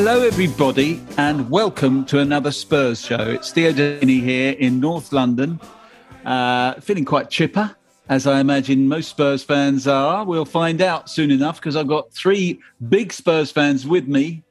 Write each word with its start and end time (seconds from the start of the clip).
Hello, 0.00 0.22
everybody, 0.22 1.02
and 1.16 1.50
welcome 1.50 2.04
to 2.04 2.20
another 2.20 2.52
Spurs 2.52 3.04
show. 3.04 3.18
It's 3.18 3.50
Theo 3.50 3.72
Delaney 3.72 4.20
here 4.20 4.52
in 4.52 4.78
North 4.78 5.12
London, 5.12 5.58
uh, 6.24 6.74
feeling 6.74 7.04
quite 7.04 7.30
chipper, 7.30 7.74
as 8.08 8.24
I 8.24 8.38
imagine 8.38 8.86
most 8.86 9.08
Spurs 9.08 9.42
fans 9.42 9.88
are. 9.88 10.24
We'll 10.24 10.44
find 10.44 10.80
out 10.80 11.10
soon 11.10 11.32
enough 11.32 11.56
because 11.56 11.74
I've 11.74 11.88
got 11.88 12.12
three 12.12 12.60
big 12.88 13.12
Spurs 13.12 13.50
fans 13.50 13.88
with 13.88 14.06
me. 14.06 14.44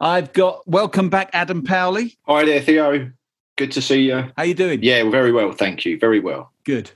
I've 0.00 0.32
got 0.32 0.66
welcome 0.66 1.08
back, 1.08 1.30
Adam 1.34 1.62
Powley. 1.62 2.16
Hi 2.26 2.44
there, 2.44 2.60
Theo. 2.60 3.12
Good 3.54 3.70
to 3.70 3.80
see 3.80 4.02
you. 4.02 4.24
How 4.36 4.42
you 4.42 4.54
doing? 4.54 4.82
Yeah, 4.82 5.08
very 5.08 5.30
well, 5.30 5.52
thank 5.52 5.84
you. 5.84 6.00
Very 6.00 6.18
well. 6.18 6.50
Good. 6.64 6.90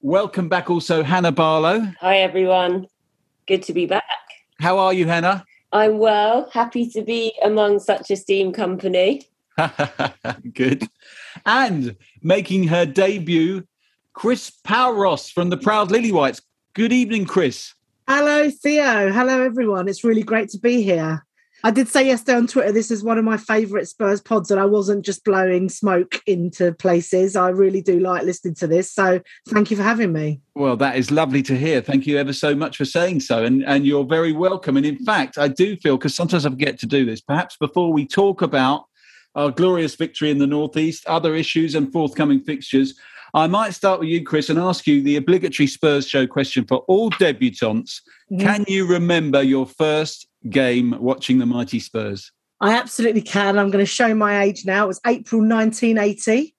Welcome 0.00 0.48
back, 0.48 0.70
also 0.70 1.02
Hannah 1.02 1.30
Barlow. 1.30 1.92
Hi, 2.00 2.20
everyone. 2.20 2.86
Good 3.46 3.64
to 3.64 3.74
be 3.74 3.84
back. 3.84 4.02
How 4.60 4.78
are 4.78 4.94
you, 4.94 5.06
Hannah? 5.06 5.44
I'm 5.74 5.98
well. 5.98 6.48
Happy 6.52 6.88
to 6.90 7.02
be 7.02 7.34
among 7.42 7.80
such 7.80 8.08
esteemed 8.08 8.54
company. 8.54 9.22
Good. 10.54 10.86
And 11.44 11.96
making 12.22 12.68
her 12.68 12.86
debut, 12.86 13.64
Chris 14.12 14.52
Paouros 14.64 15.32
from 15.32 15.50
the 15.50 15.56
Proud 15.56 15.90
Lily 15.90 16.12
Whites. 16.12 16.40
Good 16.74 16.92
evening, 16.92 17.24
Chris. 17.24 17.74
Hello, 18.06 18.48
Theo. 18.50 19.10
Hello, 19.10 19.42
everyone. 19.42 19.88
It's 19.88 20.04
really 20.04 20.22
great 20.22 20.48
to 20.50 20.58
be 20.58 20.80
here. 20.82 21.26
I 21.64 21.70
did 21.70 21.88
say 21.88 22.06
yesterday 22.06 22.36
on 22.36 22.46
Twitter, 22.46 22.72
this 22.72 22.90
is 22.90 23.02
one 23.02 23.16
of 23.16 23.24
my 23.24 23.38
favourite 23.38 23.88
Spurs 23.88 24.20
pods, 24.20 24.50
and 24.50 24.60
I 24.60 24.66
wasn't 24.66 25.02
just 25.02 25.24
blowing 25.24 25.70
smoke 25.70 26.20
into 26.26 26.72
places. 26.74 27.36
I 27.36 27.48
really 27.48 27.80
do 27.80 27.98
like 27.98 28.22
listening 28.22 28.54
to 28.56 28.66
this. 28.66 28.92
So 28.92 29.22
thank 29.48 29.70
you 29.70 29.78
for 29.78 29.82
having 29.82 30.12
me. 30.12 30.42
Well, 30.54 30.76
that 30.76 30.96
is 30.96 31.10
lovely 31.10 31.42
to 31.44 31.56
hear. 31.56 31.80
Thank 31.80 32.06
you 32.06 32.18
ever 32.18 32.34
so 32.34 32.54
much 32.54 32.76
for 32.76 32.84
saying 32.84 33.20
so. 33.20 33.44
And, 33.44 33.64
and 33.64 33.86
you're 33.86 34.04
very 34.04 34.32
welcome. 34.32 34.76
And 34.76 34.84
in 34.84 34.98
fact, 35.06 35.38
I 35.38 35.48
do 35.48 35.74
feel, 35.78 35.96
because 35.96 36.14
sometimes 36.14 36.44
I 36.44 36.50
forget 36.50 36.78
to 36.80 36.86
do 36.86 37.06
this, 37.06 37.22
perhaps 37.22 37.56
before 37.56 37.94
we 37.94 38.06
talk 38.06 38.42
about 38.42 38.84
our 39.34 39.50
glorious 39.50 39.94
victory 39.94 40.30
in 40.30 40.36
the 40.36 40.46
Northeast, 40.46 41.06
other 41.06 41.34
issues, 41.34 41.74
and 41.74 41.90
forthcoming 41.90 42.40
fixtures, 42.40 42.92
I 43.32 43.46
might 43.46 43.70
start 43.70 44.00
with 44.00 44.10
you, 44.10 44.22
Chris, 44.22 44.50
and 44.50 44.58
ask 44.58 44.86
you 44.86 45.02
the 45.02 45.16
obligatory 45.16 45.66
Spurs 45.66 46.06
show 46.06 46.26
question 46.26 46.66
for 46.66 46.84
all 46.88 47.10
debutants. 47.12 48.02
Mm-hmm. 48.30 48.38
Can 48.38 48.64
you 48.68 48.86
remember 48.86 49.42
your 49.42 49.66
first 49.66 50.28
game 50.48 50.96
watching 51.00 51.38
the 51.38 51.46
mighty 51.46 51.80
Spurs? 51.80 52.32
I 52.60 52.74
absolutely 52.74 53.22
can. 53.22 53.58
I'm 53.58 53.70
going 53.70 53.84
to 53.84 53.90
show 53.90 54.14
my 54.14 54.42
age 54.42 54.64
now. 54.64 54.84
It 54.84 54.88
was 54.88 55.00
April 55.06 55.40
1980. 55.40 56.54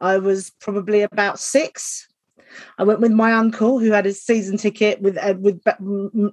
I 0.00 0.18
was 0.18 0.50
probably 0.60 1.02
about 1.02 1.40
six. 1.40 2.06
I 2.78 2.84
went 2.84 3.00
with 3.00 3.12
my 3.12 3.32
uncle 3.32 3.78
who 3.78 3.90
had 3.90 4.06
a 4.06 4.12
season 4.12 4.56
ticket 4.56 5.00
with 5.00 5.18
uh, 5.18 5.34
with 5.38 5.60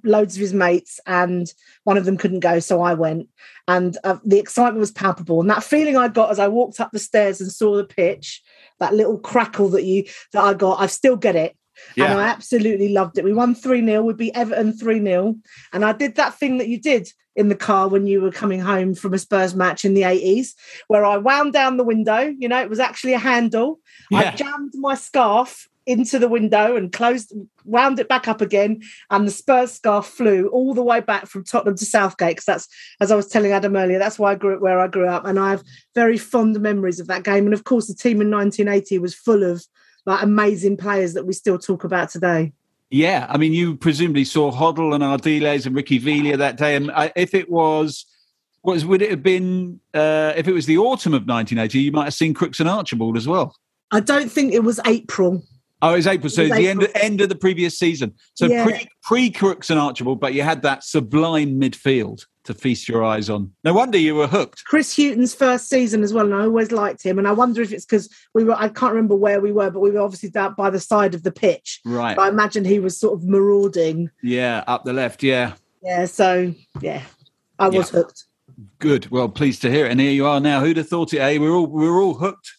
loads 0.04 0.36
of 0.36 0.40
his 0.40 0.54
mates, 0.54 1.00
and 1.06 1.52
one 1.84 1.96
of 1.96 2.04
them 2.04 2.16
couldn't 2.16 2.40
go, 2.40 2.60
so 2.60 2.82
I 2.82 2.94
went. 2.94 3.28
And 3.68 3.96
uh, 4.04 4.18
the 4.24 4.38
excitement 4.38 4.80
was 4.80 4.90
palpable, 4.90 5.40
and 5.40 5.50
that 5.50 5.64
feeling 5.64 5.96
I 5.96 6.08
got 6.08 6.30
as 6.30 6.38
I 6.38 6.48
walked 6.48 6.80
up 6.80 6.92
the 6.92 6.98
stairs 6.98 7.40
and 7.40 7.50
saw 7.50 7.76
the 7.76 7.84
pitch, 7.84 8.42
that 8.78 8.94
little 8.94 9.18
crackle 9.18 9.68
that 9.70 9.84
you 9.84 10.04
that 10.32 10.44
I 10.44 10.54
got, 10.54 10.80
I 10.80 10.86
still 10.86 11.16
get 11.16 11.36
it. 11.36 11.56
Yeah. 11.96 12.06
And 12.06 12.20
I 12.20 12.24
absolutely 12.24 12.88
loved 12.88 13.18
it. 13.18 13.24
We 13.24 13.32
won 13.32 13.54
3 13.54 13.84
0. 13.84 14.02
We 14.02 14.14
beat 14.14 14.36
Everton 14.36 14.72
3 14.72 15.02
0. 15.02 15.36
And 15.72 15.84
I 15.84 15.92
did 15.92 16.16
that 16.16 16.34
thing 16.34 16.58
that 16.58 16.68
you 16.68 16.80
did 16.80 17.08
in 17.36 17.48
the 17.48 17.56
car 17.56 17.88
when 17.88 18.06
you 18.06 18.20
were 18.20 18.30
coming 18.30 18.60
home 18.60 18.94
from 18.94 19.12
a 19.12 19.18
Spurs 19.18 19.54
match 19.54 19.84
in 19.84 19.94
the 19.94 20.02
80s, 20.02 20.54
where 20.86 21.04
I 21.04 21.16
wound 21.16 21.52
down 21.52 21.76
the 21.76 21.84
window. 21.84 22.32
You 22.38 22.48
know, 22.48 22.60
it 22.60 22.70
was 22.70 22.80
actually 22.80 23.14
a 23.14 23.18
handle. 23.18 23.80
Yeah. 24.10 24.18
I 24.18 24.30
jammed 24.30 24.72
my 24.74 24.94
scarf 24.94 25.68
into 25.86 26.18
the 26.18 26.28
window 26.28 26.76
and 26.76 26.92
closed, 26.92 27.32
wound 27.64 27.98
it 27.98 28.08
back 28.08 28.26
up 28.26 28.40
again. 28.40 28.80
And 29.10 29.26
the 29.26 29.32
Spurs 29.32 29.72
scarf 29.72 30.06
flew 30.06 30.48
all 30.48 30.74
the 30.74 30.82
way 30.82 31.00
back 31.00 31.26
from 31.26 31.44
Tottenham 31.44 31.76
to 31.76 31.84
Southgate. 31.84 32.36
Because 32.36 32.44
that's, 32.44 32.68
as 33.00 33.10
I 33.10 33.16
was 33.16 33.28
telling 33.28 33.52
Adam 33.52 33.76
earlier, 33.76 33.98
that's 33.98 34.18
why 34.18 34.32
I 34.32 34.36
grew 34.36 34.54
up 34.54 34.62
where 34.62 34.80
I 34.80 34.86
grew 34.86 35.08
up. 35.08 35.26
And 35.26 35.38
I 35.38 35.50
have 35.50 35.62
very 35.94 36.16
fond 36.16 36.58
memories 36.60 37.00
of 37.00 37.06
that 37.08 37.24
game. 37.24 37.44
And 37.44 37.54
of 37.54 37.64
course, 37.64 37.86
the 37.86 37.94
team 37.94 38.20
in 38.20 38.30
1980 38.30 38.98
was 38.98 39.14
full 39.14 39.42
of 39.42 39.64
like 40.06 40.22
amazing 40.22 40.76
players 40.76 41.14
that 41.14 41.26
we 41.26 41.32
still 41.32 41.58
talk 41.58 41.84
about 41.84 42.10
today. 42.10 42.52
Yeah, 42.90 43.26
I 43.28 43.38
mean, 43.38 43.52
you 43.52 43.76
presumably 43.76 44.24
saw 44.24 44.52
Hoddle 44.52 44.94
and 44.94 45.02
Ardiles 45.02 45.66
and 45.66 45.74
Ricky 45.74 45.98
Villa 45.98 46.36
that 46.36 46.56
day, 46.56 46.76
and 46.76 46.92
if 47.16 47.34
it 47.34 47.50
was, 47.50 48.06
was 48.62 48.84
would 48.84 49.02
it 49.02 49.10
have 49.10 49.22
been 49.22 49.80
uh, 49.92 50.32
if 50.36 50.46
it 50.46 50.52
was 50.52 50.66
the 50.66 50.78
autumn 50.78 51.14
of 51.14 51.22
1980? 51.22 51.80
You 51.80 51.92
might 51.92 52.04
have 52.04 52.14
seen 52.14 52.34
Crooks 52.34 52.60
and 52.60 52.68
Archibald 52.68 53.16
as 53.16 53.26
well. 53.26 53.56
I 53.90 54.00
don't 54.00 54.30
think 54.30 54.52
it 54.52 54.62
was 54.62 54.80
April. 54.86 55.42
Oh, 55.82 55.92
it 55.92 55.96
was 55.96 56.06
April. 56.06 56.30
So 56.30 56.42
it 56.42 56.50
was 56.50 56.58
the 56.58 56.66
April. 56.66 56.86
end 56.94 56.96
end 57.02 57.20
of 57.20 57.28
the 57.28 57.34
previous 57.34 57.78
season. 57.78 58.14
So 58.34 58.46
yeah. 58.46 58.64
pre 58.64 58.88
pre 59.02 59.30
Crooks 59.30 59.70
and 59.70 59.78
Archibald, 59.78 60.20
but 60.20 60.34
you 60.34 60.42
had 60.42 60.62
that 60.62 60.84
sublime 60.84 61.60
midfield 61.60 62.26
to 62.44 62.54
feast 62.54 62.88
your 62.88 63.02
eyes 63.04 63.28
on. 63.30 63.52
No 63.64 63.72
wonder 63.72 63.98
you 63.98 64.14
were 64.14 64.26
hooked. 64.26 64.64
Chris 64.64 64.96
Hughton's 64.96 65.34
first 65.34 65.68
season 65.68 66.02
as 66.02 66.12
well, 66.12 66.26
and 66.26 66.34
I 66.34 66.42
always 66.42 66.72
liked 66.72 67.02
him. 67.02 67.18
And 67.18 67.26
I 67.26 67.32
wonder 67.32 67.62
if 67.62 67.72
it's 67.72 67.84
because 67.84 68.08
we 68.34 68.44
were, 68.44 68.54
I 68.54 68.68
can't 68.68 68.92
remember 68.92 69.16
where 69.16 69.40
we 69.40 69.52
were, 69.52 69.70
but 69.70 69.80
we 69.80 69.90
were 69.90 70.00
obviously 70.00 70.30
down 70.30 70.54
by 70.54 70.70
the 70.70 70.80
side 70.80 71.14
of 71.14 71.22
the 71.22 71.32
pitch. 71.32 71.80
Right. 71.84 72.16
But 72.16 72.22
I 72.22 72.28
imagine 72.28 72.64
he 72.64 72.78
was 72.78 72.98
sort 72.98 73.14
of 73.14 73.24
marauding. 73.24 74.10
Yeah, 74.22 74.62
up 74.66 74.84
the 74.84 74.92
left. 74.92 75.22
Yeah. 75.22 75.54
Yeah. 75.82 76.04
So, 76.06 76.54
yeah, 76.80 77.02
I 77.58 77.68
was 77.68 77.92
yeah. 77.92 77.98
hooked. 77.98 78.24
Good. 78.78 79.10
Well, 79.10 79.28
pleased 79.28 79.62
to 79.62 79.70
hear 79.70 79.86
it. 79.86 79.92
And 79.92 80.00
here 80.00 80.12
you 80.12 80.26
are 80.26 80.40
now. 80.40 80.60
Who'd 80.60 80.76
have 80.76 80.88
thought 80.88 81.12
it, 81.12 81.18
eh? 81.18 81.38
We're 81.38 81.50
all, 81.50 81.66
we're 81.66 82.00
all 82.00 82.14
hooked. 82.14 82.52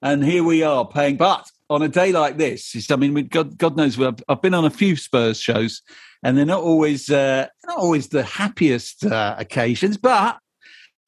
And 0.00 0.24
here 0.24 0.42
we 0.42 0.62
are 0.62 0.86
paying. 0.86 1.16
But 1.16 1.48
on 1.72 1.82
a 1.82 1.88
day 1.88 2.12
like 2.12 2.36
this, 2.36 2.90
I 2.90 2.96
mean, 2.96 3.14
God, 3.26 3.58
God 3.58 3.76
knows, 3.76 4.00
I've, 4.00 4.22
I've 4.28 4.42
been 4.42 4.54
on 4.54 4.64
a 4.64 4.70
few 4.70 4.96
Spurs 4.96 5.40
shows 5.40 5.82
and 6.22 6.36
they're 6.36 6.44
not 6.44 6.62
always 6.62 7.10
uh, 7.10 7.46
not 7.66 7.78
always 7.78 8.08
the 8.08 8.22
happiest 8.22 9.04
uh, 9.04 9.34
occasions. 9.38 9.96
But 9.96 10.38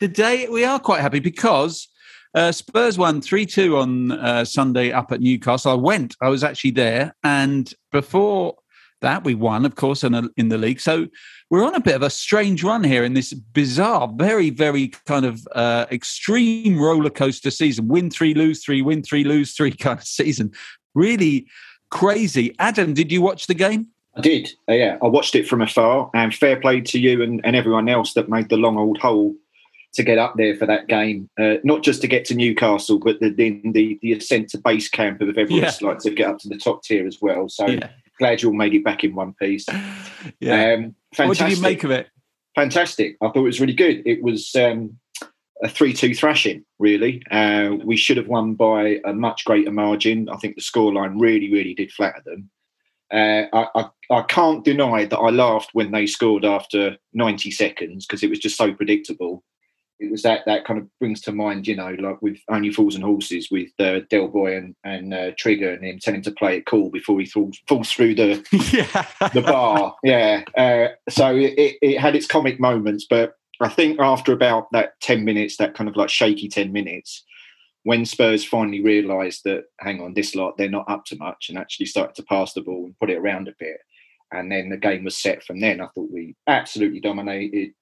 today 0.01 0.49
we 0.49 0.65
are 0.65 0.79
quite 0.79 1.01
happy 1.01 1.21
because 1.21 1.89
uh, 2.35 2.53
Spurs 2.53 2.99
won 2.99 3.21
three 3.21 3.47
two 3.47 3.77
on 3.77 4.13
uh, 4.13 4.45
Sunday 4.45 4.91
up 4.93 5.13
at 5.13 5.21
Newcastle. 5.21 5.73
I 5.73 5.77
went, 5.77 6.17
I 6.21 6.29
was 6.29 6.43
actually 6.43 6.73
there, 6.73 7.15
and 7.23 7.73
before 7.93 8.57
that 9.01 9.25
we 9.25 9.35
won, 9.35 9.65
of 9.65 9.75
course, 9.77 10.03
in, 10.03 10.15
a, 10.15 10.29
in 10.37 10.49
the 10.49 10.59
league. 10.59 10.81
So 10.81 11.07
we're 11.55 11.65
on 11.65 11.77
a 11.77 11.81
bit 11.81 11.95
of 11.95 12.03
a 12.03 12.11
strange 12.11 12.65
run 12.65 12.83
here 12.83 13.05
in 13.05 13.15
this 13.15 13.33
bizarre, 13.33 14.11
very 14.17 14.51
very 14.51 14.89
kind 15.07 15.25
of 15.25 15.47
uh, 15.55 15.87
extreme 15.93 16.81
roller 16.81 17.11
coaster 17.11 17.51
season. 17.53 17.87
Win 17.87 18.11
three, 18.11 18.35
lose 18.35 18.65
three, 18.65 18.83
win 18.83 19.05
three, 19.05 19.23
lose 19.23 19.53
three 19.53 19.71
kind 19.77 20.01
of 20.01 20.05
season. 20.05 20.51
Really 20.95 21.47
crazy. 21.91 22.57
Adam, 22.59 22.93
did 22.93 23.13
you 23.13 23.23
watch 23.23 23.47
the 23.47 23.55
game? 23.55 23.87
I 24.17 24.21
did. 24.21 24.51
Uh, 24.69 24.73
yeah, 24.73 24.99
I 25.01 25.07
watched 25.07 25.37
it 25.37 25.47
from 25.47 25.63
afar, 25.63 26.11
and 26.13 26.35
fair 26.35 26.59
play 26.59 26.81
to 26.81 26.99
you 26.99 27.23
and, 27.23 27.41
and 27.45 27.55
everyone 27.55 27.89
else 27.89 28.15
that 28.15 28.29
made 28.29 28.49
the 28.49 28.57
long 28.57 28.77
old 28.77 28.99
hole 28.99 29.37
to 29.95 30.03
get 30.03 30.19
up 30.19 30.35
there 30.37 30.57
for 30.57 30.67
that 30.67 30.89
game. 30.89 31.31
Uh, 31.39 31.55
not 31.63 31.85
just 31.85 32.01
to 32.01 32.09
get 32.09 32.25
to 32.25 32.35
Newcastle, 32.35 32.99
but 32.99 33.21
the 33.21 33.31
the, 33.31 33.97
the 34.03 34.13
ascent 34.13 34.49
to 34.51 34.59
base 34.59 34.89
camp 34.89 35.21
of 35.21 35.39
Everest, 35.39 35.83
yeah. 35.83 35.87
like 35.87 35.99
to 36.01 36.11
get 36.11 36.31
up 36.31 36.39
to 36.39 36.49
the 36.49 36.59
top 36.59 36.83
tier 36.83 37.07
as 37.07 37.19
well. 37.23 37.49
So 37.49 37.69
yeah. 37.69 37.91
glad 38.19 38.43
you 38.43 38.49
all 38.49 38.57
made 38.57 38.75
it 38.75 38.83
back 38.83 39.05
in 39.05 39.15
one 39.15 39.35
piece. 39.35 39.67
Yeah. 40.41 40.75
Um, 40.75 40.97
what 41.19 41.39
did 41.39 41.51
you 41.57 41.63
make 41.63 41.85
of 41.85 41.91
it? 41.91 42.09
Fantastic. 42.55 43.17
I 43.21 43.27
thought 43.27 43.39
it 43.39 43.43
was 43.43 43.61
really 43.61 43.75
good. 43.75 44.03
It 44.07 44.23
was 44.23 44.55
um, 44.55 44.99
a 45.63 45.69
3 45.69 45.93
2 45.93 46.15
thrashing, 46.15 46.65
really. 46.79 47.23
Uh, 47.31 47.77
we 47.85 47.97
should 47.97 48.17
have 48.17 48.29
won 48.29 48.55
by 48.55 49.01
a 49.05 49.13
much 49.13 49.45
greater 49.45 49.73
margin. 49.73 50.29
I 50.29 50.37
think 50.37 50.55
the 50.55 50.63
scoreline 50.63 51.21
really, 51.21 51.53
really 51.53 51.75
did 51.75 51.93
flatter 51.93 52.23
them. 52.25 52.51
Uh, 53.13 53.47
I, 53.53 53.69
I, 53.75 53.91
I, 54.11 54.23
can't 54.23 54.65
deny 54.65 55.05
that 55.05 55.19
I 55.19 55.31
laughed 55.31 55.71
when 55.73 55.93
they 55.93 56.07
scored 56.07 56.45
after 56.45 56.97
90 57.13 57.51
seconds 57.51 58.07
because 58.07 58.23
it 58.23 58.31
was 58.31 58.39
just 58.39 58.57
so 58.57 58.73
predictable. 58.73 59.45
It 60.05 60.11
was 60.11 60.23
that 60.23 60.43
that 60.47 60.65
kind 60.65 60.79
of 60.79 60.89
brings 60.99 61.21
to 61.23 61.33
mind, 61.33 61.67
you 61.67 61.77
know, 61.77 61.95
like 61.99 62.21
with 62.21 62.39
Only 62.49 62.71
Fools 62.73 62.95
and 62.95 63.05
Horses 63.05 63.49
with 63.51 63.71
uh, 63.79 64.01
Del 64.11 64.29
Boy 64.29 64.57
and, 64.57 64.77
and 64.85 65.15
uh, 65.15 65.31
Trigger 65.37 65.73
and 65.73 65.85
him 65.85 65.99
telling 65.99 66.23
to 66.23 66.33
play 66.33 66.59
it 66.59 66.67
cool 66.67 66.91
before 66.91 67.19
he 67.21 67.27
falls, 67.27 67.61
falls 67.69 67.91
through 67.91 68.15
the 68.15 68.45
yeah. 68.73 69.29
the 69.31 69.43
bar. 69.43 69.95
Yeah. 70.03 70.45
Uh, 70.57 70.89
so 71.09 71.35
it, 71.35 71.77
it 71.81 71.99
had 71.99 72.17
its 72.17 72.27
comic 72.27 72.61
moments, 72.61 73.07
but 73.09 73.35
I 73.61 73.69
think 73.69 74.01
after 74.01 74.33
about 74.33 74.71
that 74.73 75.01
10 75.01 75.25
minutes, 75.25 75.57
that 75.57 75.75
kind 75.75 75.89
of 75.89 75.97
like 75.97 76.11
shaky 76.11 76.49
10 76.49 76.73
minutes, 76.73 77.25
when 77.85 78.05
Spurs 78.05 78.45
finally 78.45 78.83
realised 78.83 79.43
that, 79.45 79.65
hang 79.81 80.01
on, 80.01 80.15
this 80.15 80.35
lot, 80.35 80.57
they're 80.57 80.69
not 80.69 80.91
up 80.91 81.05
to 81.07 81.17
much 81.17 81.49
and 81.49 81.59
actually 81.59 81.87
started 81.87 82.15
to 82.17 82.23
pass 82.25 82.53
the 82.53 82.63
ball 82.63 82.87
and 82.87 82.99
put 82.99 83.11
it 83.11 83.19
around 83.19 83.47
a 83.47 83.55
bit. 83.59 83.79
And 84.33 84.51
then 84.51 84.71
the 84.71 84.77
game 84.77 85.05
was 85.05 85.17
set 85.17 85.45
from 85.45 85.61
then. 85.61 85.81
I 85.81 85.87
thought 85.95 86.11
we 86.11 86.35
absolutely 86.47 87.01
dominated. 87.01 87.73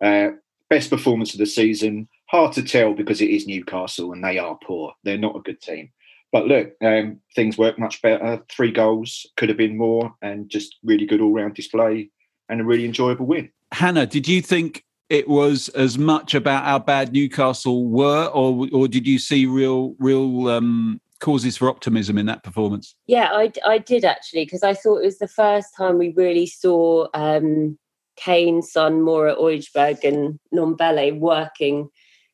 Uh, 0.00 0.32
best 0.68 0.90
performance 0.90 1.32
of 1.32 1.38
the 1.38 1.46
season. 1.46 2.08
Hard 2.28 2.52
to 2.54 2.62
tell 2.62 2.92
because 2.92 3.20
it 3.20 3.30
is 3.30 3.46
Newcastle 3.46 4.12
and 4.12 4.24
they 4.24 4.38
are 4.38 4.58
poor. 4.64 4.92
They're 5.04 5.18
not 5.18 5.36
a 5.36 5.40
good 5.40 5.60
team. 5.60 5.90
But 6.32 6.46
look, 6.46 6.72
um, 6.82 7.20
things 7.34 7.56
work 7.56 7.78
much 7.78 8.02
better. 8.02 8.42
Three 8.50 8.72
goals 8.72 9.26
could 9.36 9.48
have 9.48 9.56
been 9.56 9.76
more, 9.76 10.14
and 10.20 10.48
just 10.48 10.76
really 10.82 11.06
good 11.06 11.20
all 11.20 11.32
round 11.32 11.54
display 11.54 12.10
and 12.48 12.60
a 12.60 12.64
really 12.64 12.84
enjoyable 12.84 13.26
win. 13.26 13.50
Hannah, 13.72 14.06
did 14.06 14.28
you 14.28 14.42
think 14.42 14.84
it 15.08 15.28
was 15.28 15.68
as 15.70 15.98
much 15.98 16.34
about 16.34 16.64
how 16.64 16.78
bad 16.78 17.12
Newcastle 17.12 17.86
were, 17.86 18.26
or 18.26 18.68
or 18.72 18.88
did 18.88 19.06
you 19.06 19.18
see 19.18 19.46
real 19.46 19.94
real 19.98 20.48
um, 20.48 21.00
causes 21.20 21.56
for 21.56 21.68
optimism 21.68 22.18
in 22.18 22.26
that 22.26 22.42
performance? 22.42 22.94
Yeah, 23.06 23.30
I, 23.32 23.52
I 23.64 23.78
did 23.78 24.04
actually 24.04 24.44
because 24.44 24.62
I 24.62 24.74
thought 24.74 24.98
it 24.98 25.06
was 25.06 25.18
the 25.18 25.28
first 25.28 25.74
time 25.76 25.98
we 25.98 26.12
really 26.16 26.46
saw 26.46 27.06
um, 27.14 27.78
Kane, 28.16 28.62
Son, 28.62 29.00
Moura, 29.00 29.36
Højbjerg, 29.38 30.04
and 30.04 30.38
Ndombele 30.54 31.18
working 31.18 31.88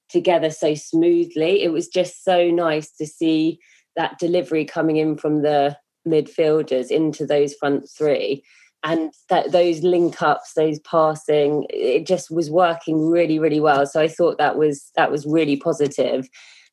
together 0.09 0.51
so 0.51 0.75
smoothly. 0.75 1.63
It 1.63 1.73
was 1.73 1.89
just 1.89 2.25
so 2.25 2.51
nice 2.51 2.91
to 2.93 3.07
see 3.07 3.59
that 3.97 4.19
delivery 4.19 4.65
coming 4.65 4.97
in 4.97 5.17
from 5.17 5.43
the 5.43 5.77
midfielders 6.07 6.91
into 6.91 7.27
those 7.27 7.55
front 7.55 7.89
three. 7.89 8.45
And 8.85 9.13
that 9.29 9.53
those 9.53 9.83
link 9.83 10.21
ups 10.23 10.55
those 10.55 10.81
passing 10.81 11.67
it 11.71 12.05
just 12.05 12.33
was 12.33 12.51
working 12.51 13.09
really 13.09 13.39
really 13.39 13.61
well. 13.61 13.87
So 13.87 14.01
i 14.01 14.09
thought 14.09 14.39
that 14.39 14.59
was 14.59 14.91
that 14.97 15.11
was 15.11 15.25
really 15.25 15.57
positive. 15.57 16.29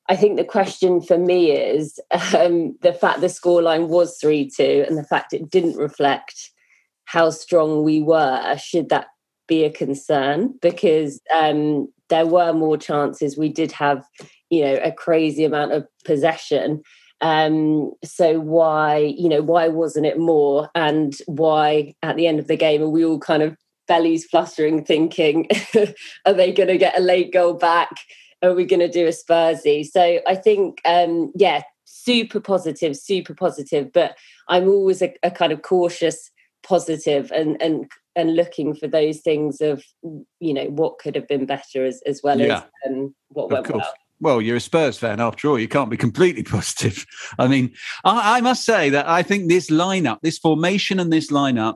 I 0.09 0.15
think 0.15 0.37
the 0.37 0.43
question 0.43 1.01
for 1.01 1.19
me 1.19 1.51
is 1.51 1.99
um, 2.35 2.75
the 2.81 2.93
fact 2.93 3.21
the 3.21 3.27
scoreline 3.27 3.89
was 3.89 4.19
3-2 4.19 4.87
and 4.87 4.97
the 4.97 5.03
fact 5.03 5.33
it 5.33 5.51
didn't 5.51 5.77
reflect 5.77 6.49
how 7.09 7.31
strong 7.31 7.83
we 7.83 8.03
were 8.03 8.55
should 8.57 8.89
that 8.89 9.07
be 9.47 9.63
a 9.63 9.71
concern 9.71 10.53
because 10.61 11.19
um, 11.33 11.91
there 12.09 12.27
were 12.27 12.53
more 12.53 12.77
chances 12.77 13.35
we 13.35 13.49
did 13.49 13.71
have 13.71 14.05
you 14.51 14.61
know 14.61 14.79
a 14.83 14.91
crazy 14.91 15.43
amount 15.43 15.71
of 15.71 15.87
possession 16.05 16.81
um, 17.21 17.91
so 18.01 18.39
why, 18.39 19.13
you 19.17 19.27
know, 19.27 19.41
why 19.41 19.67
wasn't 19.67 20.05
it 20.05 20.17
more? 20.17 20.69
And 20.73 21.13
why 21.25 21.93
at 22.01 22.15
the 22.15 22.27
end 22.27 22.39
of 22.39 22.47
the 22.47 22.55
game 22.55 22.81
are 22.81 22.87
we 22.87 23.03
all 23.03 23.19
kind 23.19 23.43
of 23.43 23.57
bellies 23.89 24.23
fluttering, 24.25 24.85
thinking, 24.85 25.49
are 26.25 26.33
they 26.33 26.53
going 26.53 26.69
to 26.69 26.77
get 26.77 26.97
a 26.97 27.01
late 27.01 27.33
goal 27.33 27.55
back? 27.55 27.89
Are 28.41 28.53
we 28.53 28.63
going 28.63 28.79
to 28.79 28.87
do 28.87 29.05
a 29.05 29.09
Spursy? 29.09 29.85
So 29.85 30.21
I 30.25 30.35
think, 30.35 30.79
um, 30.85 31.33
yeah, 31.35 31.63
super 31.83 32.39
positive, 32.39 32.95
super 32.95 33.33
positive. 33.33 33.91
But 33.91 34.15
I'm 34.47 34.69
always 34.69 35.01
a, 35.01 35.13
a 35.21 35.29
kind 35.29 35.51
of 35.51 35.61
cautious 35.61 36.31
positive 36.63 37.31
and 37.31 37.61
and 37.61 37.89
and 38.15 38.35
looking 38.35 38.75
for 38.75 38.87
those 38.87 39.19
things 39.19 39.61
of 39.61 39.83
you 40.39 40.53
know 40.53 40.65
what 40.65 40.99
could 40.99 41.15
have 41.15 41.27
been 41.27 41.45
better 41.45 41.85
as 41.85 42.01
as 42.05 42.21
well 42.23 42.39
yeah. 42.39 42.63
as 42.85 42.91
um, 42.91 43.15
what 43.29 43.49
went 43.49 43.69
well 43.69 43.93
well, 44.21 44.41
you're 44.41 44.57
a 44.57 44.61
Spurs 44.61 44.97
fan 44.97 45.21
after 45.21 45.47
all. 45.47 45.57
You 45.57 45.67
can't 45.67 45.89
be 45.89 45.97
completely 45.97 46.43
positive. 46.43 47.05
I 47.37 47.47
mean, 47.47 47.73
I, 48.03 48.37
I, 48.37 48.41
must 48.41 48.65
say 48.65 48.89
that 48.89 49.07
I 49.07 49.23
think 49.23 49.47
this 49.47 49.69
lineup, 49.69 50.19
this 50.21 50.37
formation 50.37 50.99
and 50.99 51.11
this 51.11 51.31
lineup, 51.31 51.75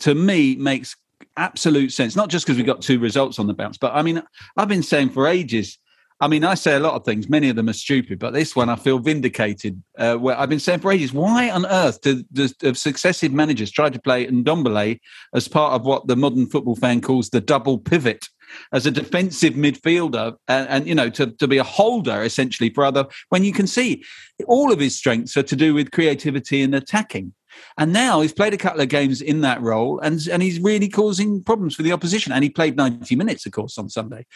to 0.00 0.14
me 0.14 0.56
makes 0.56 0.96
absolute 1.36 1.92
sense. 1.92 2.16
Not 2.16 2.30
just 2.30 2.46
because 2.46 2.56
we 2.58 2.64
got 2.64 2.82
two 2.82 2.98
results 2.98 3.38
on 3.38 3.46
the 3.46 3.54
bounce, 3.54 3.78
but 3.78 3.94
I 3.94 4.02
mean, 4.02 4.22
I've 4.56 4.68
been 4.68 4.82
saying 4.82 5.10
for 5.10 5.28
ages. 5.28 5.78
I 6.20 6.28
mean, 6.28 6.44
I 6.44 6.54
say 6.54 6.74
a 6.74 6.80
lot 6.80 6.94
of 6.94 7.04
things. 7.04 7.28
Many 7.28 7.48
of 7.48 7.56
them 7.56 7.68
are 7.68 7.74
stupid, 7.74 8.18
but 8.18 8.32
this 8.32 8.54
one 8.54 8.68
I 8.68 8.76
feel 8.76 8.98
vindicated. 8.98 9.82
Uh, 9.98 10.14
where 10.16 10.38
I've 10.38 10.48
been 10.48 10.60
saying 10.60 10.80
for 10.80 10.92
ages, 10.92 11.12
why 11.12 11.50
on 11.50 11.66
earth 11.66 12.00
do, 12.02 12.22
do, 12.32 12.48
do 12.48 12.72
successive 12.74 13.32
managers 13.32 13.70
try 13.70 13.90
to 13.90 14.00
play 14.00 14.26
Ndombele 14.26 15.00
as 15.34 15.48
part 15.48 15.74
of 15.74 15.84
what 15.84 16.06
the 16.06 16.16
modern 16.16 16.46
football 16.46 16.76
fan 16.76 17.00
calls 17.00 17.30
the 17.30 17.40
double 17.40 17.78
pivot? 17.78 18.26
as 18.72 18.86
a 18.86 18.90
defensive 18.90 19.54
midfielder 19.54 20.34
and, 20.48 20.68
and, 20.68 20.86
you 20.86 20.94
know 20.94 21.10
to, 21.10 21.26
to 21.32 21.48
be 21.48 21.58
a 21.58 21.64
holder 21.64 22.22
essentially 22.22 22.70
for 22.70 22.84
other 22.84 23.06
when 23.28 23.44
you 23.44 23.52
can 23.52 23.66
see 23.66 24.04
all 24.46 24.72
of 24.72 24.78
his 24.78 24.96
strengths 24.96 25.36
are 25.36 25.42
to 25.42 25.56
do 25.56 25.74
with 25.74 25.90
creativity 25.90 26.62
and 26.62 26.74
attacking 26.74 27.32
and 27.78 27.92
now 27.92 28.20
he's 28.20 28.32
played 28.32 28.54
a 28.54 28.58
couple 28.58 28.80
of 28.80 28.88
games 28.88 29.20
in 29.20 29.40
that 29.40 29.60
role 29.60 29.98
and 30.00 30.26
and 30.28 30.42
he's 30.42 30.60
really 30.60 30.88
causing 30.88 31.42
problems 31.42 31.74
for 31.74 31.82
the 31.82 31.92
opposition 31.92 32.32
and 32.32 32.44
he 32.44 32.50
played 32.50 32.76
90 32.76 33.16
minutes 33.16 33.46
of 33.46 33.52
course 33.52 33.78
on 33.78 33.88
sunday 33.88 34.26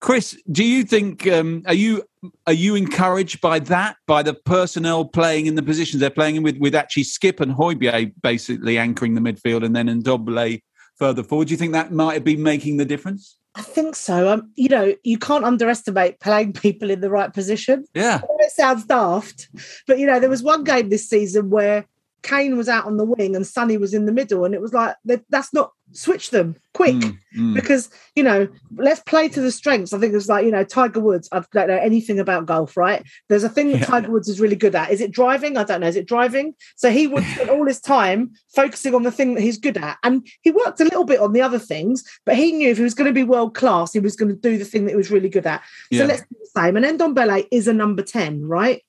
Chris, 0.00 0.36
do 0.50 0.64
you 0.64 0.82
think 0.82 1.26
um, 1.26 1.62
are 1.66 1.74
you 1.74 2.02
are 2.46 2.54
you 2.54 2.74
encouraged 2.74 3.40
by 3.40 3.58
that 3.58 3.96
by 4.06 4.22
the 4.22 4.34
personnel 4.34 5.04
playing 5.04 5.46
in 5.46 5.54
the 5.54 5.62
positions 5.62 6.00
they're 6.00 6.10
playing 6.10 6.36
in 6.36 6.42
with 6.42 6.56
with 6.58 6.74
actually 6.74 7.04
Skipp 7.04 7.40
and 7.40 7.52
Højbjerg 7.52 8.14
basically 8.22 8.78
anchoring 8.78 9.14
the 9.14 9.20
midfield 9.20 9.64
and 9.64 9.76
then 9.76 9.88
Ndombele 9.88 10.62
further 10.96 11.22
forward. 11.22 11.48
Do 11.48 11.52
you 11.52 11.58
think 11.58 11.72
that 11.72 11.92
might 11.92 12.14
have 12.14 12.24
been 12.24 12.42
making 12.42 12.78
the 12.78 12.84
difference? 12.84 13.36
I 13.54 13.62
think 13.62 13.96
so. 13.96 14.32
Um, 14.32 14.50
you 14.54 14.68
know, 14.68 14.94
you 15.02 15.18
can't 15.18 15.44
underestimate 15.44 16.20
playing 16.20 16.52
people 16.52 16.88
in 16.88 17.00
the 17.00 17.10
right 17.10 17.32
position. 17.32 17.84
Yeah. 17.94 18.20
It 18.38 18.52
sounds 18.52 18.84
daft, 18.84 19.48
but 19.86 19.98
you 19.98 20.06
know, 20.06 20.20
there 20.20 20.30
was 20.30 20.42
one 20.42 20.64
game 20.64 20.88
this 20.88 21.08
season 21.08 21.50
where 21.50 21.84
Kane 22.22 22.56
was 22.56 22.68
out 22.68 22.86
on 22.86 22.96
the 22.96 23.04
wing 23.04 23.34
and 23.34 23.46
Sonny 23.46 23.76
was 23.76 23.94
in 23.94 24.06
the 24.06 24.12
middle, 24.12 24.44
and 24.44 24.54
it 24.54 24.60
was 24.60 24.72
like 24.72 24.94
that's 25.28 25.52
not 25.52 25.72
switch 25.92 26.30
them 26.30 26.56
quick. 26.72 26.94
Mm, 26.94 27.18
mm. 27.36 27.54
because 27.54 27.90
you 28.14 28.22
know 28.22 28.48
let's 28.76 29.00
play 29.00 29.28
to 29.28 29.40
the 29.40 29.50
strengths. 29.50 29.92
I 29.92 29.98
think 29.98 30.14
it's 30.14 30.28
like 30.28 30.44
you 30.44 30.50
know 30.50 30.64
tiger 30.64 31.00
woods 31.00 31.28
i 31.32 31.42
don't 31.52 31.68
know 31.68 31.76
anything 31.76 32.20
about 32.20 32.46
golf 32.46 32.76
right? 32.76 33.04
There's 33.28 33.44
a 33.44 33.48
thing 33.48 33.72
that 33.72 33.80
yeah. 33.80 33.86
tiger 33.86 34.10
woods 34.10 34.28
is 34.28 34.40
really 34.40 34.56
good 34.56 34.74
at. 34.74 34.90
Is 34.90 35.00
it 35.00 35.10
driving? 35.10 35.56
I 35.56 35.64
don't 35.64 35.80
know. 35.80 35.88
Is 35.88 35.96
it 35.96 36.06
driving? 36.06 36.54
So 36.76 36.90
he 36.90 37.06
would 37.06 37.24
spend 37.34 37.50
all 37.50 37.66
his 37.66 37.80
time 37.80 38.32
focusing 38.54 38.94
on 38.94 39.02
the 39.02 39.12
thing 39.12 39.34
that 39.34 39.42
he's 39.42 39.58
good 39.58 39.76
at. 39.76 39.98
And 40.02 40.26
he 40.42 40.50
worked 40.50 40.80
a 40.80 40.84
little 40.84 41.04
bit 41.04 41.20
on 41.20 41.32
the 41.32 41.42
other 41.42 41.58
things 41.58 42.04
but 42.24 42.36
he 42.36 42.52
knew 42.52 42.70
if 42.70 42.76
he 42.76 42.82
was 42.82 42.94
going 42.94 43.08
to 43.08 43.14
be 43.14 43.24
world 43.24 43.54
class 43.54 43.92
he 43.92 44.00
was 44.00 44.16
going 44.16 44.28
to 44.28 44.36
do 44.36 44.58
the 44.58 44.64
thing 44.64 44.84
that 44.84 44.92
he 44.92 44.96
was 44.96 45.10
really 45.10 45.28
good 45.28 45.46
at. 45.46 45.62
Yeah. 45.90 46.00
so 46.00 46.06
let's 46.06 46.22
do 46.22 46.36
the 46.38 46.60
same. 46.60 46.76
And 46.76 46.86
Ndombele 46.86 47.46
is 47.50 47.68
a 47.68 47.72
number 47.72 48.02
10 48.02 48.46
right? 48.46 48.82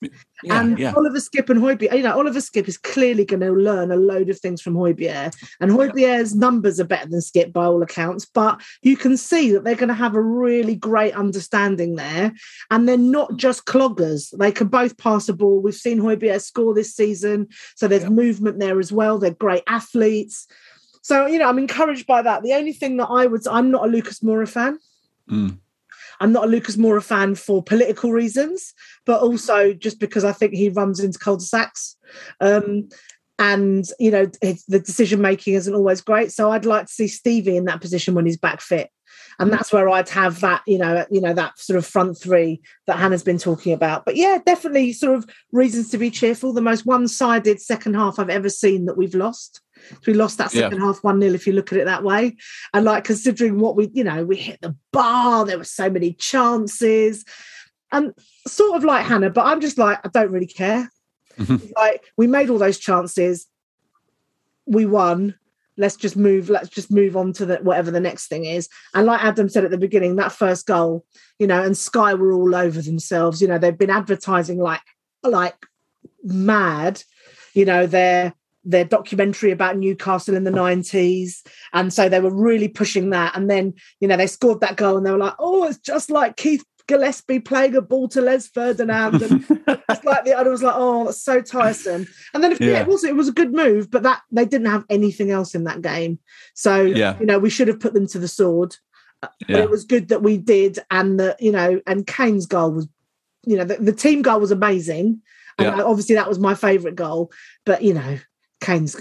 Yeah, 0.44 0.59
and 0.59 0.80
yeah. 0.80 0.94
Oliver 0.95 1.19
Skipp 1.19 1.50
and 1.50 1.62
Højbjerg, 1.62 1.95
you 1.95 2.04
know, 2.04 2.18
Oliver 2.18 2.39
Skipp 2.39 2.68
is 2.68 2.77
clearly 2.77 3.25
going 3.25 3.42
to 3.42 3.51
learn 3.51 3.92
a 3.92 3.95
load 3.95 4.30
of 4.30 4.39
things 4.39 4.62
from 4.62 4.75
Højbjerg, 4.75 5.36
and 5.59 5.71
Højbjerg's 5.71 6.36
numbers 6.36 6.80
are 6.80 6.86
better 6.92 7.10
than 7.10 7.22
Skipp 7.22 7.54
by 7.54 7.66
all 7.66 7.82
accounts, 7.82 8.26
but 8.26 8.62
you 8.82 8.98
can 8.98 9.16
see 9.16 9.54
that 9.54 9.64
they're 9.64 9.76
going 9.84 9.88
to 9.88 10.04
have 10.06 10.16
a 10.16 10.22
really 10.22 10.76
great 10.76 11.16
understanding 11.16 11.95
there. 11.95 12.33
And 12.69 12.88
they're 12.88 12.98
not 12.98 13.38
just 13.38 13.66
cloggers. 13.66 14.38
They 14.38 14.52
can 14.52 14.68
both 14.68 14.98
pass 14.98 15.30
a 15.30 15.33
ball. 15.33 15.62
We've 15.62 15.74
seen 15.74 16.00
Højbjerg 16.00 16.42
score 16.42 16.74
this 16.74 16.94
season. 16.94 17.48
So 17.76 17.88
there's 17.88 18.04
yeah. 18.04 18.10
movement 18.10 18.60
there 18.60 18.78
as 18.80 18.92
well. 18.92 19.18
They're 19.18 19.31
great 19.31 19.64
athletes. 19.68 20.48
So, 21.02 21.26
you 21.26 21.40
know, 21.40 21.48
I'm 21.48 21.57
encouraged 21.57 22.06
by 22.06 22.21
that. 22.21 22.44
The 22.44 22.54
only 22.54 22.74
thing 22.74 22.98
that 22.98 23.07
I 23.07 23.26
would, 23.26 23.48
I'm 23.48 23.71
not 23.71 23.86
a 23.86 23.92
Lucas 23.92 24.19
Moura 24.19 24.48
fan. 24.48 24.78
Mm. 25.30 25.57
I'm 26.19 26.33
not 26.33 26.44
a 26.44 26.48
Lucas 26.48 26.76
Moura 26.76 27.02
fan 27.02 27.33
for 27.33 27.64
political 27.64 28.12
reasons, 28.12 28.76
but 29.06 29.21
also 29.21 29.74
just 29.74 30.00
because 30.00 30.24
I 30.24 30.33
think 30.33 30.54
he 30.54 30.69
runs 30.69 31.00
into 31.00 31.18
cul-de-sacs. 31.18 31.98
Um, 32.40 32.90
and 33.42 33.88
you 34.00 34.12
know 34.12 34.28
the 34.28 34.80
decision 34.80 35.19
making 35.19 35.56
isn't 35.56 35.74
always 35.74 36.00
great. 36.00 36.31
So 36.31 36.52
i'd 36.52 36.66
like 36.66 36.86
to 36.86 36.94
see 36.94 37.07
stevie 37.07 37.57
in 37.57 37.66
that 37.66 37.81
position 37.81 38.14
when 38.14 38.26
he's 38.26 38.38
back 38.38 38.62
fit. 38.62 38.90
And 39.40 39.50
mm. 39.50 39.54
that's 39.54 39.74
where 39.74 39.90
i'd 39.90 40.10
have 40.10 40.40
that 40.42 40.62
you 40.68 40.78
know 40.78 41.06
you 41.10 41.19
know 41.19 41.33
that 41.33 41.57
sort 41.57 41.78
of 41.78 41.86
front 41.86 42.19
three 42.21 42.62
that 42.86 43.00
hannah's 43.00 43.24
been 43.24 43.40
talking 43.40 43.74
about. 43.74 44.06
But 44.06 44.16
yeah 44.16 44.38
definitely 44.45 44.94
sort 44.94 45.18
of 45.18 45.26
reasons 45.52 45.90
to 45.90 45.98
be 45.98 46.12
cheerful. 46.12 46.54
The 46.54 46.62
most 46.62 46.86
one-sided 46.86 47.60
second 47.60 47.95
half 47.95 48.19
i've 48.19 48.30
ever 48.30 48.50
seen 48.50 48.86
that 48.86 48.98
we've 48.98 49.16
lost. 49.16 49.62
So 49.90 49.98
we 50.06 50.14
lost 50.14 50.38
that 50.38 50.52
second 50.52 50.80
yeah. 50.80 50.86
half 50.86 51.04
1 51.04 51.19
0 51.19 51.33
if 51.33 51.48
you 51.48 51.54
look 51.54 51.71
at 51.71 51.80
it 51.80 51.86
that 51.86 52.04
way. 52.04 52.38
And 52.76 52.86
like 52.86 53.04
considering 53.04 53.60
what 53.60 53.76
we 53.76 53.90
you 53.94 54.04
know 54.04 54.24
we 54.24 54.36
hit 54.36 54.62
the 54.62 54.76
bar 54.94 55.45
there 55.45 55.57
were 55.57 55.64
so 55.64 55.90
many 55.90 56.14
chances. 56.14 57.26
And 57.92 58.14
sort 58.48 58.78
of 58.78 58.86
like 58.86 59.06
hannah 59.06 59.30
but 59.30 59.45
i'm 59.45 59.60
just 59.60 59.78
like 59.78 60.00
i 60.06 60.07
don't 60.07 60.31
really 60.31 60.48
care 60.48 60.90
Mm-hmm. 61.38 61.68
Like 61.76 62.04
we 62.18 62.28
made 62.28 62.50
all 62.50 62.57
those 62.57 62.78
chances, 62.78 63.47
we 64.66 64.85
won. 64.85 65.35
Let's 65.78 65.95
just 65.95 66.16
move. 66.18 66.50
Let's 66.50 66.69
just 66.69 66.92
move 66.92 67.16
on 67.16 67.33
to 67.33 67.45
the 67.45 67.57
whatever 67.57 67.92
the 67.92 68.00
next 68.00 68.28
thing 68.28 68.45
is. 68.45 68.69
And 68.94 69.06
like 69.06 69.23
Adam 69.23 69.50
said 69.50 69.66
at 69.66 69.71
the 69.71 69.78
beginning, 69.78 70.18
that 70.18 70.31
first 70.31 70.68
goal, 70.68 71.06
you 71.40 71.47
know, 71.47 71.64
and 71.64 71.78
Sky 71.78 72.14
were 72.14 72.33
all 72.33 72.54
over 72.54 72.81
themselves. 72.81 73.42
You 73.42 73.47
know, 73.47 73.57
they've 73.57 73.78
been 73.78 73.90
advertising 73.90 74.59
like 74.59 74.81
like 75.23 75.66
mad. 76.23 77.04
You 77.54 77.66
know, 77.66 77.88
their 77.88 78.33
their 78.64 78.85
documentary 78.85 79.52
about 79.52 79.78
Newcastle 79.78 80.35
in 80.35 80.44
the 80.44 80.52
90s. 80.52 81.45
And 81.73 81.92
so 81.92 82.07
they 82.07 82.19
were 82.19 82.33
really 82.33 82.68
pushing 82.68 83.09
that. 83.09 83.35
And 83.35 83.50
then, 83.50 83.73
you 84.00 84.07
know, 84.07 84.18
they 84.18 84.28
scored 84.28 84.61
that 84.61 84.78
goal 84.78 84.97
and 84.97 85.06
they 85.06 85.11
were 85.11 85.18
like, 85.18 85.33
oh, 85.40 85.64
it's 85.66 85.80
just 85.80 86.11
like 86.11 86.38
Keith 86.38 86.64
Gillespie 86.88 87.40
playing 87.40 87.76
a 87.76 87.81
ball 87.81 88.07
to 88.09 88.21
Les 88.21 88.47
Ferdinand, 88.47 89.21
and 89.21 89.45
it's 89.68 90.04
like 90.04 90.26
the 90.26 90.33
other 90.33 90.52
was 90.52 90.64
like, 90.64 90.76
oh, 90.76 91.06
that's 91.06 91.21
so 91.21 91.42
tiresome. 91.42 92.07
And 92.33 92.44
then 92.44 92.52
if, 92.52 92.61
yeah. 92.61 92.71
yeah. 92.71 92.81
it 92.81 92.88
was 92.88 93.04
it 93.04 93.16
was 93.16 93.28
a 93.28 93.33
good 93.33 93.54
move, 93.54 93.90
but 93.92 94.04
that 94.04 94.21
they 94.31 94.45
didn't 94.45 94.69
have 94.71 94.85
anything 94.90 95.31
else 95.31 95.56
in 95.56 95.64
that 95.66 95.81
game. 95.81 96.19
So 96.54 96.81
yeah. 96.81 97.18
you 97.19 97.26
know, 97.26 97.40
we 97.40 97.50
should 97.50 97.68
have 97.68 97.80
put 97.80 97.94
them 97.94 98.07
to 98.07 98.19
the 98.19 98.28
sword. 98.28 98.76
but 99.21 99.31
it 99.50 99.69
was 99.69 99.85
good 99.85 100.07
that 100.09 100.23
we 100.23 100.38
did, 100.38 100.80
and 100.90 101.19
that 101.19 101.42
you 101.42 101.52
know, 101.52 101.81
and 101.85 102.07
Kane's 102.07 102.45
goal 102.45 102.71
was, 102.71 102.88
you 103.45 103.57
know, 103.57 103.66
the, 103.66 103.76
the 103.76 103.94
team 103.94 104.21
goal 104.21 104.40
was 104.40 104.52
amazing, 104.52 105.21
and 105.57 105.78
Yeah. 105.78 105.83
obviously 105.83 106.16
that 106.16 106.30
was 106.30 106.40
my 106.40 106.56
favourite 106.56 106.95
goal. 106.95 107.31
But 107.66 107.83
you 107.83 107.94
know, 107.94 108.18
Kane's 108.61 108.95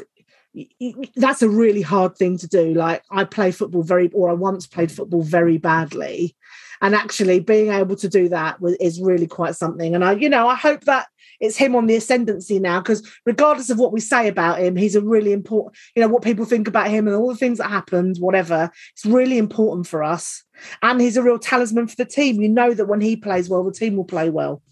that's 1.17 1.43
a 1.43 1.49
really 1.49 1.83
hard 1.83 2.17
thing 2.17 2.37
to 2.39 2.49
do. 2.49 2.75
Like 2.75 3.05
I 3.11 3.25
play 3.25 3.53
football 3.53 3.83
very, 3.83 4.11
or 4.13 4.31
I 4.31 4.33
once 4.33 4.67
played 4.67 4.91
football 4.91 5.23
very 5.23 5.59
badly, 5.59 6.37
and 6.81 6.95
actually 6.95 7.41
being 7.41 7.71
able 7.71 7.97
to 7.97 8.09
do 8.09 8.29
that 8.29 8.61
was, 8.61 8.75
is 8.75 9.01
really 9.01 9.27
quite 9.27 9.57
something. 9.57 9.95
And 9.95 10.05
I, 10.05 10.13
you 10.13 10.29
know, 10.29 10.49
I 10.49 10.55
hope 10.55 10.85
that 10.85 11.09
it's 11.41 11.57
him 11.57 11.75
on 11.75 11.87
the 11.87 11.97
ascendancy 11.97 12.59
now 12.59 12.81
because 12.81 13.09
regardless 13.25 13.71
of 13.71 13.79
what 13.79 13.93
we 13.93 14.01
say 14.01 14.29
about 14.29 14.61
him, 14.61 14.77
he's 14.77 14.95
a 14.95 15.01
really 15.01 15.33
important, 15.33 15.77
you 15.95 16.03
know, 16.03 16.09
what 16.09 16.23
people 16.23 16.45
think 16.45 16.69
about 16.69 16.89
him 16.89 17.07
and 17.07 17.17
all 17.17 17.29
the 17.29 17.37
things 17.37 17.59
that 17.59 17.71
happened, 17.71 18.17
whatever. 18.19 18.71
It's 18.93 19.07
really 19.07 19.39
important 19.39 19.87
for 19.87 20.03
us. 20.03 20.45
And 20.83 21.01
he's 21.01 21.17
a 21.17 21.23
real 21.23 21.39
talisman 21.39 21.89
for 21.89 21.97
the 21.97 22.05
team. 22.05 22.41
You 22.41 22.49
know 22.49 22.75
that 22.75 22.89
when 22.89 23.01
he 23.01 23.17
plays 23.17 23.49
well, 23.49 23.65
the 23.65 23.73
team 23.73 23.97
will 23.97 24.05
play 24.05 24.31
well. 24.31 24.63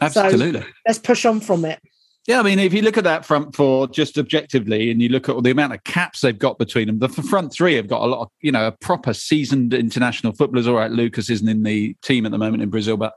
Absolutely. 0.00 0.64
Let's 0.86 0.98
push 0.98 1.24
on 1.24 1.40
from 1.40 1.64
it. 1.64 1.80
Yeah, 2.28 2.40
I 2.40 2.42
mean, 2.42 2.58
if 2.58 2.74
you 2.74 2.82
look 2.82 2.98
at 2.98 3.04
that 3.04 3.24
front 3.24 3.56
four 3.56 3.88
just 3.88 4.18
objectively, 4.18 4.90
and 4.90 5.00
you 5.00 5.08
look 5.08 5.30
at 5.30 5.34
all 5.34 5.40
the 5.40 5.50
amount 5.50 5.72
of 5.72 5.82
caps 5.84 6.20
they've 6.20 6.38
got 6.38 6.58
between 6.58 6.86
them, 6.86 6.98
the 6.98 7.08
front 7.08 7.54
three 7.54 7.74
have 7.76 7.88
got 7.88 8.02
a 8.02 8.06
lot 8.06 8.20
of, 8.20 8.28
you 8.42 8.52
know, 8.52 8.66
a 8.66 8.72
proper 8.72 9.14
seasoned 9.14 9.72
international 9.72 10.34
footballers. 10.34 10.66
All 10.66 10.74
right, 10.74 10.90
Lucas 10.90 11.30
isn't 11.30 11.48
in 11.48 11.62
the 11.62 11.96
team 12.02 12.26
at 12.26 12.32
the 12.32 12.36
moment 12.36 12.62
in 12.62 12.68
Brazil, 12.68 12.98
but 12.98 13.14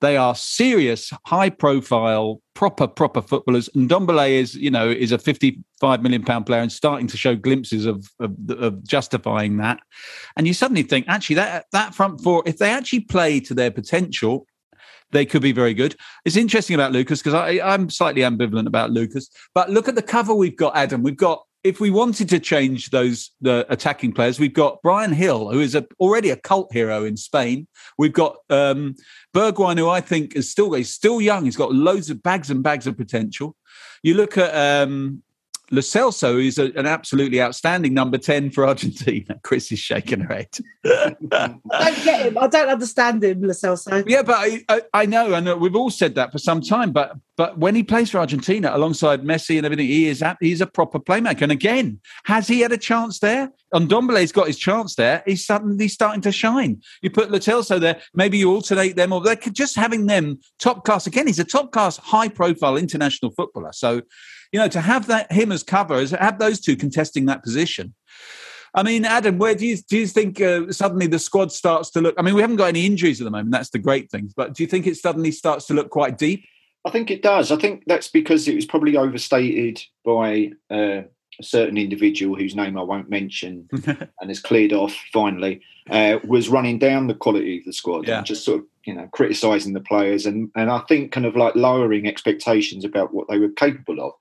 they 0.00 0.16
are 0.16 0.36
serious, 0.36 1.12
high-profile, 1.26 2.40
proper, 2.54 2.86
proper 2.86 3.20
footballers. 3.20 3.68
Ndombele 3.70 4.30
is, 4.30 4.54
you 4.54 4.70
know, 4.70 4.88
is 4.88 5.10
a 5.10 5.18
fifty-five 5.18 6.00
million 6.00 6.22
pound 6.22 6.46
player 6.46 6.60
and 6.60 6.70
starting 6.70 7.08
to 7.08 7.16
show 7.16 7.34
glimpses 7.34 7.84
of, 7.84 8.08
of 8.20 8.30
of 8.48 8.84
justifying 8.84 9.56
that. 9.56 9.80
And 10.36 10.46
you 10.46 10.54
suddenly 10.54 10.84
think, 10.84 11.06
actually, 11.08 11.34
that 11.34 11.66
that 11.72 11.96
front 11.96 12.20
four, 12.20 12.44
if 12.46 12.58
they 12.58 12.70
actually 12.70 13.00
play 13.00 13.40
to 13.40 13.54
their 13.54 13.72
potential, 13.72 14.46
they 15.12 15.26
could 15.26 15.42
be 15.42 15.52
very 15.52 15.74
good. 15.74 15.94
It's 16.24 16.36
interesting 16.36 16.74
about 16.74 16.92
Lucas 16.92 17.22
because 17.22 17.60
I'm 17.62 17.90
slightly 17.90 18.22
ambivalent 18.22 18.66
about 18.66 18.90
Lucas. 18.90 19.30
But 19.54 19.70
look 19.70 19.88
at 19.88 19.94
the 19.94 20.02
cover 20.02 20.34
we've 20.34 20.56
got, 20.56 20.76
Adam. 20.76 21.02
We've 21.02 21.16
got 21.16 21.42
if 21.64 21.78
we 21.78 21.90
wanted 21.90 22.28
to 22.28 22.40
change 22.40 22.90
those 22.90 23.30
the 23.40 23.64
attacking 23.68 24.12
players, 24.12 24.40
we've 24.40 24.52
got 24.52 24.82
Bryan 24.82 25.14
Gil, 25.14 25.50
who 25.50 25.60
is 25.60 25.74
a, 25.74 25.86
already 26.00 26.30
a 26.30 26.36
cult 26.36 26.72
hero 26.72 27.04
in 27.04 27.16
Spain. 27.16 27.68
We've 27.98 28.12
got 28.12 28.36
um, 28.50 28.96
Bergwijn, 29.34 29.78
who 29.78 29.88
I 29.88 30.00
think 30.00 30.34
is 30.34 30.50
still 30.50 30.72
he's 30.72 30.90
still 30.90 31.20
young. 31.20 31.44
He's 31.44 31.56
got 31.56 31.72
loads 31.72 32.10
of 32.10 32.22
bags 32.22 32.50
and 32.50 32.62
bags 32.62 32.86
of 32.86 32.96
potential. 32.96 33.54
You 34.02 34.14
look 34.14 34.36
at 34.36 34.54
um, 34.54 35.22
Lo 35.70 35.80
Celso, 35.80 36.32
who's 36.34 36.58
a, 36.58 36.64
an 36.72 36.86
absolutely 36.86 37.40
outstanding 37.40 37.94
number 37.94 38.18
ten 38.18 38.50
for 38.50 38.66
Argentina. 38.66 39.38
Chris 39.42 39.72
is 39.72 39.78
shaking 39.78 40.20
her 40.20 40.34
head. 40.34 40.48
I 40.84 41.16
don't 41.30 42.04
get 42.04 42.26
him. 42.26 42.38
I 42.38 42.46
don't 42.46 42.68
understand 42.68 43.24
him, 43.24 43.42
Lo 43.42 43.50
Celso. 43.54 44.04
Yeah, 44.06 44.22
but 44.22 44.36
I, 44.36 44.64
I, 44.68 44.82
I 44.92 45.06
know, 45.06 45.34
I 45.34 45.40
know. 45.40 45.54
Uh, 45.54 45.56
we've 45.56 45.76
all 45.76 45.90
said 45.90 46.14
that 46.16 46.32
for 46.32 46.38
some 46.38 46.60
time. 46.60 46.92
But 46.92 47.16
but 47.36 47.58
when 47.58 47.74
he 47.74 47.82
plays 47.82 48.10
for 48.10 48.18
Argentina 48.18 48.70
alongside 48.74 49.22
Messi 49.22 49.56
and 49.56 49.64
everything, 49.64 49.86
he 49.86 50.08
is 50.08 50.20
a- 50.20 50.36
he's 50.40 50.60
a 50.60 50.66
proper 50.66 50.98
playmaker. 50.98 51.42
And 51.42 51.52
again, 51.52 52.00
has 52.24 52.46
he 52.48 52.60
had 52.60 52.72
a 52.72 52.78
chance 52.78 53.20
there? 53.20 53.50
Ndombele's 53.72 54.32
got 54.32 54.48
his 54.48 54.58
chance 54.58 54.96
there. 54.96 55.22
He's 55.26 55.46
suddenly 55.46 55.88
starting 55.88 56.20
to 56.22 56.32
shine. 56.32 56.82
You 57.00 57.10
put 57.10 57.30
Lo 57.30 57.38
Celso 57.38 57.80
there, 57.80 58.00
maybe 58.14 58.36
you 58.36 58.52
alternate 58.52 58.96
them, 58.96 59.12
or 59.12 59.22
they 59.22 59.36
could 59.36 59.54
just 59.54 59.76
having 59.76 60.06
them 60.06 60.38
top 60.58 60.84
class 60.84 61.06
again. 61.06 61.26
He's 61.26 61.38
a 61.38 61.44
top 61.44 61.72
class, 61.72 61.96
high 61.96 62.28
profile 62.28 62.76
international 62.76 63.32
footballer. 63.32 63.72
So, 63.72 64.02
you 64.52 64.60
know, 64.60 64.68
to 64.68 64.80
have 64.80 65.06
that 65.06 65.32
him 65.32 65.50
as 65.50 65.62
cover, 65.62 66.04
have 66.16 66.38
those 66.38 66.60
two 66.60 66.76
contesting 66.76 67.26
that 67.26 67.42
position. 67.42 67.94
I 68.74 68.82
mean, 68.82 69.04
Adam, 69.04 69.38
where 69.38 69.54
do 69.54 69.66
you 69.66 69.76
do 69.76 69.98
you 69.98 70.06
think 70.06 70.40
uh, 70.40 70.72
suddenly 70.72 71.06
the 71.06 71.18
squad 71.18 71.52
starts 71.52 71.90
to 71.90 72.00
look? 72.00 72.14
I 72.18 72.22
mean, 72.22 72.34
we 72.34 72.40
haven't 72.40 72.56
got 72.56 72.68
any 72.68 72.86
injuries 72.86 73.20
at 73.20 73.24
the 73.24 73.30
moment. 73.30 73.50
That's 73.50 73.70
the 73.70 73.78
great 73.78 74.10
thing. 74.10 74.32
But 74.36 74.54
do 74.54 74.62
you 74.62 74.66
think 74.66 74.86
it 74.86 74.96
suddenly 74.96 75.30
starts 75.30 75.66
to 75.66 75.74
look 75.74 75.90
quite 75.90 76.16
deep? 76.16 76.44
I 76.84 76.90
think 76.90 77.10
it 77.10 77.22
does. 77.22 77.52
I 77.52 77.56
think 77.56 77.84
that's 77.86 78.08
because 78.08 78.48
it 78.48 78.54
was 78.54 78.66
probably 78.66 78.96
overstated 78.96 79.82
by 80.04 80.52
uh, 80.70 81.02
a 81.38 81.42
certain 81.42 81.78
individual 81.78 82.36
whose 82.36 82.56
name 82.56 82.76
I 82.76 82.82
won't 82.82 83.08
mention 83.10 83.68
and 83.86 84.28
has 84.28 84.40
cleared 84.40 84.72
off 84.72 84.94
finally, 85.12 85.62
uh, 85.90 86.18
was 86.26 86.48
running 86.48 86.78
down 86.78 87.06
the 87.06 87.14
quality 87.14 87.58
of 87.58 87.64
the 87.64 87.72
squad 87.72 88.08
Yeah. 88.08 88.18
and 88.18 88.26
just 88.26 88.44
sort 88.44 88.60
of, 88.60 88.66
you 88.84 88.94
know, 88.94 89.08
criticising 89.12 89.74
the 89.74 89.80
players 89.80 90.26
and, 90.26 90.50
and 90.56 90.70
I 90.70 90.80
think 90.88 91.12
kind 91.12 91.24
of 91.26 91.36
like 91.36 91.54
lowering 91.54 92.06
expectations 92.06 92.84
about 92.84 93.14
what 93.14 93.28
they 93.28 93.38
were 93.38 93.50
capable 93.50 94.00
of. 94.00 94.12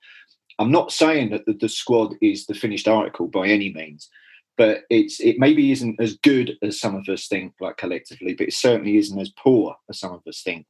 I'm 0.61 0.71
not 0.71 0.91
saying 0.91 1.31
that 1.31 1.47
the, 1.47 1.53
the 1.53 1.67
squad 1.67 2.13
is 2.21 2.45
the 2.45 2.53
finished 2.53 2.87
article 2.87 3.27
by 3.27 3.47
any 3.47 3.73
means, 3.73 4.07
but 4.57 4.83
it's 4.91 5.19
it 5.19 5.39
maybe 5.39 5.71
isn't 5.71 5.99
as 5.99 6.17
good 6.17 6.55
as 6.61 6.79
some 6.79 6.93
of 6.93 7.09
us 7.09 7.27
think, 7.27 7.53
like 7.59 7.77
collectively, 7.77 8.35
but 8.35 8.47
it 8.49 8.53
certainly 8.53 8.97
isn't 8.97 9.19
as 9.19 9.31
poor 9.31 9.75
as 9.89 9.99
some 9.99 10.13
of 10.13 10.21
us 10.27 10.43
think 10.43 10.67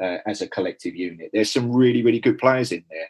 uh, 0.00 0.18
as 0.26 0.42
a 0.42 0.48
collective 0.48 0.94
unit. 0.94 1.30
There's 1.32 1.50
some 1.50 1.74
really, 1.74 2.02
really 2.02 2.20
good 2.20 2.36
players 2.36 2.70
in 2.70 2.84
there. 2.90 3.08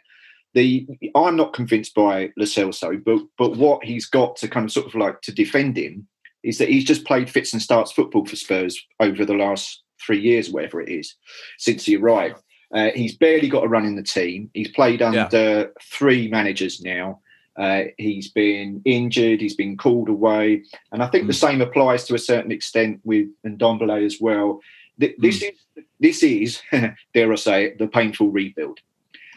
The 0.53 0.87
I'm 1.15 1.35
not 1.35 1.51
convinced 1.51 1.93
by 1.95 2.31
Lo 2.37 2.45
Celso, 2.45 3.03
but 3.03 3.19
but 3.37 3.57
what 3.57 3.83
he's 3.83 4.05
got 4.05 4.37
to 4.37 4.47
kind 4.47 4.65
of 4.65 4.71
sort 4.71 4.87
of 4.87 4.95
like 4.95 5.19
to 5.23 5.33
defend 5.33 5.77
him 5.77 6.07
is 6.43 6.59
that 6.59 6.69
he's 6.69 6.85
just 6.85 7.03
played 7.03 7.29
fits 7.29 7.51
and 7.51 7.61
starts 7.61 7.91
football 7.91 8.25
for 8.25 8.37
Spurs 8.37 8.81
over 9.01 9.25
the 9.25 9.33
last 9.33 9.83
three 10.01 10.21
years, 10.21 10.49
whatever 10.49 10.79
it 10.79 10.87
is, 10.87 11.13
since 11.57 11.83
he 11.83 11.97
arrived. 11.97 12.41
Uh, 12.73 12.89
he's 12.95 13.17
barely 13.17 13.49
got 13.49 13.63
a 13.63 13.67
run 13.67 13.85
in 13.85 13.95
the 13.95 14.03
team. 14.03 14.49
He's 14.53 14.69
played 14.69 15.01
under 15.01 15.73
three 15.81 16.27
managers 16.29 16.81
now. 16.81 17.19
Uh, 17.57 17.83
he's 17.97 18.29
been 18.29 18.81
injured. 18.85 19.41
He's 19.41 19.55
been 19.55 19.75
called 19.77 20.07
away, 20.09 20.63
and 20.91 21.03
I 21.03 21.07
think 21.07 21.27
the 21.27 21.33
same 21.33 21.61
applies 21.61 22.05
to 22.05 22.15
a 22.15 22.19
certain 22.19 22.51
extent 22.51 23.01
with 23.03 23.27
Ndombele 23.45 24.05
as 24.05 24.19
well. 24.21 24.61
Th- 24.99 25.15
This 25.17 25.41
is 25.41 25.51
this 25.99 26.23
is, 26.23 26.61
dare 27.13 27.31
I 27.31 27.35
say 27.35 27.65
it, 27.65 27.77
the 27.77 27.87
painful 27.87 28.29
rebuild. 28.31 28.79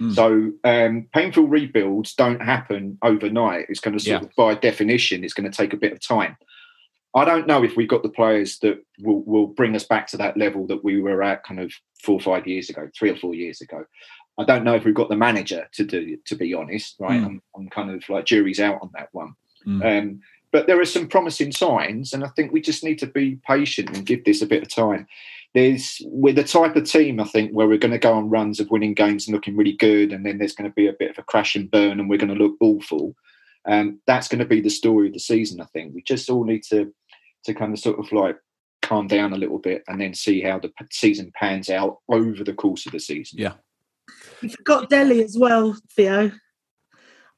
Mm. 0.01 0.15
So 0.15 0.53
um, 0.69 1.07
painful 1.13 1.47
rebuilds 1.47 2.15
don't 2.15 2.41
happen 2.41 2.99
overnight. 3.03 3.67
It's 3.69 3.81
going 3.81 3.97
to 3.99 4.03
sort 4.03 4.23
Yeah. 4.23 4.29
of, 4.29 4.35
by 4.37 4.55
definition, 4.55 5.23
it's 5.25 5.35
going 5.35 5.51
to 5.51 5.57
take 5.57 5.73
a 5.73 5.77
bit 5.77 5.93
of 5.93 6.01
time. 6.01 6.37
I 7.15 7.25
don't 7.25 7.47
know 7.47 7.63
if 7.63 7.77
we've 7.77 7.89
got 7.89 8.03
the 8.03 8.09
players 8.09 8.59
that 8.59 8.85
will, 9.01 9.23
will 9.23 9.47
bring 9.47 9.77
us 9.77 9.85
back 9.85 10.09
to 10.09 10.17
that 10.17 10.37
level 10.37 10.67
that 10.67 10.83
we 10.83 11.01
were 11.01 11.23
at 11.23 11.45
kind 11.45 11.61
of 11.61 11.73
four 12.03 12.17
or 12.17 12.21
five 12.21 12.47
years 12.47 12.69
ago, 12.71 12.89
three 12.97 13.11
or 13.11 13.17
four 13.17 13.35
years 13.35 13.61
ago. 13.61 13.85
I 14.37 14.45
don't 14.45 14.65
know 14.65 14.75
if 14.75 14.85
we've 14.85 14.95
got 14.95 15.09
the 15.09 15.17
manager 15.17 15.69
to 15.75 15.85
do. 15.85 16.17
To 16.27 16.35
be 16.35 16.55
honest, 16.55 16.97
right? 16.99 17.21
Mm. 17.21 17.27
I'm, 17.27 17.43
I'm 17.57 17.69
kind 17.69 17.91
of 17.91 18.09
like 18.09 18.27
jury's 18.27 18.61
out 18.61 18.81
on 18.83 18.91
that 18.95 19.09
one. 19.13 19.35
Mm. 19.67 19.99
Um, 20.03 20.21
but 20.51 20.67
there 20.67 20.81
are 20.81 20.85
some 20.85 21.09
promising 21.09 21.53
signs, 21.53 22.13
and 22.13 22.25
I 22.25 22.29
think 22.29 22.53
we 22.53 22.61
just 22.61 22.85
need 22.85 22.99
to 23.01 23.07
be 23.07 23.41
patient 23.47 23.91
and 23.91 24.07
give 24.07 24.25
this 24.25 24.43
a 24.43 24.47
bit 24.47 24.63
of 24.63 24.69
time. 24.69 25.07
There's 25.53 26.01
we're 26.07 26.35
the 26.35 26.45
type 26.45 26.75
of 26.75 26.85
team 26.85 27.21
I 27.21 27.25
think 27.25 27.53
where 27.53 27.69
we're 27.69 27.79
going 27.79 27.93
to 27.93 27.99
go 27.99 28.13
on 28.13 28.31
runs 28.31 28.59
of 28.59 28.71
winning 28.71 28.95
games 28.95 29.27
and 29.27 29.35
looking 29.35 29.57
really 29.57 29.73
good, 29.73 30.13
and 30.13 30.27
then 30.27 30.39
there's 30.39 30.55
going 30.55 30.71
to 30.71 30.75
be 30.75 30.89
a 30.89 30.93
bit 30.93 31.11
of 31.11 31.19
a 31.19 31.23
crash 31.23 31.55
and 31.55 31.71
burn, 31.71 32.01
and 32.01 32.09
we're 32.09 32.19
going 32.19 32.37
to 32.37 32.41
look 32.41 32.57
awful. 32.61 33.17
Um, 33.67 34.01
that's 34.07 34.29
going 34.29 34.41
to 34.41 34.45
be 34.45 34.61
the 34.61 34.69
story 34.69 35.09
of 35.09 35.15
the 35.15 35.21
season. 35.21 35.61
I 35.61 35.65
think 35.67 35.95
we 35.95 36.03
just 36.03 36.29
all 36.29 36.45
need 36.45 36.65
to 36.65 36.93
to 37.45 37.55
kind 37.55 37.73
of 37.73 37.79
sort 37.79 37.99
of 37.99 38.11
like 38.13 38.37
calm 38.83 39.07
down 39.07 39.33
a 39.33 39.37
little 39.37 39.59
bit 39.59 39.83
and 39.89 40.01
then 40.01 40.15
see 40.15 40.41
how 40.43 40.59
the 40.59 40.71
season 40.91 41.33
pans 41.35 41.71
out 41.71 41.99
over 42.09 42.45
the 42.45 42.53
course 42.55 42.87
of 42.87 42.93
the 42.93 43.01
season. 43.01 43.39
Yeah. 43.39 43.55
You 44.43 44.51
forgot 44.51 44.91
Dele 44.91 45.23
as 45.23 45.37
well, 45.39 45.77
Theo. 45.93 46.33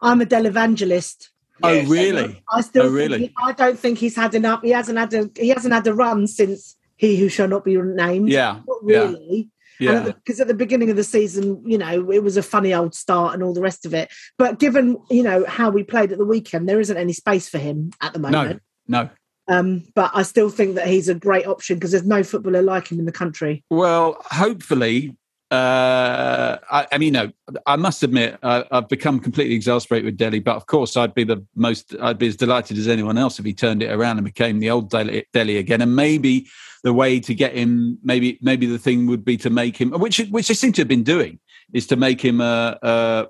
I'm 0.00 0.20
a 0.20 0.24
Del 0.26 0.46
evangelist. 0.46 1.30
Oh, 1.62 1.72
Yes. 1.72 1.88
really? 1.88 2.42
I 2.52 2.60
still 2.60 2.86
Oh, 2.86 2.90
really? 2.90 3.18
he- 3.18 3.34
I 3.38 3.52
don't 3.52 3.78
think 3.78 3.98
he's 3.98 4.16
had 4.16 4.34
enough. 4.34 4.62
He 4.62 4.70
hasn't 4.70 4.98
had 4.98 5.14
a 5.14 5.30
he 5.38 5.48
hasn't 5.48 5.72
had 5.72 5.86
a 5.86 5.94
run 5.94 6.26
since 6.26 6.76
he 6.96 7.16
who 7.16 7.28
shall 7.28 7.48
not 7.48 7.64
be 7.64 7.76
named. 7.76 8.28
Yeah. 8.28 8.60
Not 8.66 8.82
really. 8.84 9.48
Yeah. 9.78 10.04
Because 10.06 10.40
at 10.40 10.48
the 10.48 10.54
beginning 10.54 10.90
of 10.90 10.96
the 10.96 11.04
season, 11.04 11.62
you 11.66 11.78
know, 11.78 12.10
it 12.10 12.22
was 12.22 12.36
a 12.36 12.42
funny 12.42 12.74
old 12.74 12.94
start 12.94 13.34
and 13.34 13.42
all 13.42 13.52
the 13.54 13.60
rest 13.60 13.86
of 13.86 13.94
it. 13.94 14.10
But 14.38 14.58
given, 14.58 14.98
you 15.10 15.22
know, 15.22 15.44
how 15.46 15.70
we 15.70 15.82
played 15.84 16.12
at 16.12 16.18
the 16.18 16.24
weekend, 16.24 16.68
there 16.68 16.80
isn't 16.80 16.96
any 16.96 17.12
space 17.12 17.48
for 17.48 17.58
him 17.58 17.90
at 18.02 18.12
the 18.12 18.18
moment. 18.18 18.32
No. 18.32 18.42
moment. 18.42 18.62
No. 18.88 19.10
Um, 19.48 19.84
but 19.94 20.10
I 20.14 20.22
still 20.22 20.50
think 20.50 20.74
that 20.74 20.86
he's 20.88 21.08
a 21.08 21.14
great 21.14 21.46
option 21.46 21.76
because 21.76 21.92
there's 21.92 22.04
no 22.04 22.22
footballer 22.22 22.62
like 22.62 22.88
him 22.88 22.98
in 22.98 23.06
the 23.06 23.12
country. 23.12 23.64
Well, 23.70 24.16
hopefully. 24.30 25.16
Uh, 25.48 26.58
I, 26.72 26.88
I 26.90 26.98
mean, 26.98 27.12
no, 27.12 27.30
I 27.66 27.76
must 27.76 28.02
admit, 28.02 28.36
I, 28.42 28.64
I've 28.72 28.88
become 28.88 29.20
completely 29.20 29.54
exasperated 29.54 30.04
with 30.04 30.16
Dele. 30.16 30.40
But 30.40 30.56
of 30.56 30.66
course, 30.66 30.96
I'd 30.96 31.14
be 31.14 31.22
the 31.22 31.44
most, 31.54 31.94
I'd 32.00 32.18
be 32.18 32.26
as 32.26 32.34
delighted 32.34 32.76
as 32.78 32.88
anyone 32.88 33.16
else 33.16 33.38
if 33.38 33.44
he 33.44 33.54
turned 33.54 33.80
it 33.80 33.92
around 33.92 34.18
and 34.18 34.24
became 34.24 34.58
the 34.58 34.70
old 34.70 34.90
Dele, 34.90 35.24
Dele 35.32 35.58
again. 35.58 35.80
And 35.82 35.94
maybe 35.94 36.48
the 36.82 36.92
way 36.92 37.20
to 37.20 37.32
get 37.32 37.54
him, 37.54 37.98
maybe, 38.02 38.40
maybe 38.42 38.66
the 38.66 38.78
thing 38.78 39.06
would 39.06 39.24
be 39.24 39.36
to 39.36 39.50
make 39.50 39.76
him, 39.76 39.92
which, 39.92 40.18
which 40.30 40.48
they 40.48 40.54
seem 40.54 40.72
to 40.72 40.80
have 40.80 40.88
been 40.88 41.04
doing, 41.04 41.38
is 41.72 41.86
to 41.86 41.96
make 41.96 42.20
him 42.20 42.40
a, 42.40 42.76
a, 42.82 43.26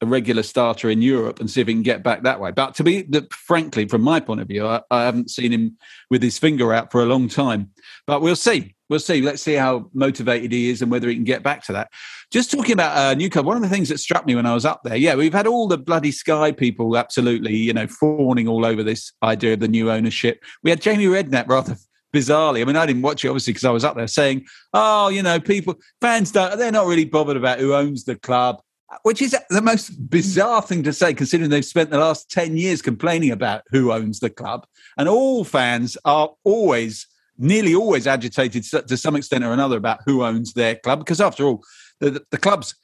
a 0.00 0.06
regular 0.06 0.42
starter 0.42 0.90
in 0.90 1.02
Europe 1.02 1.40
and 1.40 1.50
see 1.50 1.60
if 1.60 1.66
he 1.66 1.74
can 1.74 1.82
get 1.82 2.02
back 2.02 2.22
that 2.22 2.40
way. 2.40 2.52
But 2.52 2.74
to 2.76 2.84
be, 2.84 3.02
the, 3.02 3.26
frankly, 3.32 3.88
from 3.88 4.02
my 4.02 4.20
point 4.20 4.40
of 4.40 4.48
view, 4.48 4.66
I, 4.66 4.80
I 4.90 5.04
haven't 5.04 5.30
seen 5.30 5.52
him 5.52 5.76
with 6.10 6.22
his 6.22 6.38
finger 6.38 6.72
out 6.72 6.92
for 6.92 7.02
a 7.02 7.06
long 7.06 7.28
time. 7.28 7.70
But 8.06 8.22
we'll 8.22 8.36
see. 8.36 8.74
We'll 8.88 9.00
see. 9.00 9.20
Let's 9.20 9.42
see 9.42 9.54
how 9.54 9.90
motivated 9.92 10.52
he 10.52 10.70
is 10.70 10.80
and 10.80 10.90
whether 10.90 11.08
he 11.08 11.14
can 11.14 11.24
get 11.24 11.42
back 11.42 11.64
to 11.64 11.72
that. 11.72 11.90
Just 12.30 12.50
talking 12.50 12.72
about 12.72 12.96
uh, 12.96 13.14
Newcastle, 13.14 13.44
one 13.44 13.56
of 13.56 13.62
the 13.62 13.68
things 13.68 13.88
that 13.88 13.98
struck 13.98 14.24
me 14.24 14.34
when 14.34 14.46
I 14.46 14.54
was 14.54 14.64
up 14.64 14.82
there, 14.84 14.96
yeah, 14.96 15.14
we've 15.14 15.32
had 15.32 15.46
all 15.46 15.66
the 15.66 15.78
bloody 15.78 16.12
Sky 16.12 16.52
people 16.52 16.96
absolutely, 16.96 17.56
you 17.56 17.72
know, 17.72 17.86
fawning 17.86 18.48
all 18.48 18.64
over 18.64 18.82
this 18.82 19.12
idea 19.22 19.54
of 19.54 19.60
the 19.60 19.68
new 19.68 19.90
ownership. 19.90 20.42
We 20.62 20.70
had 20.70 20.80
Jamie 20.80 21.06
Redknapp 21.06 21.48
rather 21.48 21.76
bizarrely. 22.14 22.62
I 22.62 22.64
mean, 22.64 22.76
I 22.76 22.86
didn't 22.86 23.02
watch 23.02 23.24
it 23.24 23.28
obviously 23.28 23.52
because 23.52 23.64
I 23.64 23.70
was 23.70 23.84
up 23.84 23.96
there 23.96 24.06
saying, 24.06 24.46
"Oh, 24.72 25.08
you 25.08 25.22
know, 25.22 25.40
people 25.40 25.74
fans 26.00 26.32
don't 26.32 26.58
they're 26.58 26.72
not 26.72 26.86
really 26.86 27.04
bothered 27.04 27.36
about 27.36 27.58
who 27.58 27.74
owns 27.74 28.04
the 28.04 28.16
club." 28.16 28.62
Which 29.02 29.20
is 29.20 29.36
the 29.50 29.60
most 29.60 30.08
bizarre 30.08 30.62
thing 30.62 30.82
to 30.84 30.92
say, 30.92 31.12
considering 31.12 31.50
they've 31.50 31.64
spent 31.64 31.90
the 31.90 31.98
last 31.98 32.30
10 32.30 32.56
years 32.56 32.80
complaining 32.80 33.30
about 33.30 33.62
who 33.70 33.92
owns 33.92 34.20
the 34.20 34.30
club. 34.30 34.66
And 34.96 35.08
all 35.08 35.44
fans 35.44 35.98
are 36.06 36.30
always, 36.44 37.06
nearly 37.36 37.74
always 37.74 38.06
agitated 38.06 38.64
to 38.64 38.96
some 38.96 39.14
extent 39.14 39.44
or 39.44 39.52
another 39.52 39.76
about 39.76 40.00
who 40.06 40.24
owns 40.24 40.54
their 40.54 40.76
club. 40.76 41.00
Because 41.00 41.20
after 41.20 41.44
all, 41.44 41.62
the, 42.00 42.24
the 42.30 42.38
club's 42.38 42.74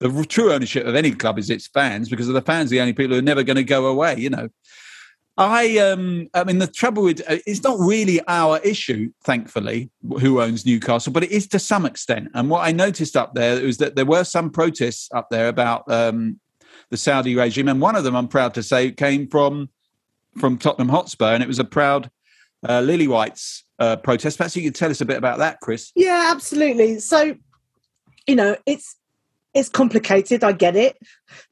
the 0.00 0.26
true 0.28 0.52
ownership 0.52 0.86
of 0.86 0.94
any 0.94 1.10
club 1.10 1.38
is 1.38 1.48
its 1.48 1.66
fans 1.68 2.08
because 2.08 2.28
of 2.28 2.34
the 2.34 2.42
fans 2.42 2.70
are 2.70 2.74
the 2.74 2.80
only 2.80 2.92
people 2.92 3.14
who 3.14 3.18
are 3.18 3.22
never 3.22 3.42
going 3.42 3.56
to 3.56 3.64
go 3.64 3.86
away 3.86 4.14
you 4.18 4.28
know 4.28 4.48
i 5.38 5.76
um 5.78 6.28
i 6.34 6.42
mean 6.44 6.58
the 6.58 6.66
trouble 6.66 7.02
with 7.02 7.20
uh, 7.28 7.36
it's 7.46 7.62
not 7.62 7.78
really 7.78 8.20
our 8.26 8.58
issue 8.60 9.10
thankfully 9.22 9.90
who 10.20 10.40
owns 10.40 10.64
newcastle 10.64 11.12
but 11.12 11.24
it 11.24 11.30
is 11.30 11.46
to 11.46 11.58
some 11.58 11.84
extent. 11.84 12.28
And 12.34 12.48
what 12.48 12.66
i 12.66 12.72
noticed 12.72 13.16
up 13.16 13.34
there 13.34 13.62
was 13.62 13.78
that 13.78 13.96
there 13.96 14.06
were 14.06 14.24
some 14.24 14.50
protests 14.50 15.08
up 15.14 15.28
there 15.30 15.48
about 15.48 15.90
um 15.90 16.40
the 16.90 16.96
saudi 16.96 17.34
regime. 17.34 17.68
And 17.68 17.80
one 17.80 17.96
of 17.96 18.04
them 18.04 18.16
i'm 18.16 18.28
proud 18.28 18.54
to 18.54 18.62
say 18.62 18.90
came 18.90 19.28
from 19.28 19.68
from 20.38 20.58
tottenham 20.58 20.88
hotspur. 20.88 21.34
And 21.34 21.42
it 21.42 21.48
was 21.48 21.58
a 21.58 21.64
proud 21.64 22.10
uh, 22.66 22.80
lily 22.80 23.06
whites 23.06 23.64
uh, 23.78 23.96
protest. 23.96 24.38
Perhaps 24.38 24.56
you 24.56 24.62
could 24.62 24.74
tell 24.74 24.90
us 24.90 25.00
a 25.00 25.04
bit 25.04 25.18
about 25.18 25.38
that 25.38 25.60
chris. 25.60 25.92
Yeah 25.94 26.30
absolutely. 26.32 26.98
So 27.00 27.36
you 28.26 28.36
know 28.36 28.56
it's 28.64 28.96
it's 29.54 29.68
complicated. 29.68 30.44
I 30.44 30.52
get 30.52 30.76
it. 30.76 30.96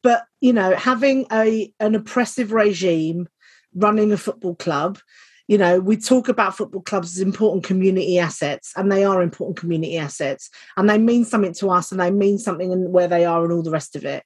But 0.03 0.25
you 0.41 0.53
know 0.53 0.75
having 0.75 1.27
a 1.31 1.73
an 1.81 1.95
oppressive 1.95 2.53
regime 2.53 3.29
running 3.75 4.13
a 4.13 4.17
football 4.17 4.55
club. 4.55 4.99
You 5.47 5.59
know 5.59 5.79
we 5.79 5.99
talk 5.99 6.29
about 6.29 6.57
football 6.57 6.81
clubs 6.81 7.17
as 7.17 7.21
important 7.21 7.65
community 7.65 8.19
assets 8.19 8.73
and 8.77 8.91
they 8.91 9.05
are 9.05 9.23
important 9.23 9.59
community 9.59 9.99
assets 9.99 10.49
and 10.79 10.89
they 10.89 10.97
mean 10.97 11.27
something 11.27 11.53
to 11.55 11.69
us 11.69 11.93
and 11.93 12.01
they 12.01 12.11
mean 12.11 12.39
something 12.39 12.73
in 12.73 12.93
where 12.93 13.09
they 13.09 13.27
are 13.27 13.45
and 13.45 13.53
all 13.53 13.63
the 13.63 13.71
rest 13.71 13.95
of 13.95 14.07
it. 14.07 14.25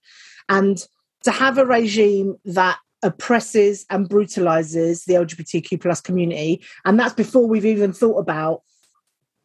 And 0.49 0.79
to 1.25 1.33
have 1.33 1.59
a 1.59 1.67
regime 1.67 2.37
that 2.45 2.79
oppresses 3.03 3.85
and 3.91 4.09
brutalizes 4.09 5.05
the 5.05 5.15
lgbtq 5.15 5.81
plus 5.81 6.01
community 6.01 6.65
and 6.85 6.99
that's 6.99 7.15
before 7.15 7.47
we've 7.47 7.65
even 7.65 7.93
thought 7.93 8.19
about 8.19 8.63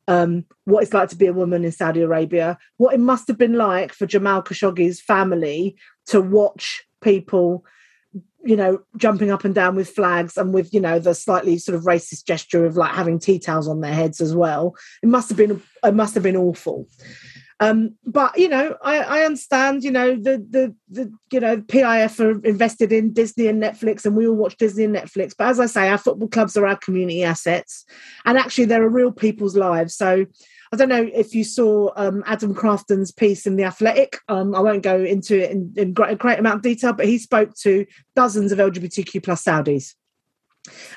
um, 0.08 0.46
what 0.66 0.84
it's 0.84 0.94
like 0.94 1.10
to 1.10 1.16
be 1.16 1.28
a 1.28 1.34
woman 1.34 1.64
in 1.64 1.72
Saudi 1.72 2.02
Arabia, 2.02 2.58
what 2.78 2.94
it 2.94 3.00
must 3.00 3.28
have 3.28 3.38
been 3.38 3.54
like 3.54 3.94
for 3.94 4.06
Jamal 4.06 4.44
Khashoggi's 4.44 5.02
family 5.02 5.76
to 6.08 6.22
watch 6.22 6.84
people, 7.02 7.66
you 8.44 8.56
know, 8.56 8.80
jumping 8.98 9.32
up 9.32 9.46
and 9.46 9.56
down 9.56 9.76
with 9.76 9.90
flags 9.90 10.38
and 10.38 10.54
with, 10.54 10.74
you 10.74 10.80
know, 10.80 11.00
the 11.00 11.16
slightly 11.16 11.58
sort 11.58 11.76
of 11.76 11.84
racist 11.84 12.26
gesture 12.26 12.66
of 12.66 12.76
like 12.76 12.92
having 12.92 13.20
tea 13.20 13.40
towels 13.40 13.68
on 13.68 13.82
their 13.82 13.94
heads 13.94 14.20
as 14.20 14.36
well. 14.36 14.76
It 15.02 15.10
must 15.10 15.30
have 15.30 15.38
been, 15.38 15.62
it 15.84 15.94
must 15.94 16.14
have 16.14 16.24
been 16.24 16.36
awful. 16.36 16.88
Um, 17.60 17.96
but 18.06 18.38
you 18.38 18.50
know, 18.50 18.76
I, 18.82 18.98
I, 19.00 19.22
understand. 19.24 19.84
You 19.84 19.92
know, 19.92 20.16
the 20.16 20.46
the 20.50 20.76
the 20.90 21.14
you 21.32 21.40
know 21.40 21.58
PIF 21.58 22.20
are 22.20 22.46
invested 22.46 22.92
in 22.92 23.14
Disney 23.14 23.48
and 23.48 23.62
Netflix, 23.62 24.06
and 24.06 24.18
we 24.18 24.28
all 24.28 24.36
watch 24.36 24.58
Disney 24.58 24.84
and 24.84 24.96
Netflix. 24.96 25.34
But 25.38 25.48
as 25.48 25.60
I 25.60 25.68
say, 25.68 25.88
our 25.88 25.98
football 25.98 26.28
clubs 26.28 26.58
are 26.58 26.68
our 26.68 26.76
community 26.76 27.24
assets, 27.24 27.86
and 28.26 28.38
actually, 28.38 28.66
they're 28.66 28.86
a 28.86 28.90
real 28.90 29.12
people's 29.12 29.56
lives. 29.56 29.96
So. 29.96 30.26
I 30.74 30.76
don't 30.76 30.90
know 30.90 31.08
if 31.14 31.36
you 31.36 31.44
saw 31.44 31.92
um, 31.96 32.24
Adam 32.26 32.56
Crafton's 32.56 33.12
piece 33.12 33.46
in 33.46 33.58
The 33.58 33.64
Athletic. 33.64 34.18
Um, 34.28 34.56
I 34.56 34.60
won't 34.60 34.82
go 34.82 34.98
into 34.98 35.40
it 35.40 35.52
in, 35.52 35.72
in 35.78 35.94
great, 35.94 36.18
great 36.18 36.40
amount 36.40 36.56
of 36.56 36.62
detail, 36.64 36.94
but 36.94 37.06
he 37.06 37.20
spoke 37.20 37.54
to 37.58 37.86
dozens 38.16 38.52
of 38.52 38.58
LGBTQ 38.58 39.24
plus 39.24 39.44
Saudis. 39.44 39.94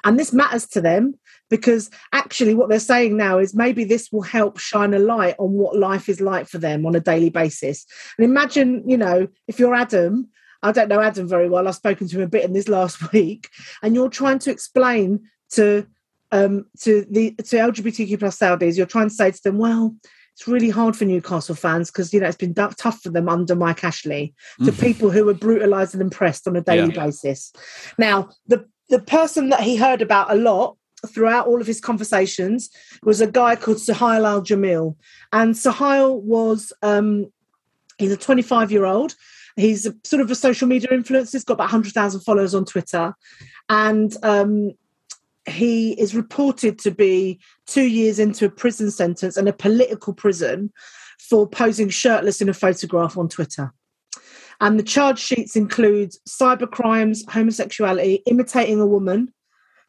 And 0.02 0.18
this 0.18 0.33
matters 0.33 0.66
to 0.68 0.80
them 0.80 1.18
because 1.50 1.90
actually 2.14 2.54
what 2.54 2.71
they're 2.71 2.78
saying 2.78 3.18
now 3.18 3.37
is 3.37 3.54
maybe 3.54 3.85
this 3.85 4.11
will 4.11 4.23
help 4.23 4.59
shine 4.59 4.95
a 4.95 4.99
light 4.99 5.35
on 5.38 5.52
what 5.52 5.76
life 5.76 6.09
is 6.09 6.23
like 6.23 6.49
for 6.49 6.56
them 6.56 6.87
on 6.87 6.95
a 6.95 7.00
daily 7.00 7.30
basis 7.30 7.84
and 8.17 8.25
imagine 8.25 8.82
you 8.89 8.97
know 8.97 9.28
if 9.47 9.58
you're 9.58 9.75
adam 9.75 10.28
i 10.62 10.73
don't 10.73 10.89
know 10.89 11.00
adam 11.00 11.28
very 11.28 11.49
well 11.49 11.69
i've 11.69 11.75
spoken 11.75 12.08
to 12.08 12.17
him 12.17 12.23
a 12.23 12.28
bit 12.28 12.45
in 12.45 12.52
this 12.52 12.69
last 12.69 13.12
week 13.12 13.49
and 13.82 13.95
you're 13.95 14.08
trying 14.08 14.39
to 14.39 14.50
explain 14.50 15.21
to 15.50 15.86
um 16.32 16.67
to 16.80 17.06
the 17.10 17.32
to 17.36 17.56
lgbtq 17.56 18.19
plus 18.19 18.39
saudis 18.39 18.76
you're 18.76 18.86
trying 18.86 19.08
to 19.08 19.15
say 19.15 19.30
to 19.30 19.43
them 19.43 19.58
well 19.58 19.95
it's 20.32 20.47
really 20.47 20.69
hard 20.69 20.95
for 20.95 21.06
Newcastle 21.06 21.54
fans 21.54 21.91
because 21.91 22.12
you 22.12 22.21
know 22.21 22.26
it's 22.26 22.36
been 22.36 22.52
tough 22.52 23.00
for 23.00 23.08
them 23.08 23.26
under 23.26 23.54
Mike 23.54 23.82
Ashley. 23.82 24.34
To 24.67 24.71
mm. 24.71 24.78
people 24.78 25.10
who 25.10 25.25
were 25.25 25.32
brutalised 25.32 25.95
and 25.95 26.02
impressed 26.02 26.47
on 26.47 26.54
a 26.56 26.60
daily 26.60 26.93
yeah. 26.93 27.06
basis. 27.06 27.54
Now, 27.97 28.28
the 28.47 28.67
the 28.91 28.99
person 28.99 29.49
that 29.49 29.62
he 29.62 29.76
heard 29.76 30.02
about 30.02 30.30
a 30.30 30.34
lot 30.34 30.76
throughout 31.06 31.47
all 31.47 31.60
of 31.60 31.67
his 31.67 31.80
conversations 31.80 32.71
was 33.02 33.21
a 33.21 33.26
guy 33.26 33.56
called 33.56 33.78
Suhail 33.78 34.26
Al 34.26 34.43
Jamil. 34.43 34.97
And 35.32 35.54
Suhail 35.54 36.21
was, 36.21 36.73
um, 36.82 37.32
he's 37.99 38.12
a 38.12 38.17
25 38.17 38.73
year 38.73 38.84
old. 38.84 39.15
He's 39.56 39.86
a, 39.86 39.95
sort 40.04 40.21
of 40.21 40.30
a 40.30 40.34
social 40.34 40.69
media 40.69 40.91
influencer. 40.91 41.32
He's 41.32 41.45
got 41.45 41.54
about 41.54 41.65
100,000 41.65 42.21
followers 42.21 42.54
on 42.54 42.65
Twitter. 42.65 43.15
And 43.69 44.15
um, 44.23 44.73
he 45.47 45.93
is 45.93 46.15
reported 46.15 46.78
to 46.80 46.91
be 46.91 47.41
two 47.67 47.87
years 47.87 48.19
into 48.19 48.47
a 48.47 48.50
prison 48.50 48.91
sentence 48.91 49.37
and 49.37 49.49
a 49.49 49.52
political 49.52 50.13
prison 50.13 50.73
for 51.19 51.49
posing 51.49 51.89
shirtless 51.89 52.41
in 52.41 52.49
a 52.49 52.54
photograph 52.54 53.17
on 53.17 53.28
Twitter. 53.28 53.73
And 54.61 54.78
the 54.78 54.85
charge 54.85 55.19
sheets 55.19 55.54
include 55.54 56.13
cyber 56.28 56.71
crimes, 56.71 57.25
homosexuality, 57.28 58.23
imitating 58.26 58.80
a 58.80 58.87
woman, 58.87 59.32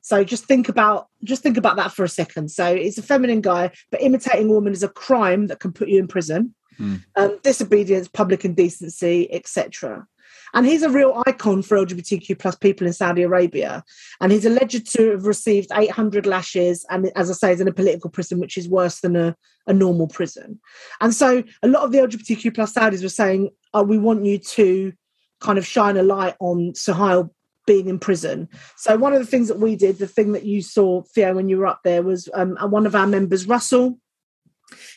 so 0.07 0.23
just 0.23 0.45
think 0.45 0.69
about 0.69 1.09
just 1.25 1.43
think 1.43 1.57
about 1.57 1.75
that 1.75 1.91
for 1.91 2.05
a 2.05 2.09
second. 2.09 2.49
So 2.49 2.65
it's 2.65 2.97
a 2.97 3.01
feminine 3.01 3.41
guy, 3.41 3.71
but 3.91 4.01
imitating 4.01 4.47
a 4.47 4.53
woman 4.53 4.71
is 4.71 4.81
a 4.81 4.87
crime 4.87 5.47
that 5.47 5.59
can 5.59 5.73
put 5.73 5.89
you 5.89 5.99
in 5.99 6.07
prison. 6.07 6.55
Mm. 6.79 7.03
Um, 7.17 7.39
disobedience, 7.43 8.07
public 8.07 8.45
indecency, 8.45 9.29
etc. 9.33 10.07
And 10.53 10.65
he's 10.65 10.83
a 10.83 10.89
real 10.89 11.21
icon 11.27 11.61
for 11.61 11.77
LGBTQ 11.77 12.39
plus 12.39 12.55
people 12.55 12.87
in 12.87 12.93
Saudi 12.93 13.23
Arabia. 13.23 13.83
And 14.21 14.31
he's 14.31 14.45
alleged 14.45 14.91
to 14.95 15.11
have 15.11 15.25
received 15.25 15.71
800 15.73 16.25
lashes, 16.25 16.85
and 16.89 17.11
as 17.15 17.29
I 17.29 17.33
say, 17.33 17.53
is 17.53 17.61
in 17.61 17.67
a 17.67 17.73
political 17.73 18.09
prison, 18.09 18.39
which 18.39 18.57
is 18.57 18.69
worse 18.69 19.01
than 19.01 19.15
a, 19.15 19.35
a 19.67 19.73
normal 19.73 20.07
prison. 20.07 20.59
And 21.01 21.13
so 21.13 21.43
a 21.63 21.67
lot 21.67 21.83
of 21.83 21.91
the 21.91 21.99
LGBTQ 21.99 22.55
plus 22.55 22.73
Saudis 22.73 23.03
were 23.03 23.09
saying, 23.09 23.49
oh, 23.73 23.83
we 23.83 23.97
want 23.97 24.25
you 24.25 24.37
to 24.37 24.93
kind 25.39 25.57
of 25.57 25.65
shine 25.65 25.97
a 25.97 26.03
light 26.03 26.35
on 26.39 26.73
Suhail 26.73 27.29
being 27.65 27.89
in 27.89 27.99
prison. 27.99 28.47
So 28.77 28.97
one 28.97 29.13
of 29.13 29.19
the 29.19 29.25
things 29.25 29.49
that 29.49 29.59
we 29.59 29.75
did, 29.75 29.97
the 29.97 30.07
thing 30.07 30.31
that 30.31 30.45
you 30.45 30.61
saw, 30.61 31.01
Theo, 31.01 31.35
when 31.35 31.49
you 31.49 31.57
were 31.57 31.67
up 31.67 31.81
there, 31.83 32.01
was 32.01 32.29
um, 32.33 32.57
one 32.61 32.87
of 32.87 32.95
our 32.95 33.05
members, 33.05 33.47
Russell, 33.47 33.99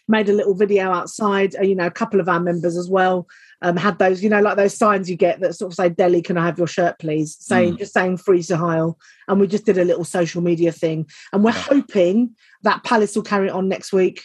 made 0.09 0.29
a 0.29 0.33
little 0.33 0.55
video 0.55 0.91
outside. 0.91 1.55
Uh, 1.57 1.63
you 1.63 1.75
know, 1.75 1.87
a 1.87 1.91
couple 1.91 2.21
of 2.21 2.29
our 2.29 2.41
members 2.41 2.77
as 2.77 2.89
well 2.89 3.27
um, 3.62 3.77
had 3.77 3.99
those, 3.99 4.23
you 4.23 4.31
know, 4.31 4.40
like 4.40 4.57
those 4.57 4.77
signs 4.77 5.11
you 5.11 5.16
get 5.16 5.40
that 5.40 5.55
sort 5.55 5.73
of 5.73 5.77
say, 5.77 5.88
"Dele, 5.88 6.23
can 6.23 6.38
I 6.38 6.46
have 6.46 6.59
your 6.59 6.66
shirt, 6.66 6.99
please?" 6.99 7.37
Saying 7.40 7.75
mm. 7.75 7.79
just 7.79 7.92
saying 7.92 8.18
"Free 8.18 8.40
Suhail," 8.40 8.96
and 9.29 9.40
we 9.40 9.46
just 9.46 9.66
did 9.66 9.79
a 9.79 9.85
little 9.85 10.05
social 10.05 10.42
media 10.42 10.73
thing, 10.73 11.07
and 11.33 11.44
we're 11.44 11.51
yeah. 11.51 11.61
hoping 11.61 12.37
that 12.62 12.85
Palace 12.85 13.16
will 13.16 13.23
carry 13.23 13.49
it 13.49 13.53
on 13.53 13.68
next 13.68 13.92
week, 13.92 14.25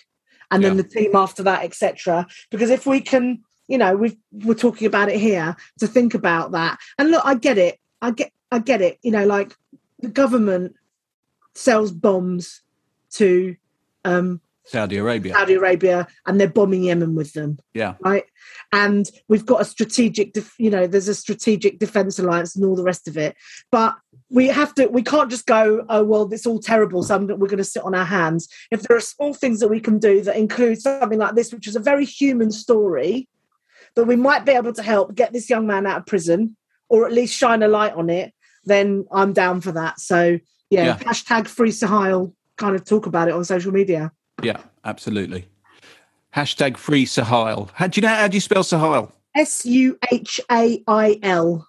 and 0.51 0.61
yeah. 0.61 0.69
then 0.69 0.77
the 0.77 0.83
team 0.83 1.15
after 1.15 1.43
that, 1.43 1.63
etc. 1.63 2.27
Because 2.51 2.69
if 2.69 2.85
we 2.85 3.01
can 3.01 3.43
you 3.67 3.79
know 3.79 3.95
we 3.95 4.15
we're 4.31 4.53
talking 4.53 4.85
about 4.85 5.09
it 5.09 5.19
here 5.19 5.55
to 5.79 5.87
think 5.87 6.13
about 6.13 6.51
that 6.51 6.77
and 6.99 7.09
look 7.09 7.25
i 7.25 7.33
get 7.33 7.57
it 7.57 7.79
I 8.05 8.11
get 8.11 8.31
I 8.51 8.59
get 8.59 8.81
it. 8.81 8.99
You 9.01 9.11
know, 9.11 9.25
like 9.25 9.55
the 9.99 10.09
government 10.09 10.75
sells 11.55 11.91
bombs 11.91 12.61
to 13.11 13.55
um, 14.03 14.41
Saudi 14.65 14.97
Arabia. 14.97 15.33
Saudi 15.33 15.53
Arabia, 15.53 16.07
and 16.25 16.39
they're 16.39 16.49
bombing 16.49 16.83
Yemen 16.83 17.15
with 17.15 17.33
them. 17.33 17.59
Yeah. 17.73 17.95
Right. 18.01 18.25
And 18.71 19.09
we've 19.27 19.45
got 19.45 19.61
a 19.61 19.65
strategic, 19.65 20.33
def- 20.33 20.55
you 20.57 20.69
know, 20.69 20.87
there's 20.87 21.07
a 21.07 21.15
strategic 21.15 21.79
defense 21.79 22.17
alliance 22.19 22.55
and 22.55 22.65
all 22.65 22.75
the 22.75 22.83
rest 22.83 23.07
of 23.07 23.17
it. 23.17 23.35
But 23.71 23.95
we 24.29 24.47
have 24.47 24.73
to, 24.75 24.87
we 24.87 25.03
can't 25.03 25.29
just 25.29 25.45
go, 25.45 25.85
oh, 25.87 26.03
well, 26.03 26.31
it's 26.33 26.47
all 26.47 26.59
terrible. 26.59 27.03
So 27.03 27.17
we're 27.17 27.47
going 27.47 27.57
to 27.57 27.63
sit 27.63 27.83
on 27.83 27.93
our 27.93 28.05
hands. 28.05 28.49
If 28.71 28.83
there 28.83 28.97
are 28.97 29.01
small 29.01 29.33
things 29.33 29.59
that 29.59 29.67
we 29.67 29.79
can 29.79 29.99
do 29.99 30.21
that 30.21 30.35
include 30.35 30.81
something 30.81 31.19
like 31.19 31.35
this, 31.35 31.53
which 31.53 31.67
is 31.67 31.75
a 31.75 31.79
very 31.79 32.05
human 32.05 32.51
story, 32.51 33.29
that 33.95 34.05
we 34.05 34.15
might 34.15 34.45
be 34.45 34.51
able 34.51 34.73
to 34.73 34.83
help 34.83 35.15
get 35.15 35.31
this 35.31 35.49
young 35.49 35.67
man 35.67 35.85
out 35.85 35.99
of 35.99 36.05
prison 36.05 36.57
or 36.89 37.05
at 37.05 37.13
least 37.13 37.37
shine 37.37 37.63
a 37.63 37.67
light 37.67 37.93
on 37.93 38.09
it, 38.09 38.33
then 38.65 39.05
I'm 39.11 39.31
down 39.33 39.61
for 39.61 39.71
that. 39.73 39.99
So 39.99 40.39
yeah, 40.69 40.85
yeah. 40.85 40.97
hashtag 40.97 41.47
free 41.47 41.71
Suhail, 41.71 42.33
kind 42.57 42.75
of 42.75 42.83
talk 42.83 43.05
about 43.05 43.27
it 43.27 43.33
on 43.33 43.43
social 43.45 43.71
media. 43.71 44.11
Yeah, 44.41 44.61
absolutely. 44.83 45.47
Hashtag 46.35 46.77
free 46.77 47.05
Suhail. 47.05 47.69
How 47.73 47.87
do 47.87 47.99
you 47.99 48.07
know 48.07 48.13
how 48.13 48.27
do 48.27 48.35
you 48.35 48.41
spell 48.41 48.63
Suhail? 48.63 49.11
S 49.35 49.65
U 49.65 49.97
H 50.11 50.39
A 50.51 50.83
I 50.87 51.19
L. 51.23 51.67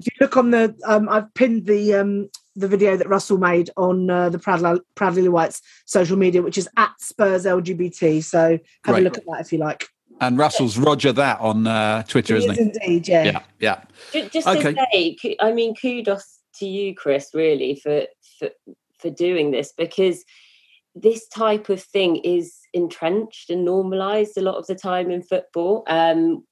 If 0.00 0.06
you 0.06 0.12
look 0.20 0.36
on 0.36 0.50
the, 0.50 0.74
um, 0.86 1.08
I've 1.08 1.32
pinned 1.34 1.66
the 1.66 1.94
um, 1.94 2.28
the 2.56 2.68
video 2.68 2.96
that 2.96 3.08
Russell 3.08 3.38
made 3.38 3.70
on 3.76 4.10
uh, 4.10 4.28
the 4.28 4.38
Proud, 4.38 4.80
Proudly 4.94 5.28
Whites 5.28 5.62
social 5.86 6.16
media, 6.16 6.42
which 6.42 6.58
is 6.58 6.68
at 6.76 6.92
Spurs 7.00 7.44
LGBT. 7.44 8.22
So 8.22 8.58
have 8.84 8.96
a 8.96 9.00
look 9.00 9.18
at 9.18 9.24
that 9.26 9.40
if 9.40 9.52
you 9.52 9.58
like. 9.58 9.88
And 10.20 10.38
Russell's 10.38 10.78
Roger 10.78 11.12
that 11.12 11.40
on 11.40 11.66
uh, 11.66 12.04
Twitter, 12.04 12.36
he 12.36 12.44
isn't 12.44 12.52
is 12.52 12.58
he? 12.58 12.94
Indeed, 12.94 13.08
yeah. 13.08 13.24
Yeah, 13.24 13.42
yeah. 14.12 14.28
Just 14.28 14.46
okay. 14.46 14.74
to 14.74 14.86
say, 14.92 15.36
I 15.40 15.52
mean, 15.52 15.74
kudos 15.74 16.38
to 16.56 16.66
you, 16.66 16.94
Chris, 16.94 17.30
really 17.34 17.74
for 17.76 18.06
for 18.38 18.50
for 18.98 19.10
doing 19.10 19.50
this 19.50 19.72
because 19.76 20.24
this 20.94 21.26
type 21.28 21.68
of 21.68 21.82
thing 21.82 22.16
is 22.16 22.54
entrenched 22.72 23.50
and 23.50 23.64
normalized 23.64 24.36
a 24.36 24.42
lot 24.42 24.56
of 24.56 24.66
the 24.66 24.74
time 24.74 25.10
in 25.10 25.22
football. 25.22 25.84
Um, 25.88 26.44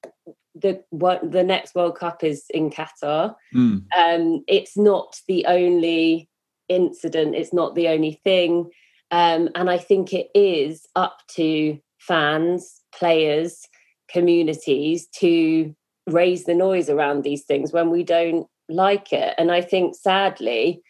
the 0.54 0.82
what 0.90 1.30
the 1.30 1.42
next 1.42 1.74
World 1.74 1.96
Cup 1.96 2.22
is 2.22 2.44
in 2.50 2.70
Qatar. 2.70 3.34
Mm. 3.54 3.84
Um, 3.96 4.44
it's 4.46 4.76
not 4.76 5.16
the 5.26 5.46
only 5.46 6.28
incident. 6.68 7.34
It's 7.34 7.52
not 7.52 7.74
the 7.74 7.88
only 7.88 8.20
thing, 8.24 8.70
um, 9.10 9.48
and 9.54 9.70
I 9.70 9.78
think 9.78 10.12
it 10.12 10.28
is 10.34 10.86
up 10.96 11.18
to 11.36 11.78
fans, 11.98 12.80
players, 12.94 13.66
communities 14.08 15.06
to 15.20 15.74
raise 16.06 16.44
the 16.44 16.54
noise 16.54 16.90
around 16.90 17.22
these 17.22 17.44
things 17.44 17.72
when 17.72 17.90
we 17.90 18.02
don't 18.02 18.46
like 18.68 19.12
it. 19.12 19.34
And 19.38 19.50
I 19.50 19.60
think 19.60 19.94
sadly, 19.94 20.82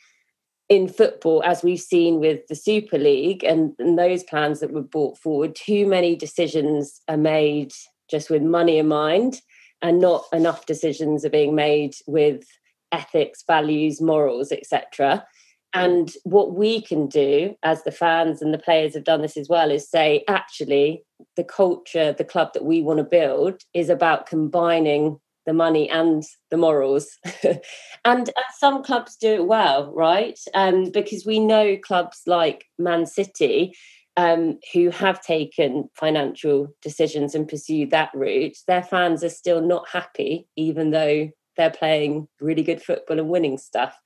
in 0.72 0.88
football, 0.88 1.42
as 1.44 1.62
we've 1.62 1.78
seen 1.78 2.18
with 2.18 2.46
the 2.46 2.54
Super 2.54 2.96
League 2.96 3.44
and, 3.44 3.74
and 3.78 3.98
those 3.98 4.22
plans 4.22 4.60
that 4.60 4.72
were 4.72 4.80
brought 4.80 5.18
forward, 5.18 5.54
too 5.54 5.86
many 5.86 6.16
decisions 6.16 7.02
are 7.08 7.18
made 7.18 7.72
just 8.10 8.30
with 8.30 8.40
money 8.40 8.78
in 8.78 8.88
mind 8.88 9.42
and 9.82 10.00
not 10.00 10.24
enough 10.32 10.64
decisions 10.64 11.26
are 11.26 11.30
being 11.30 11.54
made 11.54 11.94
with 12.06 12.46
ethics 12.90 13.42
values 13.46 14.02
morals 14.02 14.52
etc 14.52 15.24
and 15.72 16.12
what 16.24 16.52
we 16.52 16.82
can 16.82 17.06
do 17.06 17.54
as 17.62 17.82
the 17.84 17.90
fans 17.90 18.42
and 18.42 18.52
the 18.52 18.58
players 18.58 18.92
have 18.92 19.04
done 19.04 19.22
this 19.22 19.38
as 19.38 19.48
well 19.48 19.70
is 19.70 19.88
say 19.88 20.22
actually 20.28 21.02
the 21.36 21.44
culture 21.44 22.12
the 22.12 22.24
club 22.24 22.52
that 22.52 22.66
we 22.66 22.82
want 22.82 22.98
to 22.98 23.04
build 23.04 23.62
is 23.72 23.88
about 23.88 24.26
combining 24.26 25.18
the 25.46 25.52
money 25.52 25.88
and 25.90 26.22
the 26.50 26.56
morals 26.56 27.18
and, 28.04 28.30
some 28.58 28.84
clubs 28.84 29.16
do 29.16 29.34
it 29.34 29.46
well 29.46 29.92
right 29.92 30.38
um, 30.54 30.90
because 30.90 31.26
we 31.26 31.40
know 31.40 31.76
clubs 31.78 32.22
like 32.26 32.66
man 32.78 33.06
city 33.06 33.74
um, 34.16 34.58
who 34.72 34.90
have 34.90 35.20
taken 35.22 35.88
financial 35.94 36.68
decisions 36.82 37.34
and 37.34 37.48
pursued 37.48 37.90
that 37.90 38.10
route, 38.14 38.56
their 38.66 38.82
fans 38.82 39.24
are 39.24 39.30
still 39.30 39.60
not 39.60 39.88
happy, 39.88 40.46
even 40.56 40.90
though 40.90 41.30
they're 41.56 41.70
playing 41.70 42.28
really 42.40 42.62
good 42.62 42.82
football 42.82 43.18
and 43.18 43.28
winning 43.28 43.58
stuff, 43.58 43.96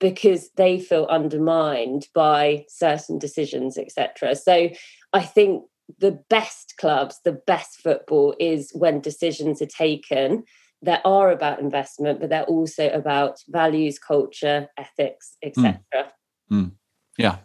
because 0.00 0.50
they 0.56 0.78
feel 0.78 1.06
undermined 1.06 2.08
by 2.14 2.64
certain 2.68 3.18
decisions, 3.18 3.78
etc. 3.78 4.34
So 4.36 4.70
I 5.12 5.22
think 5.22 5.64
the 5.98 6.18
best 6.30 6.74
clubs, 6.78 7.20
the 7.24 7.40
best 7.46 7.76
football 7.76 8.34
is 8.40 8.70
when 8.74 9.00
decisions 9.00 9.60
are 9.60 9.66
taken 9.66 10.44
that 10.84 11.00
are 11.04 11.30
about 11.30 11.60
investment, 11.60 12.20
but 12.20 12.30
they're 12.30 12.44
also 12.44 12.90
about 12.90 13.38
values, 13.48 13.98
culture, 13.98 14.68
ethics, 14.76 15.36
etc. 15.42 15.80
Mm. 16.50 16.64
Mm. 16.64 16.72
Yeah. 17.18 17.36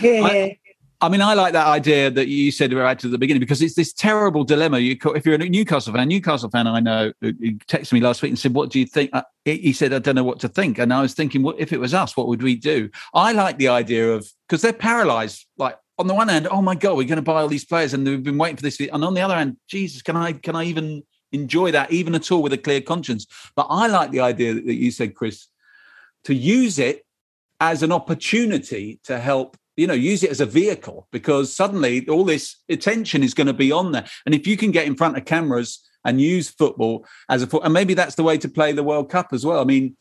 Yeah. 0.00 0.20
I, 0.24 0.58
I 1.02 1.08
mean, 1.08 1.22
I 1.22 1.32
like 1.32 1.54
that 1.54 1.66
idea 1.66 2.10
that 2.10 2.28
you 2.28 2.52
said 2.52 2.74
right 2.74 3.02
at 3.02 3.10
the 3.10 3.16
beginning 3.16 3.40
because 3.40 3.62
it's 3.62 3.74
this 3.74 3.92
terrible 3.92 4.44
dilemma. 4.44 4.80
You, 4.80 4.98
if 5.14 5.24
you're 5.24 5.34
a 5.34 5.38
Newcastle 5.38 5.94
fan, 5.94 6.08
Newcastle 6.08 6.50
fan, 6.50 6.66
I 6.66 6.80
know, 6.80 7.12
he 7.22 7.54
texted 7.68 7.94
me 7.94 8.00
last 8.00 8.20
week 8.20 8.30
and 8.30 8.38
said, 8.38 8.52
"What 8.52 8.68
do 8.68 8.78
you 8.78 8.84
think?" 8.84 9.08
Uh, 9.14 9.22
he 9.46 9.72
said, 9.72 9.94
"I 9.94 9.98
don't 9.98 10.14
know 10.14 10.24
what 10.24 10.40
to 10.40 10.48
think." 10.48 10.78
And 10.78 10.92
I 10.92 11.00
was 11.00 11.14
thinking, 11.14 11.42
what 11.42 11.58
if 11.58 11.72
it 11.72 11.80
was 11.80 11.94
us? 11.94 12.18
What 12.18 12.28
would 12.28 12.42
we 12.42 12.54
do? 12.54 12.90
I 13.14 13.32
like 13.32 13.56
the 13.56 13.68
idea 13.68 14.12
of 14.12 14.30
because 14.46 14.60
they're 14.60 14.74
paralysed. 14.74 15.46
Like 15.56 15.76
on 15.98 16.06
the 16.06 16.14
one 16.14 16.28
hand, 16.28 16.48
oh 16.50 16.60
my 16.60 16.74
god, 16.74 16.98
we're 16.98 17.08
going 17.08 17.16
to 17.16 17.22
buy 17.22 17.40
all 17.40 17.48
these 17.48 17.64
players, 17.64 17.94
and 17.94 18.06
we've 18.06 18.22
been 18.22 18.36
waiting 18.36 18.56
for 18.56 18.62
this. 18.62 18.78
And 18.78 19.02
on 19.02 19.14
the 19.14 19.22
other 19.22 19.36
hand, 19.36 19.56
Jesus, 19.68 20.02
can 20.02 20.16
I 20.16 20.34
can 20.34 20.54
I 20.54 20.64
even 20.64 21.02
enjoy 21.32 21.70
that 21.72 21.90
even 21.92 22.14
at 22.14 22.30
all 22.30 22.42
with 22.42 22.52
a 22.52 22.58
clear 22.58 22.80
conscience? 22.80 23.26
But 23.56 23.66
I 23.70 23.86
like 23.86 24.10
the 24.10 24.20
idea 24.20 24.54
that 24.54 24.74
you 24.74 24.90
said, 24.90 25.14
Chris, 25.14 25.46
to 26.24 26.34
use 26.34 26.78
it 26.78 27.04
as 27.60 27.82
an 27.82 27.92
opportunity 27.92 29.00
to 29.04 29.18
help 29.18 29.56
you 29.76 29.86
know 29.86 29.94
use 29.94 30.22
it 30.22 30.30
as 30.30 30.40
a 30.40 30.46
vehicle 30.46 31.06
because 31.10 31.54
suddenly 31.54 32.06
all 32.08 32.24
this 32.24 32.56
attention 32.68 33.22
is 33.22 33.34
going 33.34 33.46
to 33.46 33.52
be 33.52 33.72
on 33.72 33.92
there 33.92 34.04
and 34.26 34.34
if 34.34 34.46
you 34.46 34.56
can 34.56 34.70
get 34.70 34.86
in 34.86 34.96
front 34.96 35.16
of 35.16 35.24
cameras 35.24 35.88
and 36.04 36.20
use 36.20 36.50
football 36.50 37.06
as 37.28 37.42
a 37.42 37.58
and 37.60 37.72
maybe 37.72 37.94
that's 37.94 38.14
the 38.14 38.22
way 38.22 38.36
to 38.36 38.48
play 38.48 38.72
the 38.72 38.82
world 38.82 39.10
cup 39.10 39.28
as 39.32 39.44
well 39.44 39.60
i 39.60 39.64
mean 39.64 39.96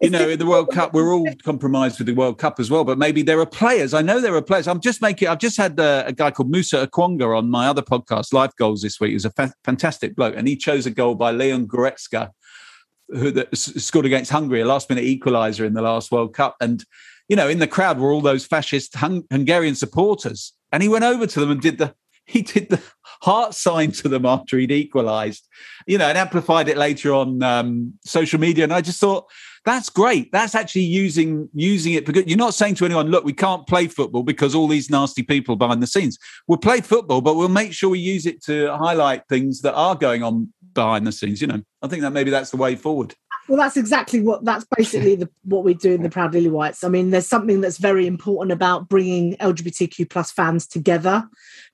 you 0.00 0.10
know 0.10 0.28
in 0.28 0.38
the 0.38 0.46
world 0.46 0.70
cup 0.70 0.92
we're 0.92 1.12
all 1.12 1.28
compromised 1.44 1.98
with 1.98 2.06
the 2.06 2.14
world 2.14 2.38
cup 2.38 2.58
as 2.58 2.70
well 2.70 2.84
but 2.84 2.98
maybe 2.98 3.22
there 3.22 3.38
are 3.38 3.46
players 3.46 3.94
i 3.94 4.02
know 4.02 4.20
there 4.20 4.34
are 4.34 4.42
players 4.42 4.66
i'm 4.66 4.80
just 4.80 5.00
making 5.00 5.28
i've 5.28 5.38
just 5.38 5.56
had 5.56 5.78
a, 5.78 6.04
a 6.06 6.12
guy 6.12 6.30
called 6.30 6.50
musa 6.50 6.86
okwonga 6.86 7.38
on 7.38 7.48
my 7.48 7.68
other 7.68 7.82
podcast 7.82 8.32
life 8.32 8.50
goals 8.58 8.82
this 8.82 8.98
week 8.98 9.12
he's 9.12 9.24
a 9.24 9.30
fa- 9.30 9.54
fantastic 9.64 10.16
bloke 10.16 10.34
and 10.36 10.48
he 10.48 10.56
chose 10.56 10.84
a 10.84 10.90
goal 10.90 11.14
by 11.14 11.30
leon 11.30 11.66
goretzka 11.66 12.30
who 13.08 13.44
scored 13.54 14.06
against 14.06 14.32
hungary 14.32 14.60
a 14.60 14.64
last 14.64 14.90
minute 14.90 15.04
equalizer 15.04 15.64
in 15.64 15.74
the 15.74 15.82
last 15.82 16.10
world 16.10 16.34
cup 16.34 16.56
and 16.60 16.84
you 17.28 17.36
know, 17.36 17.48
in 17.48 17.58
the 17.58 17.66
crowd 17.66 17.98
were 17.98 18.12
all 18.12 18.20
those 18.20 18.44
fascist 18.44 18.94
Hung- 18.96 19.24
Hungarian 19.30 19.74
supporters. 19.74 20.52
And 20.72 20.82
he 20.82 20.88
went 20.88 21.04
over 21.04 21.26
to 21.26 21.40
them 21.40 21.50
and 21.50 21.60
did 21.60 21.78
the 21.78 21.94
he 22.26 22.40
did 22.40 22.70
the 22.70 22.80
heart 23.20 23.54
sign 23.54 23.92
to 23.92 24.08
them 24.08 24.24
after 24.24 24.56
he'd 24.56 24.70
equalised, 24.70 25.46
you 25.86 25.98
know, 25.98 26.06
and 26.06 26.16
amplified 26.16 26.68
it 26.68 26.78
later 26.78 27.12
on 27.12 27.42
um, 27.42 27.92
social 28.04 28.40
media. 28.40 28.64
And 28.64 28.72
I 28.72 28.80
just 28.80 28.98
thought 28.98 29.26
that's 29.64 29.88
great. 29.88 30.30
That's 30.30 30.54
actually 30.54 30.82
using 30.82 31.48
using 31.54 31.94
it 31.94 32.04
because 32.04 32.26
you're 32.26 32.36
not 32.36 32.54
saying 32.54 32.74
to 32.76 32.84
anyone, 32.84 33.08
look, 33.08 33.24
we 33.24 33.32
can't 33.32 33.66
play 33.66 33.88
football 33.88 34.22
because 34.22 34.54
all 34.54 34.68
these 34.68 34.90
nasty 34.90 35.22
people 35.22 35.56
behind 35.56 35.82
the 35.82 35.86
scenes. 35.86 36.18
We'll 36.46 36.58
play 36.58 36.80
football, 36.80 37.22
but 37.22 37.36
we'll 37.36 37.48
make 37.48 37.72
sure 37.72 37.90
we 37.90 37.98
use 37.98 38.26
it 38.26 38.42
to 38.44 38.76
highlight 38.76 39.26
things 39.28 39.62
that 39.62 39.74
are 39.74 39.94
going 39.94 40.22
on 40.22 40.52
behind 40.74 41.06
the 41.06 41.12
scenes. 41.12 41.40
You 41.40 41.46
know, 41.46 41.62
I 41.82 41.88
think 41.88 42.02
that 42.02 42.12
maybe 42.12 42.30
that's 42.30 42.50
the 42.50 42.58
way 42.58 42.76
forward. 42.76 43.14
Well, 43.46 43.58
that's 43.58 43.76
exactly 43.76 44.20
what 44.20 44.44
that's 44.44 44.64
basically 44.76 45.16
the, 45.16 45.28
what 45.42 45.64
we 45.64 45.74
do 45.74 45.92
in 45.92 46.02
the 46.02 46.08
Proud 46.08 46.32
Lily 46.32 46.48
Whites. 46.48 46.82
I 46.82 46.88
mean, 46.88 47.10
there's 47.10 47.28
something 47.28 47.60
that's 47.60 47.76
very 47.76 48.06
important 48.06 48.52
about 48.52 48.88
bringing 48.88 49.36
LGBTQ 49.36 50.08
plus 50.08 50.30
fans 50.30 50.66
together 50.66 51.28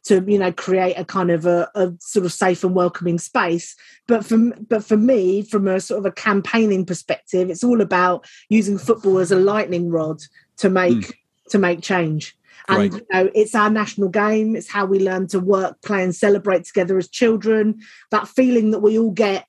to 0.04 0.24
you 0.26 0.38
know 0.38 0.50
create 0.52 0.94
a 0.94 1.04
kind 1.04 1.30
of 1.30 1.46
a, 1.46 1.68
a, 1.74 1.92
sort 2.00 2.26
of 2.26 2.32
safe 2.32 2.64
and 2.64 2.74
welcoming 2.74 3.18
space. 3.18 3.76
But 4.08 4.24
for 4.26 4.38
but 4.68 4.84
for 4.84 4.96
me, 4.96 5.42
from 5.42 5.68
a 5.68 5.80
sort 5.80 6.00
of 6.00 6.06
a 6.06 6.12
campaigning 6.12 6.84
perspective, 6.84 7.50
it's 7.50 7.64
all 7.64 7.80
about 7.80 8.26
using 8.48 8.76
football 8.76 9.18
as 9.18 9.30
a 9.30 9.36
lightning 9.36 9.90
rod 9.90 10.20
to 10.58 10.68
make 10.68 10.98
mm. 10.98 11.12
to 11.50 11.58
make 11.58 11.82
change. 11.82 12.36
And 12.68 12.78
right. 12.78 12.92
you 12.92 13.06
know, 13.12 13.30
it's 13.34 13.54
our 13.54 13.70
national 13.70 14.08
game. 14.08 14.56
It's 14.56 14.70
how 14.70 14.86
we 14.86 15.00
learn 15.00 15.28
to 15.28 15.40
work, 15.40 15.80
play, 15.82 16.02
and 16.02 16.14
celebrate 16.14 16.64
together 16.64 16.98
as 16.98 17.08
children. 17.08 17.80
That 18.10 18.28
feeling 18.28 18.72
that 18.72 18.80
we 18.80 18.98
all 18.98 19.10
get 19.10 19.46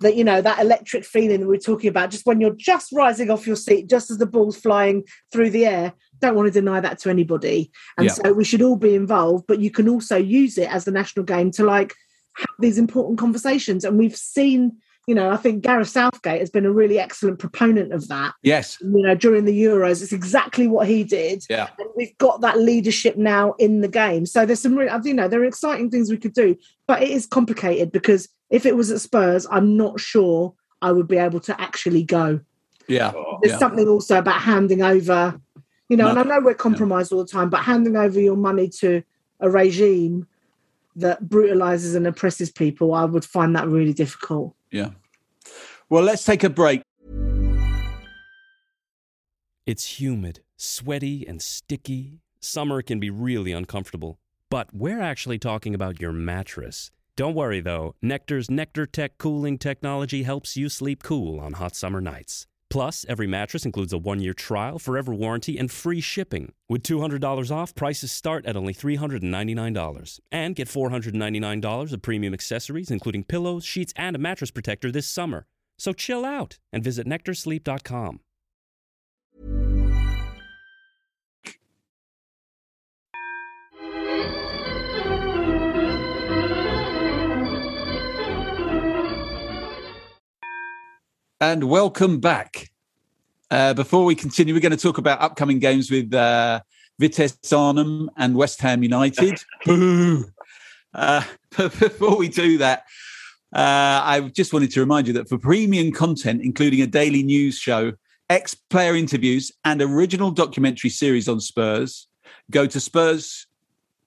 that 0.00 0.16
you 0.16 0.24
know 0.24 0.40
that 0.40 0.58
electric 0.60 1.04
feeling 1.04 1.40
that 1.40 1.48
we're 1.48 1.56
talking 1.56 1.88
about 1.88 2.10
just 2.10 2.26
when 2.26 2.40
you're 2.40 2.54
just 2.54 2.92
rising 2.92 3.30
off 3.30 3.46
your 3.46 3.56
seat 3.56 3.88
just 3.88 4.10
as 4.10 4.18
the 4.18 4.26
ball's 4.26 4.56
flying 4.56 5.04
through 5.32 5.50
the 5.50 5.66
air 5.66 5.92
don't 6.20 6.34
want 6.34 6.46
to 6.46 6.52
deny 6.52 6.80
that 6.80 6.98
to 6.98 7.10
anybody 7.10 7.70
and 7.98 8.06
yeah. 8.06 8.12
so 8.12 8.32
we 8.32 8.44
should 8.44 8.62
all 8.62 8.76
be 8.76 8.94
involved 8.94 9.44
but 9.46 9.60
you 9.60 9.70
can 9.70 9.88
also 9.88 10.16
use 10.16 10.58
it 10.58 10.70
as 10.70 10.84
the 10.84 10.90
national 10.90 11.24
game 11.24 11.50
to 11.50 11.64
like 11.64 11.94
have 12.36 12.46
these 12.58 12.78
important 12.78 13.18
conversations 13.18 13.84
and 13.84 13.98
we've 13.98 14.16
seen 14.16 14.76
you 15.06 15.14
know, 15.14 15.30
I 15.30 15.36
think 15.36 15.62
Gareth 15.62 15.88
Southgate 15.88 16.40
has 16.40 16.50
been 16.50 16.66
a 16.66 16.72
really 16.72 16.98
excellent 16.98 17.38
proponent 17.38 17.92
of 17.92 18.08
that. 18.08 18.34
Yes. 18.42 18.76
You 18.80 19.02
know, 19.02 19.14
during 19.14 19.44
the 19.44 19.56
Euros, 19.56 20.02
it's 20.02 20.12
exactly 20.12 20.66
what 20.66 20.88
he 20.88 21.04
did. 21.04 21.44
Yeah. 21.48 21.68
And 21.78 21.88
we've 21.96 22.18
got 22.18 22.40
that 22.40 22.58
leadership 22.58 23.16
now 23.16 23.52
in 23.58 23.82
the 23.82 23.88
game. 23.88 24.26
So 24.26 24.44
there's 24.44 24.60
some, 24.60 24.74
really, 24.74 24.90
you 25.04 25.14
know, 25.14 25.28
there 25.28 25.40
are 25.40 25.44
exciting 25.44 25.90
things 25.90 26.10
we 26.10 26.16
could 26.16 26.34
do, 26.34 26.56
but 26.88 27.02
it 27.02 27.10
is 27.10 27.24
complicated 27.24 27.92
because 27.92 28.28
if 28.50 28.66
it 28.66 28.76
was 28.76 28.90
at 28.90 29.00
Spurs, 29.00 29.46
I'm 29.50 29.76
not 29.76 30.00
sure 30.00 30.54
I 30.82 30.92
would 30.92 31.08
be 31.08 31.16
able 31.16 31.40
to 31.40 31.60
actually 31.60 32.04
go. 32.04 32.40
Yeah. 32.88 33.12
Oh. 33.14 33.38
There's 33.42 33.52
yeah. 33.54 33.58
something 33.58 33.88
also 33.88 34.18
about 34.18 34.40
handing 34.40 34.82
over, 34.82 35.40
you 35.88 35.96
know, 35.96 36.04
no. 36.04 36.10
and 36.10 36.18
I 36.18 36.22
know 36.22 36.44
we're 36.44 36.54
compromised 36.54 37.10
yeah. 37.10 37.18
all 37.18 37.24
the 37.24 37.30
time, 37.30 37.50
but 37.50 37.62
handing 37.62 37.96
over 37.96 38.20
your 38.20 38.36
money 38.36 38.68
to 38.80 39.02
a 39.40 39.50
regime 39.50 40.26
that 40.96 41.28
brutalizes 41.28 41.94
and 41.94 42.06
oppresses 42.06 42.50
people, 42.50 42.94
I 42.94 43.04
would 43.04 43.24
find 43.24 43.54
that 43.56 43.68
really 43.68 43.92
difficult. 43.92 44.54
Yeah. 44.70 44.90
Well, 45.88 46.02
let's 46.02 46.24
take 46.24 46.42
a 46.42 46.50
break. 46.50 46.82
It's 49.66 50.00
humid, 50.00 50.40
sweaty, 50.56 51.26
and 51.26 51.42
sticky. 51.42 52.20
Summer 52.40 52.82
can 52.82 53.00
be 53.00 53.10
really 53.10 53.52
uncomfortable. 53.52 54.18
But 54.48 54.68
we're 54.72 55.02
actually 55.02 55.38
talking 55.38 55.74
about 55.74 56.00
your 56.00 56.12
mattress. 56.12 56.90
Don't 57.16 57.34
worry 57.34 57.60
though, 57.60 57.94
Nectar's 58.02 58.50
Nectar 58.50 58.84
Tech 58.84 59.16
cooling 59.16 59.56
technology 59.56 60.22
helps 60.22 60.54
you 60.54 60.68
sleep 60.68 61.02
cool 61.02 61.40
on 61.40 61.54
hot 61.54 61.74
summer 61.74 62.02
nights. 62.02 62.46
Plus, 62.68 63.06
every 63.08 63.26
mattress 63.26 63.64
includes 63.64 63.94
a 63.94 63.98
one 63.98 64.20
year 64.20 64.34
trial, 64.34 64.78
forever 64.78 65.14
warranty, 65.14 65.56
and 65.56 65.70
free 65.70 66.02
shipping. 66.02 66.52
With 66.68 66.82
$200 66.82 67.50
off, 67.50 67.74
prices 67.74 68.12
start 68.12 68.44
at 68.44 68.56
only 68.56 68.74
$399. 68.74 70.20
And 70.30 70.54
get 70.54 70.68
$499 70.68 71.92
of 71.92 72.02
premium 72.02 72.34
accessories, 72.34 72.90
including 72.90 73.24
pillows, 73.24 73.64
sheets, 73.64 73.94
and 73.96 74.14
a 74.14 74.18
mattress 74.18 74.50
protector 74.50 74.92
this 74.92 75.06
summer. 75.06 75.46
So 75.78 75.94
chill 75.94 76.24
out 76.24 76.58
and 76.70 76.84
visit 76.84 77.06
nectarsleep.com. 77.06 78.20
And 91.38 91.64
welcome 91.64 92.18
back. 92.18 92.70
Uh, 93.50 93.74
before 93.74 94.06
we 94.06 94.14
continue, 94.14 94.54
we're 94.54 94.60
going 94.60 94.70
to 94.70 94.78
talk 94.78 94.96
about 94.96 95.20
upcoming 95.20 95.58
games 95.58 95.90
with 95.90 96.14
uh, 96.14 96.60
Vitesse 96.98 97.52
Arnhem 97.52 98.08
and 98.16 98.36
West 98.36 98.62
Ham 98.62 98.82
United. 98.82 99.38
Boo! 99.66 100.24
Uh, 100.94 101.22
but 101.58 101.78
before 101.78 102.16
we 102.16 102.28
do 102.28 102.56
that, 102.56 102.84
uh, 103.54 104.00
I 104.02 104.30
just 104.34 104.54
wanted 104.54 104.70
to 104.70 104.80
remind 104.80 105.08
you 105.08 105.12
that 105.12 105.28
for 105.28 105.36
premium 105.36 105.92
content, 105.92 106.40
including 106.40 106.80
a 106.80 106.86
daily 106.86 107.22
news 107.22 107.58
show, 107.58 107.92
ex 108.30 108.54
player 108.54 108.96
interviews, 108.96 109.52
and 109.62 109.82
original 109.82 110.30
documentary 110.30 110.88
series 110.88 111.28
on 111.28 111.40
Spurs, 111.40 112.08
go 112.50 112.66
to 112.66 112.80
Spurs. 112.80 113.46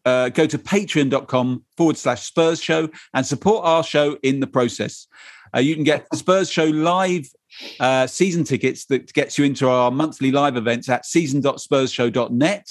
Uh, 0.06 0.30
go 0.30 0.48
to 0.48 0.58
patreon.com 0.58 1.64
forward 1.78 1.98
slash 1.98 2.26
Spurs 2.26 2.60
show 2.60 2.90
and 3.14 3.28
support 3.28 3.66
our 3.66 3.84
show 3.84 4.18
in 4.24 4.40
the 4.40 4.48
process. 4.48 5.06
Uh, 5.56 5.60
you 5.60 5.76
can 5.76 5.84
get 5.84 6.08
the 6.10 6.18
Spurs 6.18 6.50
show 6.50 6.66
live 6.66 7.28
uh, 7.80 8.08
season 8.08 8.44
tickets 8.44 8.86
that 8.86 9.12
gets 9.14 9.38
you 9.38 9.46
into 9.46 9.68
our 9.68 9.92
monthly 9.92 10.32
live 10.32 10.58
events 10.58 10.90
at 10.90 11.06
season.spursshow.net. 11.06 12.68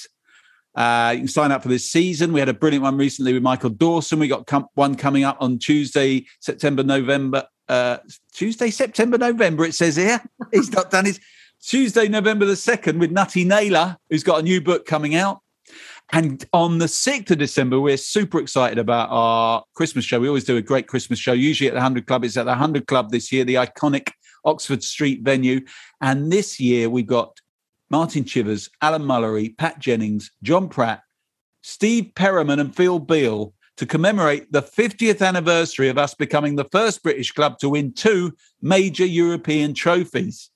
Uh, 0.75 1.11
you 1.13 1.19
can 1.21 1.29
sign 1.29 1.51
up 1.51 1.63
for 1.63 1.69
this 1.69 1.91
season. 1.91 2.33
We 2.33 2.41
had 2.41 2.49
a 2.49 2.55
brilliant 2.55 2.85
one 2.85 2.97
recently 2.97 3.33
with 3.33 3.43
Michael 3.43 3.71
Dawson. 3.71 4.19
We 4.19 4.29
got 4.29 4.47
com- 4.47 4.69
one 4.75 4.95
coming 4.95 5.25
up 5.25 5.39
on 5.41 5.59
Tuesday, 5.59 6.27
September, 6.41 6.83
November. 6.83 7.47
Uh, 7.69 7.99
Tuesday, 8.33 8.71
September, 8.71 9.19
November, 9.19 9.65
it 9.65 9.75
says 9.75 9.97
here. 9.97 10.23
He's 10.53 10.73
not 10.73 10.91
done 10.91 11.05
his 11.05 11.21
Tuesday, 11.61 12.09
November 12.09 12.45
the 12.45 12.53
2nd 12.55 12.99
with 12.99 13.11
Nutty 13.11 13.45
Naylor, 13.45 13.97
who's 14.09 14.23
got 14.23 14.41
a 14.41 14.43
new 14.43 14.61
book 14.61 14.87
coming 14.87 15.17
out. 15.17 15.41
And 16.13 16.45
on 16.53 16.79
the 16.79 16.87
6th 16.87 17.31
of 17.31 17.39
December, 17.39 17.81
we're 17.81 17.99
super 17.99 18.41
excited 18.41 18.79
about 18.79 19.09
our 19.11 19.63
Christmas 19.75 20.05
show. 20.05 20.19
We 20.19 20.29
always 20.29 20.45
do 20.45 20.57
a 20.57 20.63
great 20.63 20.87
Christmas 20.87 21.19
show, 21.19 21.33
usually 21.33 21.69
at 21.69 21.75
the 21.75 21.81
100 21.81 22.07
Club. 22.07 22.25
It's 22.25 22.37
at 22.37 22.45
the 22.45 22.51
100 22.51 22.87
Club 22.87 23.11
this 23.11 23.31
year, 23.31 23.45
the 23.45 23.57
iconic 23.57 24.11
Oxford 24.45 24.83
Street 24.83 25.23
venue. 25.23 25.61
And 26.01 26.33
this 26.33 26.59
year, 26.59 26.89
we've 26.89 27.07
got 27.07 27.39
Martin 27.91 28.25
Chivers, 28.25 28.71
Alan 28.81 29.03
Mullery, 29.03 29.57
Pat 29.57 29.79
Jennings, 29.79 30.31
John 30.43 30.69
Pratt, 30.69 31.03
Steve 31.63 32.13
Perryman, 32.15 32.59
and 32.59 32.75
Phil 32.75 32.99
Beal 32.99 33.53
to 33.77 33.87
commemorate 33.87 34.51
the 34.51 34.63
50th 34.63 35.25
anniversary 35.25 35.89
of 35.89 35.99
us 35.99 36.15
becoming 36.15 36.57
the 36.57 36.69
first 36.73 37.03
British 37.03 37.33
club 37.33 37.59
to 37.59 37.69
win 37.69 37.93
two 37.93 38.33
major 38.61 39.07
European 39.07 39.75
trophies. 39.75 40.51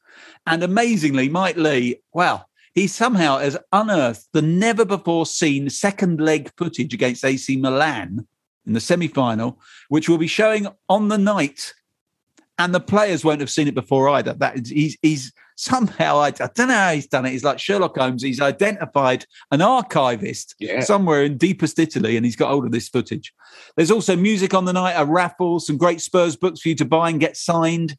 And 0.46 0.62
amazingly, 0.62 1.28
Mike 1.28 1.56
Leigh, 1.56 2.00
wow, 2.12 2.44
he 2.74 2.86
somehow 2.86 3.38
has 3.38 3.56
unearthed 3.72 4.26
the 4.32 4.42
never 4.42 4.84
before 4.84 5.26
seen 5.26 5.68
second 5.70 6.20
leg 6.20 6.50
footage 6.56 6.94
against 6.94 7.24
AC 7.24 7.56
Milan 7.56 8.26
in 8.66 8.72
the 8.72 8.80
semi 8.80 9.08
final, 9.08 9.60
which 9.88 10.08
will 10.08 10.18
be 10.18 10.26
showing 10.26 10.66
on 10.88 11.08
the 11.08 11.18
night. 11.18 11.74
And 12.58 12.74
the 12.74 12.80
players 12.80 13.24
won't 13.24 13.40
have 13.40 13.50
seen 13.50 13.66
it 13.66 13.74
before 13.74 14.08
either. 14.10 14.34
That 14.34 14.56
is, 14.56 14.68
he's, 14.68 14.98
he's 15.02 15.32
somehow, 15.56 16.18
I, 16.18 16.28
I 16.28 16.48
don't 16.54 16.68
know 16.68 16.74
how 16.74 16.92
he's 16.92 17.06
done 17.06 17.26
it. 17.26 17.30
He's 17.30 17.42
like 17.44 17.58
Sherlock 17.58 17.96
Holmes. 17.96 18.22
He's 18.22 18.40
identified 18.40 19.26
an 19.50 19.62
archivist 19.62 20.54
Yeah. 20.60 20.80
somewhere 20.80 21.24
in 21.24 21.38
deepest 21.38 21.78
Italy 21.78 22.16
and 22.16 22.24
he's 22.24 22.36
got 22.36 22.50
hold 22.50 22.64
of 22.66 22.70
this 22.70 22.88
footage. 22.88 23.32
There's 23.76 23.90
also 23.90 24.16
music 24.16 24.54
on 24.54 24.64
the 24.66 24.72
night, 24.72 24.94
a 24.94 25.04
raffle, 25.04 25.60
some 25.60 25.76
great 25.76 26.00
Spurs 26.00 26.36
books 26.36 26.60
for 26.60 26.68
you 26.68 26.74
to 26.76 26.84
buy 26.84 27.10
and 27.10 27.18
get 27.18 27.36
signed. 27.36 27.96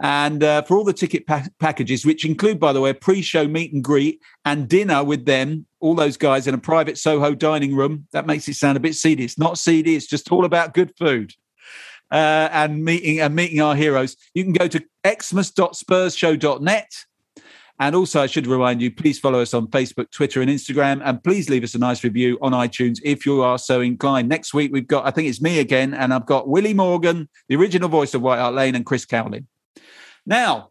And 0.00 0.42
uh, 0.42 0.62
for 0.62 0.78
all 0.78 0.84
the 0.84 0.94
ticket 0.94 1.26
pa- 1.26 1.46
packages, 1.58 2.06
which 2.06 2.24
include, 2.24 2.58
by 2.58 2.72
the 2.72 2.80
way, 2.80 2.90
a 2.90 2.94
pre 2.94 3.20
show 3.20 3.46
meet 3.46 3.72
and 3.72 3.84
greet 3.84 4.22
and 4.46 4.66
dinner 4.66 5.04
with 5.04 5.26
them, 5.26 5.66
all 5.78 5.94
those 5.94 6.16
guys 6.16 6.46
in 6.46 6.54
a 6.54 6.58
private 6.58 6.96
Soho 6.96 7.34
dining 7.34 7.76
room, 7.76 8.06
that 8.12 8.26
makes 8.26 8.48
it 8.48 8.54
sound 8.54 8.78
a 8.78 8.80
bit 8.80 8.94
seedy. 8.94 9.24
It's 9.24 9.38
not 9.38 9.58
seedy, 9.58 9.96
it's 9.96 10.06
just 10.06 10.32
all 10.32 10.46
about 10.46 10.72
good 10.72 10.92
food. 10.98 11.34
Uh, 12.10 12.48
and 12.50 12.82
meeting 12.82 13.20
and 13.20 13.36
meeting 13.36 13.60
our 13.60 13.76
heroes. 13.76 14.16
You 14.34 14.42
can 14.42 14.52
go 14.52 14.66
to 14.66 14.82
xmas.spursshow.net. 15.06 16.92
And 17.78 17.94
also, 17.94 18.20
I 18.20 18.26
should 18.26 18.46
remind 18.46 18.82
you, 18.82 18.90
please 18.90 19.18
follow 19.18 19.40
us 19.40 19.54
on 19.54 19.68
Facebook, 19.68 20.10
Twitter, 20.10 20.42
and 20.42 20.50
Instagram. 20.50 21.00
And 21.04 21.22
please 21.22 21.48
leave 21.48 21.62
us 21.62 21.74
a 21.74 21.78
nice 21.78 22.02
review 22.02 22.36
on 22.42 22.52
iTunes 22.52 22.98
if 23.04 23.24
you 23.24 23.42
are 23.42 23.58
so 23.58 23.80
inclined. 23.80 24.28
Next 24.28 24.52
week, 24.52 24.70
we've 24.72 24.86
got, 24.86 25.06
I 25.06 25.10
think 25.12 25.28
it's 25.28 25.40
me 25.40 25.60
again, 25.60 25.94
and 25.94 26.12
I've 26.12 26.26
got 26.26 26.48
Willie 26.48 26.74
Morgan, 26.74 27.28
the 27.48 27.56
original 27.56 27.88
voice 27.88 28.12
of 28.12 28.20
White 28.22 28.38
Hart 28.38 28.54
Lane, 28.54 28.74
and 28.74 28.84
Chris 28.84 29.06
Cowlin. 29.06 29.46
Now, 30.30 30.70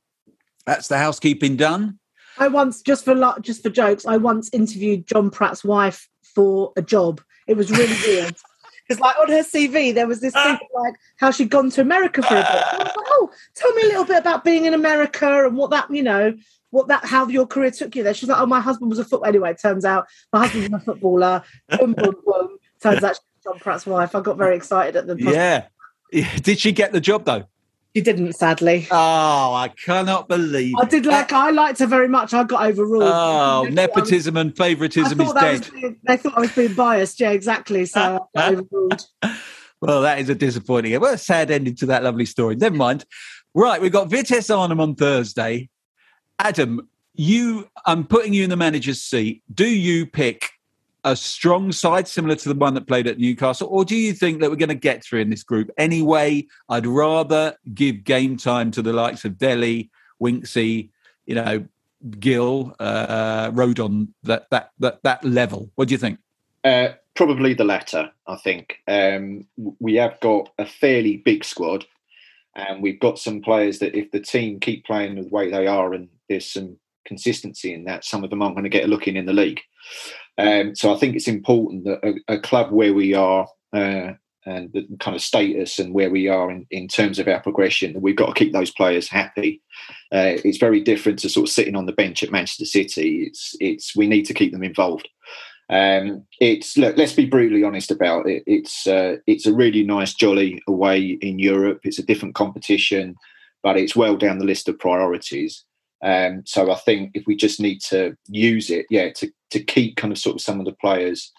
that's 0.66 0.88
the 0.88 0.98
housekeeping 0.98 1.58
done. 1.58 2.00
I 2.38 2.48
once, 2.48 2.82
just 2.82 3.04
for 3.04 3.14
lo- 3.14 3.36
just 3.42 3.62
for 3.62 3.70
jokes, 3.70 4.06
I 4.06 4.16
once 4.16 4.50
interviewed 4.54 5.06
John 5.06 5.30
Pratt's 5.30 5.66
wife 5.66 6.08
for 6.24 6.72
a 6.78 6.82
job. 6.82 7.22
It 7.46 7.58
was 7.58 7.70
really 7.70 7.96
weird. 8.08 8.36
Because, 8.88 9.02
like, 9.02 9.20
on 9.20 9.28
her 9.30 9.44
CV, 9.44 9.94
there 9.94 10.08
was 10.08 10.20
this 10.20 10.34
thing 10.34 10.58
ah. 10.60 10.80
like 10.82 10.96
how 11.18 11.30
she'd 11.30 11.52
gone 11.52 11.70
to 11.70 11.82
America 11.82 12.24
for 12.24 12.34
a 12.34 12.40
bit. 12.40 12.48
I 12.48 12.78
was 12.80 12.88
like, 12.98 13.06
oh, 13.10 13.30
tell 13.54 13.72
me 13.76 13.84
a 13.84 13.86
little 13.86 14.04
bit 14.04 14.18
about 14.18 14.44
being 14.44 14.66
in 14.66 14.74
America 14.74 15.46
and 15.46 15.56
what 15.56 15.70
that, 15.70 15.94
you 15.94 16.02
know, 16.02 16.36
what 16.72 16.88
that, 16.88 17.06
how 17.06 17.28
your 17.28 17.46
career 17.46 17.70
took 17.70 17.96
you 17.96 18.02
there. 18.02 18.16
She's 18.16 18.30
like, 18.30 18.42
oh, 18.42 18.48
my 18.48 18.60
husband 18.60 18.90
was 18.90 18.98
a 18.98 19.04
footballer. 19.04 19.30
Anyway, 19.30 19.52
it 19.52 19.62
turns 19.62 19.86
out 19.86 20.08
my 20.34 20.48
husband 20.48 20.74
was 20.74 20.82
a 20.82 20.86
footballer. 20.86 21.44
boom, 21.78 21.94
boom, 21.94 22.16
boom. 22.26 22.58
Turns 22.82 23.04
out 23.04 23.12
she's 23.12 23.44
John 23.44 23.60
Pratt's 23.60 23.86
wife. 23.86 24.16
I 24.16 24.22
got 24.22 24.38
very 24.40 24.56
excited 24.56 24.96
at 24.96 25.06
the 25.06 25.16
Yeah. 25.22 25.68
Did 26.42 26.58
she 26.58 26.72
get 26.72 26.92
the 26.92 27.00
job, 27.00 27.26
though? 27.26 27.46
She 27.96 28.02
didn't, 28.04 28.34
sadly. 28.34 28.88
Oh, 28.92 28.96
I 29.54 29.70
cannot 29.84 30.28
believe 30.30 30.76
I 30.80 30.86
did 30.86 31.06
like. 31.08 31.34
I 31.34 31.50
liked 31.50 31.80
her 31.80 31.88
very 31.88 32.08
much. 32.08 32.34
I 32.36 32.44
got 32.44 32.64
overruled. 32.68 33.04
Oh, 33.04 33.08
I 33.10 33.60
was- 33.62 33.74
nepotism 33.74 34.38
and 34.38 34.56
favoritism 34.56 35.20
is 35.20 35.34
dead. 35.34 35.68
being- 35.74 35.98
they 36.04 36.18
thought 36.18 36.38
I 36.38 36.42
was 36.42 36.52
being 36.52 36.74
biased. 36.76 37.20
Yeah, 37.20 37.32
exactly. 37.32 37.86
So 37.86 38.28
I 38.36 38.52
got 38.52 38.54
overruled. 38.72 39.06
Well, 39.82 40.02
that 40.04 40.20
is 40.20 40.30
a 40.30 40.36
disappointing. 40.36 41.00
Well, 41.00 41.14
a 41.14 41.18
sad 41.18 41.50
ending 41.50 41.76
to 41.78 41.88
that 41.88 42.04
lovely 42.04 42.26
story. 42.26 42.56
Never 42.58 42.76
mind. 42.76 43.06
Right, 43.56 43.82
we've 43.82 43.92
got 43.92 44.10
Vitesse 44.10 44.50
Arnhem 44.52 44.80
on 44.80 44.94
Thursday. 44.96 45.70
Adam, 46.38 46.88
you, 47.16 47.68
I'm 47.86 48.06
putting 48.06 48.34
you 48.34 48.44
in 48.44 48.50
the 48.52 48.56
manager's 48.56 49.02
seat. 49.02 49.42
Do 49.52 49.66
you 49.68 50.06
pick 50.06 50.52
a 51.04 51.16
strong 51.16 51.72
side 51.72 52.08
similar 52.08 52.36
to 52.36 52.50
the 52.50 52.56
one 52.56 52.74
that 52.74 52.88
played 52.88 53.08
at 53.08 53.18
Newcastle, 53.18 53.68
or 53.72 53.86
do 53.86 53.96
you 53.96 54.14
think 54.14 54.40
that 54.40 54.50
we're 54.50 54.56
going 54.56 54.70
to 54.70 54.76
get 54.76 55.04
through 55.04 55.22
in 55.22 55.30
this 55.30 55.44
group 55.44 55.72
anyway? 55.78 56.46
I'd 56.68 56.86
rather 56.86 57.56
give 57.74 58.04
game 58.04 58.38
time 58.38 58.72
to 58.72 58.82
the 58.82 58.94
likes 58.94 59.26
of 59.26 59.38
Dele, 59.38 59.90
Winksy, 60.22 60.90
you 61.26 61.36
know, 61.36 61.66
Gil, 62.20 62.76
uh, 62.80 63.52
Rodon, 63.52 64.10
that 64.24 64.50
that 64.52 64.72
that 64.80 65.04
that 65.04 65.24
level. 65.24 65.70
What 65.76 65.88
do 65.88 65.94
you 65.94 65.98
think? 65.98 66.20
Uh, 66.64 66.90
probably 67.16 67.54
the 67.54 67.64
latter, 67.66 68.12
I 68.28 68.36
think. 68.38 68.80
Um, 68.88 69.46
we 69.80 69.96
have 69.96 70.20
got 70.22 70.52
a 70.58 70.66
fairly 70.66 71.18
big 71.18 71.44
squad, 71.44 71.86
and 72.56 72.82
we've 72.82 73.00
got 73.00 73.20
some 73.20 73.42
players 73.42 73.80
that, 73.80 73.96
if 73.96 74.12
the 74.12 74.20
team 74.20 74.60
keep 74.60 74.86
playing 74.86 75.16
the 75.16 75.28
way 75.28 75.50
they 75.52 75.68
are, 75.68 75.94
and 75.94 76.08
there's 76.28 76.52
some 76.52 76.78
consistency 77.06 77.74
in 77.74 77.86
that, 77.86 78.06
some 78.06 78.24
of 78.24 78.30
them 78.30 78.42
aren't 78.42 78.56
going 78.56 78.64
to 78.64 78.70
get 78.70 78.86
a 78.86 78.88
look 78.88 79.08
in 79.08 79.18
in 79.18 79.26
the 79.26 79.34
league. 79.34 79.62
Um, 80.40 80.76
so 80.76 80.94
I 80.94 80.98
think 80.98 81.16
it's 81.16 81.28
important 81.28 81.84
that 81.86 82.00
a, 82.04 82.36
a 82.36 82.40
club 82.40 82.72
where 82.72 82.94
we 82.94 83.14
are 83.14 83.48
uh, 83.74 84.14
and 84.46 84.72
the 84.74 84.88
kind 85.00 85.16
of 85.16 85.22
status 85.22 85.80
and 85.80 85.94
where 85.94 86.10
we 86.10 86.28
are 86.28 86.50
in, 86.50 86.66
in 86.72 86.88
terms 86.88 87.20
of 87.20 87.28
our 87.28 87.42
progression, 87.42 88.00
we've 88.02 88.16
got 88.16 88.28
to 88.28 88.34
keep 88.34 88.54
those 88.54 88.72
players 88.72 89.10
happy. 89.10 89.62
Uh, 90.12 90.40
it's 90.46 90.58
very 90.58 90.82
different 90.82 91.20
to 91.20 91.30
sort 91.30 91.50
of 91.50 91.54
sitting 91.54 91.76
on 91.76 91.86
the 91.86 91.92
bench 91.92 92.24
at 92.24 92.32
Manchester 92.32 92.66
City. 92.66 93.24
It's 93.24 93.56
it's 93.60 93.96
we 93.96 94.08
need 94.08 94.26
to 94.26 94.34
keep 94.34 94.52
them 94.52 94.64
involved. 94.64 95.10
Um, 95.70 96.26
it's 96.40 96.78
look, 96.78 96.98
let's 96.98 97.14
be 97.14 97.26
brutally 97.26 97.64
honest 97.64 97.92
about 97.92 98.28
it. 98.28 98.44
It's 98.48 98.88
uh, 98.88 99.18
it's 99.28 99.46
a 99.46 99.54
really 99.54 99.84
nice, 99.84 100.14
jolly 100.14 100.62
away 100.68 101.20
in 101.22 101.38
Europe. 101.38 101.82
It's 101.84 102.00
a 102.00 102.06
different 102.06 102.36
competition, 102.36 103.16
but 103.62 103.78
it's 103.78 103.96
well 103.96 104.16
down 104.16 104.40
the 104.40 104.46
list 104.46 104.68
of 104.70 104.80
priorities. 104.80 105.64
Um, 106.02 106.44
so 106.46 106.72
I 106.72 106.76
think 106.76 107.12
if 107.14 107.28
we 107.28 107.36
just 107.36 107.60
need 107.60 107.82
to 107.90 108.16
use 108.28 108.70
it, 108.70 108.86
yeah, 108.90 109.12
to 109.18 109.30
to 109.52 109.64
keep 109.64 109.96
kind 109.96 110.12
of 110.12 110.18
sort 110.20 110.36
of 110.36 110.42
some 110.42 110.60
of 110.60 110.66
the 110.66 110.74
players 110.74 111.32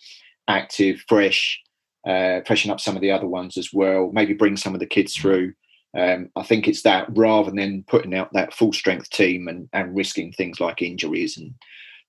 active, 0.48 1.04
fresh, 1.08 1.60
uh, 2.06 2.40
freshen 2.46 2.70
up 2.70 2.80
some 2.80 2.96
of 2.96 3.02
the 3.02 3.10
other 3.10 3.26
ones 3.26 3.56
as 3.56 3.72
well. 3.72 4.10
Maybe 4.12 4.34
bring 4.34 4.56
some 4.56 4.74
of 4.74 4.80
the 4.80 4.86
kids 4.86 5.14
through. 5.14 5.52
Um, 5.96 6.30
I 6.36 6.42
think 6.42 6.68
it's 6.68 6.82
that 6.82 7.06
rather 7.16 7.50
than 7.50 7.84
putting 7.88 8.14
out 8.14 8.32
that 8.32 8.54
full 8.54 8.72
strength 8.72 9.10
team 9.10 9.48
and, 9.48 9.68
and 9.72 9.96
risking 9.96 10.32
things 10.32 10.60
like 10.60 10.82
injuries 10.82 11.36
and 11.36 11.52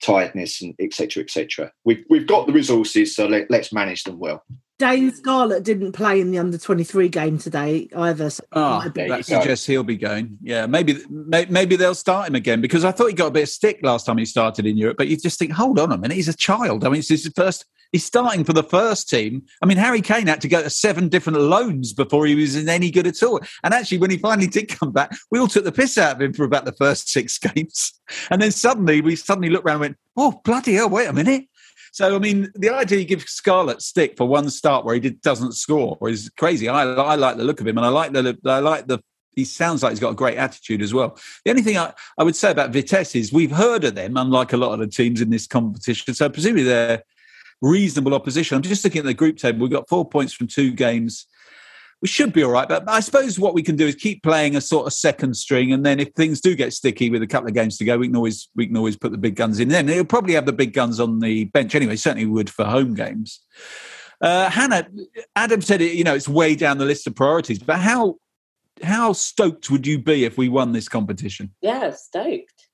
tiredness 0.02 0.62
and 0.62 0.76
etc. 0.80 1.24
etc. 1.24 1.72
We've 1.86 2.04
we've 2.10 2.28
got 2.28 2.48
the 2.48 2.54
resources, 2.54 3.16
so 3.16 3.28
let, 3.28 3.50
let's 3.50 3.72
manage 3.74 4.04
them 4.04 4.20
well. 4.20 4.44
Dane 4.80 5.14
Scarlett 5.14 5.64
didn't 5.64 5.92
play 5.92 6.20
in 6.20 6.32
the 6.32 6.40
under 6.40 6.58
23 6.58 7.08
game 7.10 7.38
today 7.38 7.88
either. 7.96 8.32
So 8.32 8.44
Oh, 8.52 8.80
might 8.80 8.94
be- 8.96 9.02
there 9.02 9.08
you 9.10 9.14
that 9.14 9.26
suggests 9.26 9.66
he'll 9.68 9.84
be 9.84 9.96
going. 9.96 10.40
Yeah, 10.42 10.66
maybe 10.66 10.98
maybe 11.10 11.76
they'll 11.76 11.94
start 11.94 12.28
him 12.28 12.36
again 12.36 12.62
because 12.62 12.84
I 12.84 12.92
thought 12.92 13.08
he 13.08 13.14
got 13.14 13.28
a 13.28 13.32
bit 13.32 13.44
of 13.44 13.50
stick 13.50 13.80
last 13.84 14.08
time 14.08 14.18
he 14.18 14.26
started 14.26 14.66
in 14.66 14.78
Europe. 14.78 14.98
But 14.98 15.08
you 15.08 15.18
just 15.18 15.38
think, 15.38 15.52
hold 15.52 15.78
on 15.78 15.92
a 15.92 15.98
minute, 16.00 16.16
he's 16.16 16.28
a 16.28 16.36
child. 16.36 16.84
I 16.84 16.90
mean, 16.90 17.00
it's 17.00 17.10
his 17.10 17.32
first. 17.36 17.66
He's 17.92 18.06
starting 18.06 18.44
for 18.44 18.54
the 18.54 18.64
first 18.64 19.10
team. 19.10 19.44
I 19.62 19.66
mean, 19.66 19.78
Harry 19.78 20.02
Kane 20.02 20.28
had 20.28 20.42
to 20.42 20.48
go 20.48 20.64
to 20.64 20.70
seven 20.70 21.10
different 21.10 21.40
loans 21.40 21.94
before 21.94 22.26
he 22.26 22.36
was 22.36 22.56
in 22.56 22.70
any 22.70 22.90
good 22.90 23.08
at 23.08 23.22
all. 23.22 23.42
And 23.64 23.74
actually, 23.74 23.98
when 23.98 24.12
he 24.12 24.18
finally 24.18 24.48
did 24.48 24.70
come 24.70 24.92
back, 24.92 25.16
we 25.30 25.40
all 25.40 25.48
took 25.48 25.66
the 25.66 25.72
piss 25.72 25.98
out 25.98 26.16
of 26.16 26.22
him 26.22 26.34
for 26.34 26.46
about 26.46 26.66
the 26.66 26.72
first 26.72 27.10
six 27.10 27.38
games. 27.56 27.94
And 28.30 28.42
then 28.42 28.52
suddenly, 28.52 29.02
we 29.02 29.16
suddenly 29.16 29.50
looked 29.50 29.66
around 29.66 29.76
and 29.76 29.82
went, 29.82 29.98
"Oh 30.16 30.42
bloody 30.44 30.74
hell! 30.74 30.90
Wait 30.90 31.08
a 31.08 31.14
minute." 31.14 31.46
So 31.92 32.16
I 32.16 32.20
mean, 32.20 32.50
the 32.56 32.70
idea 32.70 33.00
you 33.00 33.06
give 33.06 33.24
Scarlett 33.24 33.82
stick 33.82 34.16
for 34.16 34.26
one 34.26 34.50
start 34.50 34.86
where 34.86 34.96
he 34.96 35.02
did, 35.02 35.22
doesn't 35.22 35.54
score 35.54 35.98
is 36.08 36.32
crazy. 36.38 36.70
I, 36.70 36.84
I 36.84 37.16
like 37.16 37.36
the 37.36 37.44
look 37.44 37.60
of 37.60 37.68
him, 37.68 37.78
and 37.78 37.86
I 37.86 37.90
like 37.90 38.14
the 38.14 38.38
I 38.46 38.60
like 38.60 38.88
the 38.88 39.00
he 39.36 39.46
sounds 39.46 39.82
like 39.82 39.92
he's 39.92 40.00
got 40.00 40.12
a 40.12 40.16
great 40.16 40.38
attitude 40.38 40.82
as 40.82 40.94
well. 40.94 41.18
The 41.46 41.52
only 41.52 41.62
thing 41.62 41.78
I, 41.78 41.94
I 42.18 42.24
would 42.24 42.36
say 42.36 42.52
about 42.52 42.72
Vitesse 42.72 43.16
is 43.16 43.32
we've 43.32 43.52
heard 43.52 43.84
of 43.84 43.96
them, 43.96 44.18
unlike 44.18 44.54
a 44.54 44.58
lot 44.58 44.74
of 44.74 44.80
the 44.80 44.88
teams 44.88 45.22
in 45.22 45.30
this 45.30 45.48
competition. 45.48 46.14
So 46.14 46.30
presumably 46.30 46.64
they're 46.64 47.04
reasonable 47.62 48.14
opposition. 48.14 48.56
I'm 48.56 48.62
just 48.62 48.84
looking 48.84 49.00
at 49.00 49.06
the 49.06 49.14
group 49.14 49.38
table. 49.38 49.62
We've 49.62 49.72
got 49.72 49.90
four 49.90 50.08
points 50.08 50.34
from 50.34 50.48
two 50.48 50.72
games. 50.72 51.26
We 52.02 52.08
should 52.08 52.34
be 52.34 52.44
all 52.44 52.52
right. 52.52 52.68
But 52.68 52.90
I 52.90 53.00
suppose 53.00 53.38
what 53.38 53.54
we 53.54 53.62
can 53.62 53.76
do 53.76 53.86
is 53.86 53.96
keep 53.96 54.24
playing 54.24 54.56
a 54.56 54.62
sort 54.62 54.88
of 54.88 54.94
second 54.94 55.36
string, 55.36 55.72
and 55.72 55.86
then 55.86 56.00
if 56.00 56.10
things 56.14 56.42
do 56.42 56.56
get 56.56 56.74
sticky 56.74 57.12
with 57.12 57.22
a 57.22 57.28
couple 57.28 57.48
of 57.48 57.54
games 57.54 57.78
to 57.78 57.86
go, 57.86 57.98
we 57.98 58.08
can 58.08 58.16
always 58.16 58.50
we 58.56 58.66
can 58.66 58.76
always 58.76 58.98
put 58.98 59.12
the 59.12 59.20
big 59.20 59.36
guns 59.36 59.60
in. 59.60 59.70
Then 59.70 59.88
he'll 59.88 60.04
probably 60.04 60.34
have 60.34 60.48
the 60.48 60.54
big 60.54 60.74
guns 60.74 61.00
on 61.00 61.20
the 61.20 61.46
bench 61.46 61.76
anyway. 61.76 61.96
Certainly 61.96 62.26
would 62.26 62.50
for 62.50 62.66
home 62.66 62.96
games. 62.96 63.42
Uh, 64.20 64.50
Hannah, 64.50 64.88
Adam 65.36 65.62
said 65.62 65.82
it. 65.82 65.94
You 65.94 66.04
know, 66.04 66.16
it's 66.16 66.28
way 66.28 66.56
down 66.56 66.80
the 66.80 66.86
list 66.86 67.06
of 67.06 67.16
priorities. 67.16 67.60
But 67.60 67.80
how 67.80 68.16
how 68.84 69.14
stoked 69.14 69.70
would 69.70 69.86
you 69.86 70.00
be 70.00 70.26
if 70.26 70.38
we 70.38 70.50
won 70.50 70.72
this 70.72 70.90
competition? 70.90 71.54
Yeah, 71.62 71.92
stoked. 71.92 72.68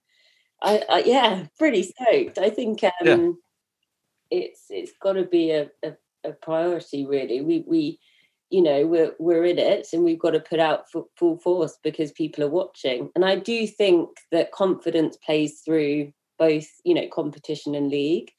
I, 0.61 0.83
I 0.89 0.99
yeah, 1.05 1.45
pretty 1.57 1.83
stoked. 1.83 2.37
I 2.37 2.49
think 2.49 2.83
um, 2.83 2.91
yeah. 3.03 3.29
It's 4.31 4.65
it's 4.69 4.93
got 5.01 5.13
to 5.13 5.23
be 5.23 5.51
a, 5.51 5.69
a, 5.83 5.93
a, 6.23 6.33
priority. 6.33 7.05
Really, 7.05 7.41
we 7.41 7.63
we 7.67 7.99
you 8.49 8.61
know 8.61 8.85
we're 8.85 9.13
we're 9.19 9.45
in 9.45 9.59
it, 9.59 9.87
and 9.93 10.03
we've 10.03 10.19
got 10.19 10.31
to 10.31 10.39
put 10.39 10.59
out 10.59 10.85
full 11.17 11.37
force 11.39 11.77
because 11.83 12.11
people 12.11 12.43
are 12.43 12.49
watching. 12.49 13.09
And 13.15 13.25
I 13.25 13.35
do 13.37 13.67
think 13.67 14.09
that 14.31 14.51
confidence 14.51 15.17
plays 15.17 15.61
through 15.61 16.11
both 16.39 16.67
you 16.83 16.93
know 16.93 17.07
competition 17.11 17.75
and 17.75 17.89
league. 17.89 18.31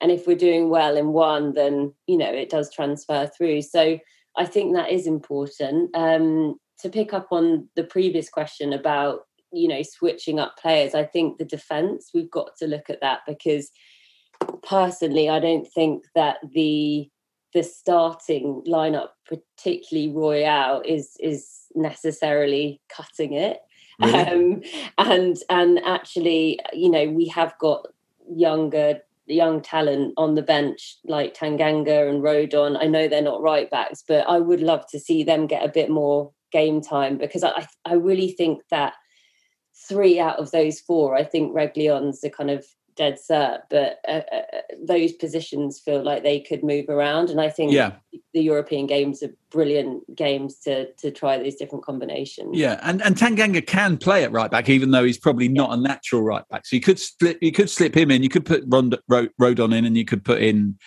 And 0.00 0.12
if 0.12 0.26
we're 0.26 0.36
doing 0.36 0.68
well 0.68 0.96
in 0.96 1.08
one, 1.08 1.54
then 1.54 1.94
you 2.06 2.18
know 2.18 2.30
it 2.30 2.50
does 2.50 2.72
transfer 2.72 3.30
through. 3.36 3.62
So 3.62 3.98
I 4.36 4.44
think 4.44 4.74
that 4.74 4.90
is 4.90 5.06
important. 5.06 5.94
Um, 5.96 6.58
to 6.80 6.90
pick 6.90 7.12
up 7.12 7.28
on 7.30 7.68
the 7.74 7.84
previous 7.84 8.28
question 8.28 8.72
about 8.72 9.20
you 9.52 9.68
know 9.68 9.82
switching 9.82 10.38
up 10.38 10.56
players 10.58 10.94
i 10.94 11.04
think 11.04 11.38
the 11.38 11.44
defense 11.44 12.10
we've 12.12 12.30
got 12.30 12.50
to 12.58 12.66
look 12.66 12.90
at 12.90 13.00
that 13.00 13.20
because 13.26 13.70
personally 14.62 15.28
i 15.28 15.38
don't 15.38 15.66
think 15.66 16.04
that 16.14 16.38
the 16.52 17.08
the 17.54 17.62
starting 17.62 18.62
lineup 18.66 19.10
particularly 19.26 20.12
Royal 20.12 20.82
is 20.84 21.16
is 21.20 21.66
necessarily 21.74 22.80
cutting 22.88 23.32
it 23.32 23.60
really? 24.00 24.14
um, 24.14 24.62
and 24.98 25.36
and 25.48 25.80
actually 25.86 26.60
you 26.72 26.90
know 26.90 27.08
we 27.08 27.28
have 27.28 27.56
got 27.58 27.86
younger 28.28 29.00
young 29.26 29.60
talent 29.60 30.14
on 30.16 30.34
the 30.34 30.42
bench 30.42 30.96
like 31.04 31.34
Tanganga 31.34 32.08
and 32.08 32.22
Rodon. 32.22 32.78
I 32.80 32.86
know 32.86 33.08
they're 33.08 33.22
not 33.22 33.42
right 33.42 33.68
backs, 33.70 34.02
but 34.06 34.28
I 34.28 34.38
would 34.38 34.60
love 34.60 34.86
to 34.90 35.00
see 35.00 35.24
them 35.24 35.46
get 35.46 35.64
a 35.64 35.72
bit 35.72 35.90
more 35.90 36.32
game 36.52 36.80
time 36.80 37.18
because 37.18 37.42
I, 37.42 37.66
I 37.84 37.94
really 37.94 38.30
think 38.30 38.62
that 38.70 38.94
three 39.88 40.20
out 40.20 40.38
of 40.38 40.52
those 40.52 40.80
four, 40.80 41.16
I 41.16 41.24
think 41.24 41.54
Reguilón's 41.54 42.22
are 42.24 42.30
kind 42.30 42.50
of 42.50 42.64
dead 42.96 43.18
cert, 43.18 43.60
but 43.70 44.00
uh, 44.08 44.22
uh, 44.32 44.42
those 44.82 45.12
positions 45.12 45.78
feel 45.78 46.02
like 46.02 46.22
they 46.22 46.40
could 46.40 46.64
move 46.64 46.88
around. 46.88 47.30
And 47.30 47.40
I 47.40 47.48
think 47.50 47.72
yeah. 47.72 47.92
the 48.34 48.42
European 48.42 48.86
games 48.86 49.22
are 49.22 49.30
brilliant 49.50 50.16
games 50.16 50.58
to 50.60 50.92
to 50.94 51.10
try 51.10 51.38
these 51.38 51.56
different 51.56 51.84
combinations. 51.84 52.56
Yeah, 52.56 52.80
and 52.82 53.02
and 53.02 53.16
Tanganga 53.16 53.64
can 53.64 53.98
play 53.98 54.24
at 54.24 54.32
right 54.32 54.50
back, 54.50 54.68
even 54.68 54.90
though 54.90 55.04
he's 55.04 55.18
probably 55.18 55.48
not 55.48 55.72
a 55.72 55.76
natural 55.76 56.22
right 56.22 56.46
back. 56.48 56.66
So 56.66 56.76
you 56.76 56.82
could 56.82 56.98
slip 56.98 57.38
you 57.40 57.52
could 57.52 57.70
slip 57.70 57.96
him 57.96 58.10
in. 58.10 58.22
You 58.22 58.28
could 58.28 58.46
put 58.46 58.64
Rond- 58.66 58.98
Rodon 59.10 59.74
in, 59.76 59.84
and 59.84 59.96
you 59.96 60.04
could 60.04 60.24
put 60.24 60.42
in 60.42 60.78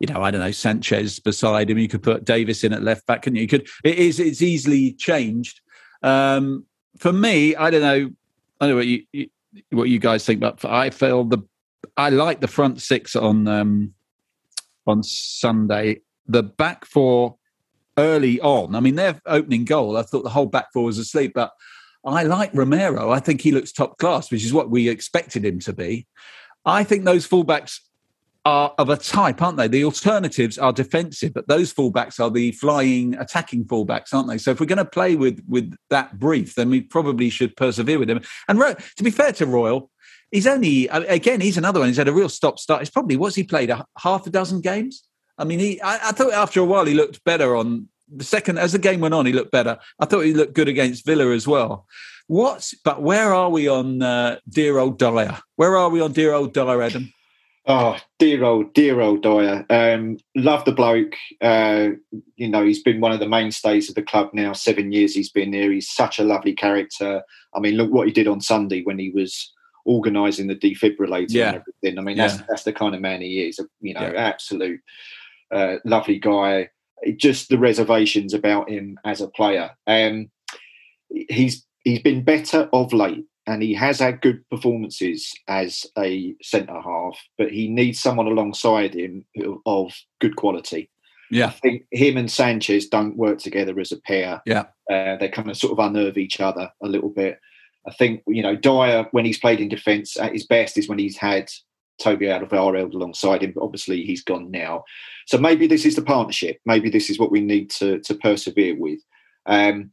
you 0.00 0.12
know, 0.12 0.22
I 0.22 0.30
don't 0.30 0.40
know, 0.40 0.50
Sanchez 0.50 1.20
beside 1.20 1.70
him. 1.70 1.78
You 1.78 1.88
could 1.88 2.02
put 2.02 2.24
Davies 2.24 2.64
in 2.64 2.72
at 2.72 2.82
left 2.82 3.06
back, 3.06 3.26
and 3.26 3.36
you? 3.36 3.42
you 3.42 3.48
could. 3.48 3.68
It 3.84 3.96
is. 3.96 4.20
It's 4.20 4.42
easily 4.42 4.92
changed. 4.92 5.60
Um, 6.02 6.66
for 6.98 7.12
me, 7.12 7.56
I 7.56 7.70
don't 7.70 7.80
know. 7.80 8.10
I 8.60 8.66
don't 8.66 8.70
know 8.70 8.76
what 8.76 8.86
you, 8.86 9.04
you 9.12 9.28
what 9.70 9.88
you 9.88 9.98
guys 9.98 10.24
think, 10.24 10.40
but 10.40 10.64
I 10.64 10.90
feel 10.90 11.24
the 11.24 11.38
I 11.96 12.10
like 12.10 12.40
the 12.40 12.48
front 12.48 12.80
six 12.80 13.16
on 13.16 13.48
um, 13.48 13.94
on 14.86 15.02
Sunday. 15.02 16.00
The 16.26 16.42
back 16.42 16.84
four 16.84 17.36
early 17.98 18.40
on. 18.40 18.74
I 18.74 18.80
mean, 18.80 18.96
their 18.96 19.20
opening 19.26 19.64
goal. 19.64 19.96
I 19.96 20.02
thought 20.02 20.24
the 20.24 20.30
whole 20.30 20.46
back 20.46 20.72
four 20.72 20.84
was 20.84 20.98
asleep, 20.98 21.32
but 21.34 21.52
I 22.04 22.24
like 22.24 22.50
Romero. 22.54 23.10
I 23.10 23.20
think 23.20 23.40
he 23.40 23.52
looks 23.52 23.72
top 23.72 23.98
class, 23.98 24.30
which 24.30 24.44
is 24.44 24.52
what 24.52 24.70
we 24.70 24.88
expected 24.88 25.44
him 25.44 25.58
to 25.60 25.72
be. 25.72 26.06
I 26.64 26.84
think 26.84 27.04
those 27.04 27.26
fullbacks 27.28 27.80
are 28.44 28.74
of 28.76 28.90
a 28.90 28.96
type, 28.96 29.40
aren't 29.40 29.56
they? 29.56 29.68
The 29.68 29.84
alternatives 29.84 30.58
are 30.58 30.72
defensive, 30.72 31.32
but 31.32 31.48
those 31.48 31.72
fullbacks 31.72 32.20
are 32.20 32.30
the 32.30 32.52
flying, 32.52 33.14
attacking 33.14 33.64
fullbacks, 33.64 34.12
aren't 34.12 34.28
they? 34.28 34.38
So 34.38 34.50
if 34.50 34.60
we're 34.60 34.66
going 34.66 34.78
to 34.78 34.84
play 34.84 35.16
with 35.16 35.42
with 35.48 35.74
that 35.90 36.18
brief, 36.18 36.54
then 36.54 36.68
we 36.68 36.82
probably 36.82 37.30
should 37.30 37.56
persevere 37.56 37.98
with 37.98 38.08
them. 38.08 38.20
And 38.48 38.58
to 38.58 39.02
be 39.02 39.10
fair 39.10 39.32
to 39.32 39.46
Royal, 39.46 39.90
he's 40.34 40.46
only 40.48 40.88
again 40.88 41.40
he's 41.40 41.56
another 41.56 41.80
one. 41.80 41.88
He's 41.88 41.96
had 41.96 42.08
a 42.08 42.12
real 42.12 42.28
stop 42.28 42.58
start. 42.58 42.80
He's 42.80 42.90
probably 42.90 43.16
what's 43.16 43.36
he 43.36 43.44
played 43.44 43.70
a 43.70 43.86
half 43.98 44.26
a 44.26 44.30
dozen 44.30 44.60
games. 44.60 45.04
I 45.38 45.44
mean, 45.44 45.60
he 45.60 45.80
I, 45.80 46.08
I 46.08 46.12
thought 46.12 46.32
after 46.32 46.60
a 46.60 46.64
while 46.64 46.84
he 46.84 46.94
looked 46.94 47.24
better 47.24 47.56
on 47.56 47.88
the 48.08 48.24
second 48.24 48.58
as 48.58 48.72
the 48.72 48.78
game 48.78 49.00
went 49.00 49.14
on. 49.14 49.26
He 49.26 49.32
looked 49.32 49.52
better. 49.52 49.78
I 50.00 50.06
thought 50.06 50.20
he 50.20 50.34
looked 50.34 50.54
good 50.54 50.68
against 50.68 51.06
Villa 51.06 51.32
as 51.32 51.46
well. 51.46 51.86
What's 52.26 52.74
but 52.84 53.00
where 53.00 53.32
are 53.32 53.48
we 53.48 53.68
on 53.68 54.02
uh, 54.02 54.38
dear 54.48 54.78
old 54.78 54.98
Dier? 54.98 55.38
Where 55.56 55.76
are 55.76 55.88
we 55.88 56.00
on 56.00 56.12
dear 56.12 56.32
old 56.32 56.52
Dier, 56.52 56.82
Adam? 56.82 57.12
Oh, 57.66 57.96
dear 58.18 58.44
old, 58.44 58.74
dear 58.74 59.00
old 59.00 59.22
Dier. 59.22 59.64
Um, 59.70 60.18
love 60.36 60.66
the 60.66 60.72
bloke. 60.72 61.14
Uh, 61.40 61.90
you 62.36 62.46
know, 62.46 62.62
he's 62.62 62.82
been 62.82 63.00
one 63.00 63.12
of 63.12 63.20
the 63.20 63.28
mainstays 63.28 63.88
of 63.88 63.94
the 63.94 64.02
club 64.02 64.30
now. 64.34 64.52
Seven 64.52 64.92
years 64.92 65.14
he's 65.14 65.30
been 65.30 65.50
there. 65.50 65.72
He's 65.72 65.90
such 65.90 66.18
a 66.18 66.24
lovely 66.24 66.52
character. 66.52 67.22
I 67.54 67.60
mean, 67.60 67.76
look 67.76 67.90
what 67.90 68.06
he 68.06 68.12
did 68.12 68.28
on 68.28 68.42
Sunday 68.42 68.82
when 68.82 68.98
he 68.98 69.08
was 69.08 69.50
organising 69.84 70.46
the 70.46 70.56
defibrillator 70.56 71.30
yeah. 71.30 71.48
and 71.48 71.56
everything. 71.56 71.98
I 71.98 72.02
mean, 72.02 72.16
that's 72.16 72.38
yeah. 72.38 72.46
that's 72.48 72.64
the 72.64 72.72
kind 72.72 72.94
of 72.94 73.00
man 73.00 73.20
he 73.20 73.46
is. 73.46 73.60
You 73.80 73.94
know, 73.94 74.12
yeah. 74.12 74.20
absolute 74.20 74.80
uh, 75.52 75.76
lovely 75.84 76.18
guy. 76.18 76.70
Just 77.16 77.48
the 77.48 77.58
reservations 77.58 78.32
about 78.32 78.70
him 78.70 78.98
as 79.04 79.20
a 79.20 79.28
player. 79.28 79.70
Um, 79.86 80.30
he's 81.10 81.66
he's 81.84 82.00
been 82.00 82.24
better 82.24 82.68
of 82.72 82.92
late 82.92 83.24
and 83.46 83.62
he 83.62 83.74
has 83.74 83.98
had 84.00 84.20
good 84.20 84.48
performances 84.48 85.32
as 85.48 85.86
a 85.98 86.34
centre 86.42 86.80
half, 86.80 87.18
but 87.36 87.50
he 87.50 87.68
needs 87.68 88.00
someone 88.00 88.26
alongside 88.26 88.94
him 88.94 89.24
of 89.66 89.92
good 90.20 90.36
quality. 90.36 90.90
Yeah, 91.30 91.46
I 91.46 91.50
think 91.50 91.84
him 91.90 92.16
and 92.16 92.30
Sanchez 92.30 92.86
don't 92.86 93.16
work 93.16 93.38
together 93.38 93.78
as 93.80 93.92
a 93.92 94.00
pair. 94.00 94.40
Yeah, 94.46 94.64
uh, 94.90 95.16
they 95.16 95.28
kind 95.28 95.50
of 95.50 95.56
sort 95.56 95.72
of 95.72 95.84
unnerve 95.84 96.18
each 96.18 96.40
other 96.40 96.70
a 96.82 96.88
little 96.88 97.10
bit. 97.10 97.38
I 97.86 97.92
think 97.92 98.22
you 98.26 98.42
know 98.42 98.56
Dier 98.56 99.06
when 99.12 99.24
he's 99.24 99.38
played 99.38 99.60
in 99.60 99.68
defence 99.68 100.18
at 100.18 100.32
his 100.32 100.46
best 100.46 100.78
is 100.78 100.88
when 100.88 100.98
he's 100.98 101.16
had 101.16 101.50
Toby 101.98 102.30
Out 102.30 102.42
of 102.42 102.48
Alderweireld 102.50 102.94
alongside 102.94 103.42
him, 103.42 103.52
but 103.54 103.62
obviously 103.62 104.02
he's 104.02 104.22
gone 104.22 104.50
now. 104.50 104.84
So 105.26 105.38
maybe 105.38 105.66
this 105.66 105.84
is 105.84 105.96
the 105.96 106.02
partnership. 106.02 106.58
Maybe 106.66 106.90
this 106.90 107.10
is 107.10 107.18
what 107.18 107.30
we 107.30 107.40
need 107.40 107.70
to 107.72 108.00
to 108.00 108.14
persevere 108.14 108.76
with. 108.76 109.00
Um, 109.46 109.90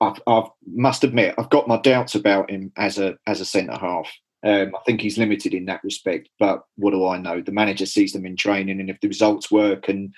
I've, 0.00 0.20
I've 0.26 0.50
must 0.66 1.04
admit 1.04 1.34
I've 1.38 1.50
got 1.50 1.68
my 1.68 1.78
doubts 1.78 2.14
about 2.14 2.50
him 2.50 2.72
as 2.76 2.98
a 2.98 3.16
as 3.26 3.40
a 3.40 3.44
centre 3.44 3.78
half. 3.78 4.10
Um, 4.44 4.72
I 4.74 4.78
think 4.86 5.00
he's 5.00 5.18
limited 5.18 5.52
in 5.52 5.66
that 5.66 5.82
respect. 5.82 6.28
But 6.38 6.62
what 6.76 6.92
do 6.92 7.06
I 7.06 7.18
know? 7.18 7.40
The 7.40 7.52
manager 7.52 7.86
sees 7.86 8.12
them 8.12 8.26
in 8.26 8.36
training, 8.36 8.80
and 8.80 8.88
if 8.88 9.00
the 9.00 9.08
results 9.08 9.50
work, 9.50 9.88
and 9.88 10.14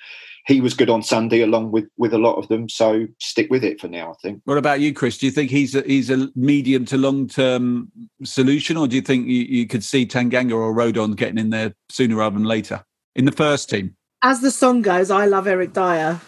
he 0.47 0.61
was 0.61 0.75
good 0.75 0.91
on 0.91 1.03
Sunday 1.03 1.41
along 1.41 1.73
with 1.73 1.87
with 1.97 2.13
a 2.13 2.19
lot 2.19 2.37
of 2.37 2.49
them, 2.49 2.69
so 2.69 3.07
stick 3.19 3.51
with 3.51 3.65
it 3.65 3.81
for 3.81 3.89
now. 3.89 4.11
I 4.11 4.15
think. 4.23 4.43
What 4.45 4.59
about 4.59 4.81
you, 4.81 4.93
Chris? 4.93 5.19
Do 5.19 5.27
you 5.27 5.33
think 5.33 5.51
he's 5.51 5.75
a, 5.75 5.83
he's 5.83 6.11
a 6.11 6.29
medium 6.35 6.85
to 6.87 6.99
long 6.99 7.29
term 7.29 7.91
solution, 8.23 8.77
or 8.77 8.87
do 8.87 8.97
you 8.97 9.03
think 9.03 9.27
you, 9.27 9.43
you 9.43 9.67
could 9.67 9.85
see 9.85 10.07
Tanganga 10.07 10.53
or 10.53 10.75
Rodon 10.75 11.17
getting 11.17 11.39
in 11.39 11.51
there 11.51 11.75
sooner 11.89 12.17
rather 12.17 12.35
than 12.35 12.45
later 12.45 12.85
in 13.17 13.25
the 13.25 13.33
first 13.33 13.71
team? 13.71 13.97
As 14.23 14.43
the 14.43 14.51
song 14.51 14.83
goes, 14.83 15.11
I 15.11 15.25
love 15.25 15.47
Eric 15.47 15.73
Dier. 15.73 16.21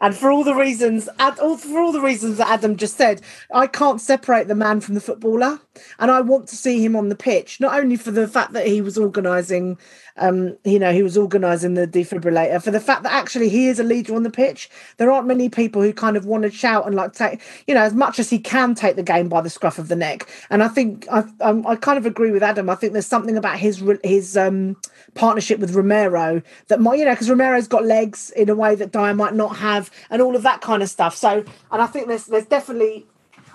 And 0.00 0.14
for 0.14 0.30
all 0.30 0.44
the 0.44 0.54
reasons, 0.54 1.08
for 1.16 1.78
all 1.78 1.92
the 1.92 2.00
reasons 2.00 2.38
that 2.38 2.48
Adam 2.48 2.76
just 2.76 2.96
said, 2.96 3.22
I 3.52 3.66
can't 3.66 4.00
separate 4.00 4.48
the 4.48 4.54
man 4.54 4.80
from 4.80 4.94
the 4.94 5.00
footballer, 5.00 5.60
and 5.98 6.10
I 6.10 6.20
want 6.20 6.48
to 6.48 6.56
see 6.56 6.84
him 6.84 6.96
on 6.96 7.08
the 7.08 7.16
pitch. 7.16 7.60
Not 7.60 7.78
only 7.78 7.96
for 7.96 8.10
the 8.10 8.28
fact 8.28 8.52
that 8.52 8.66
he 8.66 8.80
was 8.80 8.98
organising, 8.98 9.78
um, 10.16 10.56
you 10.64 10.78
know, 10.78 10.92
he 10.92 11.02
was 11.02 11.16
organising 11.16 11.74
the 11.74 11.86
defibrillator, 11.86 12.62
for 12.62 12.70
the 12.70 12.80
fact 12.80 13.02
that 13.02 13.12
actually 13.12 13.48
he 13.48 13.68
is 13.68 13.78
a 13.78 13.84
leader 13.84 14.14
on 14.14 14.22
the 14.22 14.30
pitch. 14.30 14.70
There 14.96 15.10
aren't 15.10 15.26
many 15.26 15.48
people 15.48 15.82
who 15.82 15.92
kind 15.92 16.16
of 16.16 16.26
want 16.26 16.44
to 16.44 16.50
shout 16.50 16.86
and 16.86 16.94
like 16.94 17.12
take, 17.12 17.40
you 17.66 17.74
know, 17.74 17.82
as 17.82 17.94
much 17.94 18.18
as 18.18 18.30
he 18.30 18.38
can 18.38 18.74
take 18.74 18.96
the 18.96 19.02
game 19.02 19.28
by 19.28 19.40
the 19.40 19.50
scruff 19.50 19.78
of 19.78 19.88
the 19.88 19.96
neck. 19.96 20.28
And 20.50 20.62
I 20.62 20.68
think 20.68 21.06
I, 21.10 21.24
um, 21.40 21.66
I 21.66 21.76
kind 21.76 21.98
of 21.98 22.06
agree 22.06 22.30
with 22.30 22.42
Adam. 22.42 22.70
I 22.70 22.74
think 22.74 22.92
there's 22.92 23.06
something 23.06 23.36
about 23.36 23.58
his 23.58 23.82
his 24.02 24.36
um, 24.36 24.76
partnership 25.14 25.58
with 25.58 25.74
Romero 25.74 26.42
that 26.68 26.80
might, 26.80 26.98
you 26.98 27.04
know, 27.04 27.12
because 27.12 27.28
Romero's 27.28 27.68
got 27.68 27.84
legs 27.84 28.30
in 28.30 28.48
a 28.48 28.54
way 28.54 28.74
that 28.74 28.92
Dier 28.92 29.14
might 29.14 29.34
not 29.34 29.56
have 29.56 29.90
and 30.10 30.22
all 30.22 30.36
of 30.36 30.42
that 30.42 30.60
kind 30.60 30.82
of 30.82 30.88
stuff. 30.88 31.14
So, 31.16 31.44
and 31.70 31.82
I 31.82 31.86
think 31.86 32.08
there's 32.08 32.26
there's 32.26 32.46
definitely, 32.46 33.06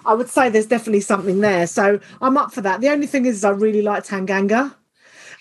I 0.06 0.14
would 0.14 0.30
say 0.30 0.50
there's 0.50 0.68
definitely 0.68 1.02
something 1.02 1.42
there. 1.42 1.68
So 1.68 2.00
I'm 2.22 2.38
up 2.38 2.54
for 2.54 2.62
that. 2.62 2.82
The 2.82 2.90
only 2.90 3.08
thing 3.08 3.26
is, 3.26 3.44
I 3.44 3.52
really 3.52 3.82
like 3.82 4.04
Tanganga. 4.04 4.76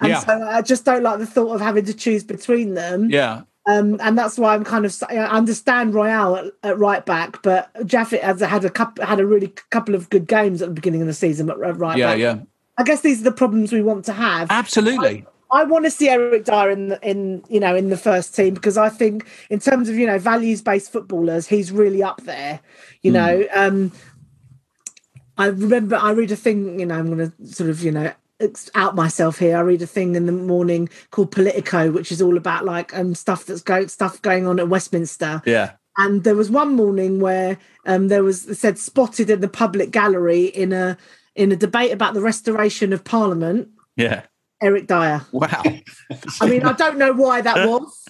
And 0.00 0.10
yeah. 0.10 0.18
so 0.20 0.42
I 0.42 0.62
just 0.62 0.84
don't 0.84 1.02
like 1.02 1.18
the 1.20 1.26
thought 1.26 1.54
of 1.54 1.60
having 1.60 1.84
to 1.84 1.94
choose 1.94 2.24
between 2.24 2.74
them. 2.74 3.08
Yeah. 3.10 3.42
Um, 3.66 3.98
and 4.00 4.18
that's 4.18 4.36
why 4.38 4.54
I'm 4.54 4.64
kind 4.64 4.84
of 4.84 5.02
I 5.08 5.18
understand 5.18 5.94
Royal 5.94 6.36
at, 6.36 6.46
at 6.64 6.78
right 6.78 7.06
back, 7.06 7.42
but 7.42 7.72
Japhet 7.74 8.20
has 8.22 8.40
had 8.40 8.64
a 8.64 8.70
couple 8.70 9.06
had 9.06 9.20
a 9.20 9.26
really 9.26 9.54
couple 9.70 9.94
of 9.94 10.10
good 10.10 10.26
games 10.26 10.62
at 10.62 10.68
the 10.68 10.74
beginning 10.74 11.00
of 11.00 11.06
the 11.06 11.14
season 11.14 11.48
at 11.48 11.58
right 11.58 11.96
yeah, 11.96 12.10
back. 12.10 12.18
yeah, 12.18 12.38
I 12.76 12.82
guess 12.82 13.02
these 13.02 13.20
are 13.20 13.24
the 13.24 13.32
problems 13.32 13.72
we 13.72 13.80
want 13.80 14.04
to 14.06 14.12
have. 14.12 14.50
absolutely. 14.50 15.26
I 15.52 15.64
want 15.64 15.84
to 15.84 15.90
see 15.90 16.08
Eric 16.08 16.46
Dier 16.46 16.70
in 16.70 16.88
the, 16.88 17.08
in 17.08 17.44
you 17.48 17.60
know 17.60 17.76
in 17.76 17.90
the 17.90 17.96
first 17.96 18.34
team 18.34 18.54
because 18.54 18.78
I 18.78 18.88
think 18.88 19.26
in 19.50 19.60
terms 19.60 19.88
of 19.88 19.96
you 19.96 20.06
know 20.06 20.18
values 20.18 20.62
based 20.62 20.90
footballers 20.90 21.46
he's 21.46 21.70
really 21.70 22.02
up 22.02 22.22
there. 22.22 22.60
You 23.02 23.10
Hmm. 23.10 23.16
know, 23.16 23.46
um, 23.54 23.92
I 25.36 25.46
remember 25.46 25.96
I 25.96 26.12
read 26.12 26.32
a 26.32 26.36
thing. 26.36 26.80
You 26.80 26.86
know, 26.86 26.96
I'm 26.98 27.14
going 27.14 27.30
to 27.30 27.46
sort 27.46 27.70
of 27.70 27.82
you 27.82 27.90
know 27.90 28.12
out 28.74 28.96
myself 28.96 29.38
here. 29.38 29.56
I 29.56 29.60
read 29.60 29.82
a 29.82 29.86
thing 29.86 30.16
in 30.16 30.26
the 30.26 30.32
morning 30.32 30.88
called 31.10 31.30
Politico, 31.30 31.90
which 31.92 32.10
is 32.10 32.20
all 32.22 32.36
about 32.36 32.64
like 32.64 32.96
um 32.96 33.14
stuff 33.14 33.44
that's 33.46 33.62
going 33.62 33.88
stuff 33.88 34.20
going 34.22 34.46
on 34.46 34.58
at 34.58 34.68
Westminster. 34.68 35.42
Yeah, 35.44 35.72
And 35.98 36.24
there 36.24 36.34
was 36.34 36.50
one 36.50 36.74
morning 36.74 37.20
where 37.20 37.58
um, 37.86 38.08
there 38.08 38.24
was 38.24 38.58
said 38.58 38.78
spotted 38.78 39.28
in 39.30 39.40
the 39.40 39.48
public 39.48 39.90
gallery 39.90 40.44
in 40.44 40.72
a 40.72 40.96
in 41.34 41.52
a 41.52 41.56
debate 41.56 41.92
about 41.92 42.14
the 42.14 42.20
restoration 42.22 42.92
of 42.92 43.04
Parliament. 43.04 43.68
yeah. 43.96 44.22
Eric 44.62 44.86
Dier. 44.86 45.24
Wow. 45.32 45.62
I 46.40 46.46
mean, 46.46 46.62
I 46.62 46.72
don't 46.72 46.98
know 46.98 47.12
why 47.12 47.40
that 47.40 47.68
was. 47.68 48.08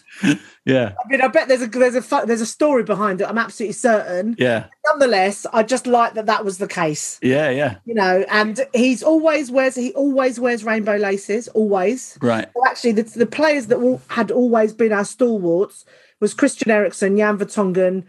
yeah, 0.65 0.95
I 1.03 1.09
mean, 1.09 1.23
I 1.23 1.29
bet 1.29 1.49
there's 1.49 1.63
a 1.63 1.67
there's 1.67 1.97
a 1.97 2.23
there's 2.27 2.41
a 2.41 2.47
story 2.47 2.83
behind 2.85 3.21
it. 3.21 3.29
I'm 3.29 3.39
absolutely 3.39 3.73
certain. 3.73 4.37
yeah, 4.39 4.67
Nonetheless, 4.87 5.47
I 5.53 5.63
just 5.63 5.87
like 5.87 6.15
that 6.15 6.27
that 6.27 6.45
was 6.45 6.59
the 6.59 6.69
case. 6.69 7.19
yeah, 7.23 7.49
yeah. 7.51 7.77
You 7.85 7.95
know, 7.95 8.25
and 8.29 8.61
he's 8.75 9.03
always 9.03 9.51
wears 9.51 9.75
he 9.75 9.93
always 9.95 10.39
wears 10.39 10.65
rainbow 10.65 10.97
laces. 10.97 11.49
Always. 11.49 12.19
Right. 12.21 12.49
Well, 12.55 12.67
actually, 12.67 12.93
the, 12.93 13.03
the 13.03 13.27
players 13.27 13.67
that 13.69 13.79
all, 13.79 14.03
had 14.09 14.31
always 14.31 14.73
been 14.73 14.93
our 14.93 15.05
stalwarts 15.05 15.85
was 16.21 16.35
Christian 16.35 16.71
Eriksen, 16.71 17.17
Jan 17.17 17.39
Vertonghen, 17.39 18.05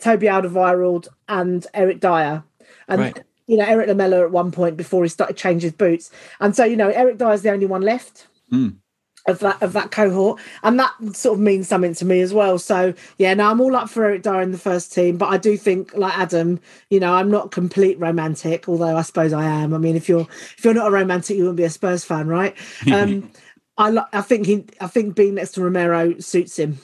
Toby 0.00 0.26
Alderweireld, 0.26 1.08
and 1.28 1.66
Eric 1.74 2.00
Dyer. 2.00 2.42
And 2.88 3.00
Right. 3.00 3.22
You 3.46 3.56
know, 3.56 3.64
Erik 3.64 3.88
Lamela 3.88 4.22
at 4.22 4.30
one 4.30 4.52
point 4.52 4.76
before 4.76 5.02
he 5.02 5.08
started 5.08 5.36
changing 5.36 5.70
his 5.70 5.76
boots. 5.76 6.10
And 6.40 6.54
so, 6.54 6.64
you 6.64 6.76
know, 6.76 6.88
Eric 6.88 7.18
Dier's 7.18 7.42
the 7.42 7.50
only 7.50 7.66
one 7.66 7.82
left. 7.82 8.26
Mm. 8.52 8.76
Of 9.24 9.38
that 9.38 9.62
of 9.62 9.72
that 9.74 9.92
cohort, 9.92 10.40
and 10.64 10.80
that 10.80 10.92
sort 11.12 11.34
of 11.34 11.40
means 11.40 11.68
something 11.68 11.94
to 11.94 12.04
me 12.04 12.22
as 12.22 12.34
well. 12.34 12.58
So 12.58 12.92
yeah, 13.18 13.32
no, 13.34 13.48
I'm 13.48 13.60
all 13.60 13.76
up 13.76 13.88
for 13.88 14.04
Eric 14.04 14.24
Dier 14.24 14.40
in 14.40 14.50
the 14.50 14.58
first 14.58 14.92
team, 14.92 15.16
but 15.16 15.28
I 15.28 15.36
do 15.36 15.56
think, 15.56 15.94
like 15.94 16.18
Adam, 16.18 16.58
you 16.90 16.98
know, 16.98 17.14
I'm 17.14 17.30
not 17.30 17.52
complete 17.52 18.00
romantic, 18.00 18.68
although 18.68 18.96
I 18.96 19.02
suppose 19.02 19.32
I 19.32 19.44
am. 19.44 19.74
I 19.74 19.78
mean, 19.78 19.94
if 19.94 20.08
you're 20.08 20.26
if 20.58 20.64
you're 20.64 20.74
not 20.74 20.88
a 20.88 20.90
romantic, 20.90 21.36
you 21.36 21.44
wouldn't 21.44 21.56
be 21.56 21.62
a 21.62 21.70
Spurs 21.70 22.04
fan, 22.04 22.26
right? 22.26 22.56
Um, 22.92 23.30
I 23.78 24.04
I 24.12 24.22
think 24.22 24.46
he 24.46 24.64
I 24.80 24.88
think 24.88 25.14
being 25.14 25.36
next 25.36 25.52
to 25.52 25.62
Romero 25.62 26.18
suits 26.18 26.58
him. 26.58 26.80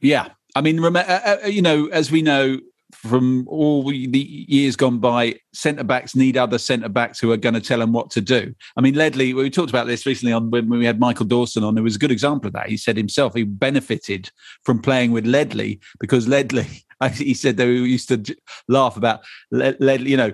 Yeah, 0.00 0.28
I 0.54 0.60
mean, 0.60 0.80
rem- 0.80 0.96
uh, 0.96 1.00
uh, 1.00 1.46
you 1.46 1.62
know, 1.62 1.86
as 1.86 2.10
we 2.10 2.22
know 2.22 2.58
from 3.02 3.46
all 3.48 3.84
the 3.84 4.46
years 4.48 4.76
gone 4.76 4.98
by, 4.98 5.34
centre 5.52 5.82
backs 5.82 6.14
need 6.14 6.36
other 6.36 6.58
centre 6.58 6.88
backs 6.88 7.18
who 7.18 7.32
are 7.32 7.36
going 7.36 7.54
to 7.54 7.60
tell 7.60 7.80
them 7.80 7.92
what 7.92 8.10
to 8.10 8.20
do. 8.20 8.54
I 8.76 8.80
mean, 8.80 8.94
Ledley, 8.94 9.34
we 9.34 9.50
talked 9.50 9.70
about 9.70 9.88
this 9.88 10.06
recently 10.06 10.32
on 10.32 10.50
when 10.50 10.68
we 10.68 10.84
had 10.84 11.00
Michael 11.00 11.26
Dawson 11.26 11.64
on. 11.64 11.76
It 11.76 11.82
was 11.82 11.96
a 11.96 11.98
good 11.98 12.12
example 12.12 12.46
of 12.46 12.52
that. 12.54 12.68
He 12.68 12.76
said 12.76 12.96
himself 12.96 13.34
he 13.34 13.42
benefited 13.42 14.30
from 14.64 14.80
playing 14.80 15.10
with 15.10 15.26
Ledley 15.26 15.80
because 15.98 16.28
Ledley, 16.28 16.68
he 17.14 17.34
said 17.34 17.56
they 17.56 17.66
used 17.66 18.08
to 18.08 18.36
laugh 18.68 18.96
about 18.96 19.20
Ledley, 19.50 20.10
you 20.10 20.16
know. 20.16 20.32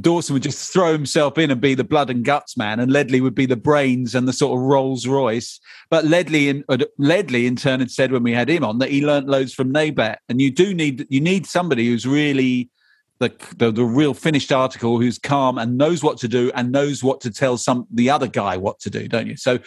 Dawson 0.00 0.34
would 0.34 0.42
just 0.42 0.72
throw 0.72 0.92
himself 0.92 1.38
in 1.38 1.50
and 1.50 1.60
be 1.60 1.74
the 1.74 1.84
blood 1.84 2.10
and 2.10 2.24
guts 2.24 2.56
man, 2.56 2.78
and 2.78 2.92
Ledley 2.92 3.20
would 3.20 3.34
be 3.34 3.46
the 3.46 3.56
brains 3.56 4.14
and 4.14 4.28
the 4.28 4.32
sort 4.32 4.58
of 4.58 4.64
Rolls 4.64 5.06
Royce. 5.06 5.58
But 5.90 6.04
Ledley, 6.04 6.48
in, 6.48 6.64
uh, 6.68 6.78
Ledley 6.98 7.46
in 7.46 7.56
turn 7.56 7.80
had 7.80 7.90
said 7.90 8.12
when 8.12 8.22
we 8.22 8.32
had 8.32 8.48
him 8.48 8.64
on 8.64 8.78
that 8.78 8.90
he 8.90 9.04
learnt 9.04 9.28
loads 9.28 9.54
from 9.54 9.72
Naybet, 9.72 10.16
and 10.28 10.40
you 10.40 10.50
do 10.50 10.74
need 10.74 11.06
you 11.08 11.20
need 11.20 11.46
somebody 11.46 11.86
who's 11.86 12.06
really 12.06 12.70
the, 13.18 13.32
the 13.56 13.70
the 13.70 13.84
real 13.84 14.14
finished 14.14 14.52
article, 14.52 15.00
who's 15.00 15.18
calm 15.18 15.58
and 15.58 15.78
knows 15.78 16.02
what 16.02 16.18
to 16.18 16.28
do 16.28 16.52
and 16.54 16.70
knows 16.70 17.02
what 17.02 17.20
to 17.22 17.30
tell 17.30 17.56
some 17.56 17.86
the 17.90 18.10
other 18.10 18.28
guy 18.28 18.56
what 18.56 18.78
to 18.80 18.90
do, 18.90 19.08
don't 19.08 19.26
you? 19.26 19.36
So. 19.36 19.58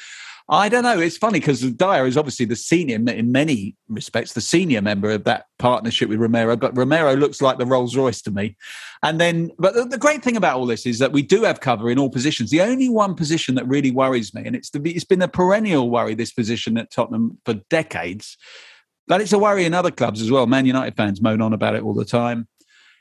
I 0.48 0.70
don't 0.70 0.84
know. 0.84 1.00
It's 1.00 1.18
funny 1.18 1.39
because 1.39 1.62
Dier 1.62 2.06
is 2.06 2.18
obviously 2.18 2.46
the 2.46 2.56
senior, 2.56 2.98
in 2.98 3.32
many 3.32 3.76
respects, 3.89 4.34
the 4.34 4.41
senior 4.41 4.80
member 4.80 5.10
of 5.10 5.24
that 5.24 5.48
partnership 5.58 6.08
with 6.08 6.20
Romero. 6.20 6.56
But 6.56 6.78
Romero 6.78 7.16
looks 7.16 7.41
like 7.41 7.58
the 7.58 7.66
Rolls 7.66 7.96
Royce 7.96 8.22
to 8.24 8.32
me. 8.32 8.56
And 9.02 9.20
then, 9.20 9.50
but 9.58 9.74
the, 9.74 9.86
the 9.86 9.98
great 9.98 10.24
thing 10.24 10.38
about 10.38 10.58
all 10.58 10.68
this 10.68 10.86
is 10.86 11.00
that 11.00 11.12
we 11.12 11.24
do 11.24 11.43
have 11.43 11.62
cover 11.62 11.89
in 11.89 11.98
all 11.98 12.12
positions. 12.12 12.52
The 12.52 12.62
only 12.62 12.89
one 12.89 13.16
position 13.16 13.56
that 13.56 13.68
really 13.68 13.89
worries 13.89 14.36
me, 14.36 14.43
and 14.46 14.56
it's 14.56 14.70
the, 14.70 14.80
it's 14.88 15.04
been 15.04 15.22
a 15.24 15.28
perennial 15.28 15.89
worry, 15.89 16.14
this 16.14 16.32
position 16.32 16.78
at 16.78 16.91
Tottenham 16.91 17.39
for 17.43 17.56
decades, 17.72 18.38
but 19.08 19.22
it's 19.22 19.34
a 19.34 19.39
worry 19.39 19.66
in 19.66 19.74
other 19.74 19.91
clubs 19.91 20.22
as 20.22 20.30
well. 20.30 20.46
Man 20.46 20.68
United 20.68 20.96
fans 20.96 21.22
moan 21.22 21.41
on 21.41 21.54
about 21.54 21.76
it 21.76 21.82
all 21.82 21.96
the 21.96 22.06
time. 22.06 22.48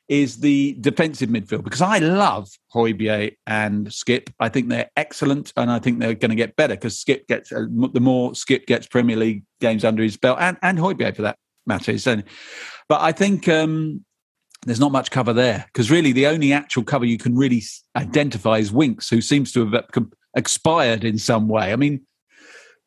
Is 0.07 0.37
the 0.41 0.77
defensive 0.83 1.31
midfield 1.31 1.65
because 1.65 1.81
I 1.81 1.99
love 1.99 2.51
Højbjerg 2.75 3.37
and 3.47 3.87
Skipp. 3.87 4.31
I 4.39 4.51
think 4.51 4.69
they're 4.69 4.91
excellent, 4.99 5.51
and 5.57 5.71
I 5.71 5.79
think 5.79 5.99
they're 5.99 6.13
going 6.13 6.29
to 6.29 6.37
get 6.37 6.57
better 6.57 6.75
because 6.75 7.03
Skipp 7.03 7.27
gets 7.27 7.51
uh, 7.51 7.65
the 7.95 8.01
more 8.01 8.33
Skipp 8.33 8.67
gets 8.67 8.87
Premier 8.87 9.17
League 9.17 9.45
games 9.63 9.83
under 9.83 10.03
his 10.03 10.19
belt, 10.19 10.37
and 10.41 10.59
and 10.61 10.79
Højbjerg 10.79 11.17
for 11.17 11.23
that 11.23 11.39
matter. 11.67 11.93
only- 11.93 12.25
But 12.87 13.01
I 13.01 13.13
think 13.13 13.49
um, 13.49 14.05
there's 14.67 14.79
not 14.81 14.93
much 14.93 15.11
cover 15.11 15.33
there 15.33 15.65
because 15.73 15.91
really 15.91 16.13
the 16.13 16.27
only 16.27 16.53
actual 16.53 16.85
cover 16.85 17.07
you 17.07 17.17
can 17.17 17.35
really 17.35 17.63
identify 17.97 18.59
is 18.59 18.71
Winks, 18.71 19.09
who 19.09 19.23
seems 19.23 19.53
to 19.53 19.65
have 19.65 19.75
uh, 19.75 20.01
expired 20.37 21.05
in 21.05 21.17
some 21.17 21.49
way. 21.49 21.73
I 21.73 21.77
mean, 21.77 22.03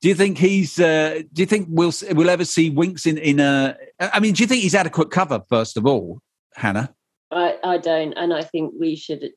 do 0.02 0.08
you 0.10 0.14
think 0.14 0.38
he's? 0.38 0.80
Uh, 0.80 1.24
do 1.34 1.42
you 1.42 1.48
think 1.48 1.68
we'll 1.72 1.94
we'll 2.12 2.30
ever 2.30 2.46
see 2.46 2.70
Winks 2.70 3.08
in 3.08 3.18
in 3.18 3.40
a? 3.40 3.76
I 4.00 4.20
mean, 4.20 4.34
do 4.36 4.44
you 4.44 4.48
think 4.48 4.62
he's 4.62 4.76
adequate 4.76 5.10
cover 5.10 5.42
first 5.50 5.78
of 5.78 5.88
all, 5.88 6.22
Hannah? 6.56 6.94
I, 7.32 7.58
I 7.64 7.78
don't, 7.78 8.14
and 8.14 8.34
I 8.34 8.44
think 8.44 8.74
we 8.80 8.96
should. 8.96 9.32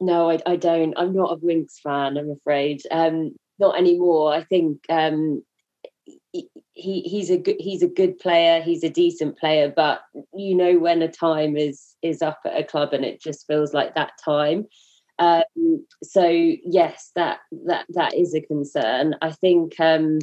No, 0.00 0.30
I, 0.30 0.38
I 0.46 0.56
don't. 0.56 0.94
I'm 0.96 1.14
not 1.14 1.32
a 1.32 1.38
Winks 1.40 1.78
fan. 1.80 2.16
I'm 2.16 2.30
afraid. 2.30 2.82
Um, 2.90 3.34
not 3.58 3.78
anymore. 3.78 4.32
I 4.32 4.42
think 4.42 4.80
um, 4.88 5.42
he, 6.32 6.48
he 6.72 7.00
he's 7.02 7.30
a 7.30 7.38
good 7.38 7.56
he's 7.58 7.82
a 7.82 7.88
good 7.88 8.18
player. 8.18 8.60
He's 8.60 8.84
a 8.84 8.90
decent 8.90 9.38
player, 9.38 9.72
but 9.74 10.00
you 10.34 10.54
know 10.54 10.78
when 10.78 11.02
a 11.02 11.08
time 11.08 11.56
is 11.56 11.94
is 12.02 12.22
up 12.22 12.40
at 12.44 12.58
a 12.58 12.64
club, 12.64 12.92
and 12.92 13.04
it 13.04 13.20
just 13.20 13.46
feels 13.46 13.72
like 13.72 13.94
that 13.94 14.12
time. 14.24 14.66
Um, 15.18 15.86
so 16.02 16.26
yes, 16.28 17.10
that 17.14 17.38
that 17.66 17.86
that 17.90 18.14
is 18.14 18.34
a 18.34 18.40
concern. 18.40 19.14
I 19.22 19.30
think 19.30 19.78
um, 19.78 20.18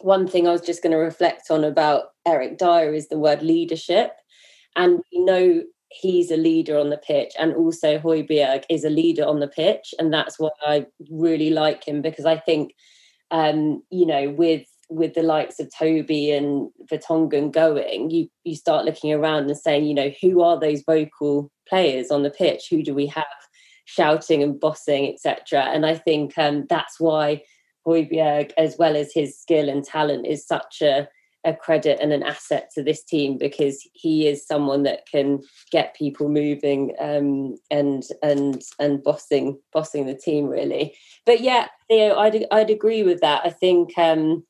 one 0.00 0.26
thing 0.26 0.48
I 0.48 0.52
was 0.52 0.62
just 0.62 0.82
going 0.82 0.92
to 0.92 0.98
reflect 0.98 1.50
on 1.50 1.64
about 1.64 2.06
Eric 2.26 2.58
Dier 2.58 2.92
is 2.92 3.08
the 3.08 3.18
word 3.18 3.42
leadership, 3.42 4.12
and 4.76 5.00
we 5.12 5.24
know 5.24 5.62
he's 5.92 6.30
a 6.30 6.36
leader 6.36 6.78
on 6.78 6.90
the 6.90 6.98
pitch, 6.98 7.32
and 7.38 7.54
also 7.54 7.98
Højbjerg 7.98 8.64
is 8.68 8.84
a 8.84 8.90
leader 8.90 9.24
on 9.24 9.40
the 9.40 9.48
pitch, 9.48 9.94
and 9.98 10.12
that's 10.12 10.38
why 10.38 10.50
I 10.66 10.86
really 11.10 11.50
like 11.50 11.84
him 11.84 12.02
because 12.02 12.26
I 12.26 12.36
think, 12.38 12.74
um, 13.30 13.82
you 13.90 14.06
know, 14.06 14.30
with 14.30 14.66
with 14.88 15.14
the 15.14 15.22
likes 15.22 15.58
of 15.58 15.70
Toby 15.76 16.32
and 16.32 16.68
Vertonghen 16.90 17.50
going, 17.52 18.10
you 18.10 18.28
you 18.44 18.56
start 18.56 18.84
looking 18.84 19.12
around 19.12 19.44
and 19.44 19.56
saying, 19.56 19.86
you 19.86 19.94
know, 19.94 20.10
who 20.20 20.42
are 20.42 20.58
those 20.58 20.82
vocal 20.82 21.50
players 21.68 22.10
on 22.10 22.22
the 22.22 22.30
pitch? 22.30 22.66
Who 22.70 22.82
do 22.82 22.94
we 22.94 23.06
have 23.06 23.24
shouting 23.84 24.42
and 24.42 24.58
bossing, 24.58 25.12
etc. 25.12 25.64
And 25.64 25.84
I 25.84 25.96
think 25.96 26.36
um, 26.38 26.66
that's 26.68 26.98
why 26.98 27.42
Højbjerg, 27.86 28.52
as 28.56 28.76
well 28.78 28.96
as 28.96 29.12
his 29.12 29.38
skill 29.38 29.68
and 29.68 29.84
talent, 29.84 30.26
is 30.26 30.46
such 30.46 30.82
a 30.82 31.08
a 31.44 31.54
credit 31.54 31.98
and 32.00 32.12
an 32.12 32.22
asset 32.22 32.70
to 32.74 32.82
this 32.82 33.02
team 33.02 33.36
because 33.36 33.86
he 33.92 34.28
is 34.28 34.46
someone 34.46 34.84
that 34.84 35.06
can 35.06 35.40
get 35.70 35.96
people 35.96 36.28
moving 36.28 36.94
um, 37.00 37.56
and 37.70 38.04
and 38.22 38.62
and 38.78 39.02
bossing 39.02 39.58
bossing 39.72 40.06
the 40.06 40.14
team 40.14 40.46
really. 40.46 40.96
But 41.26 41.40
yeah, 41.40 41.68
Theo, 41.88 42.16
I'd 42.16 42.46
I'd 42.50 42.70
agree 42.70 43.02
with 43.02 43.20
that. 43.20 43.42
I 43.44 43.50
think 43.50 43.96
um, 43.98 44.44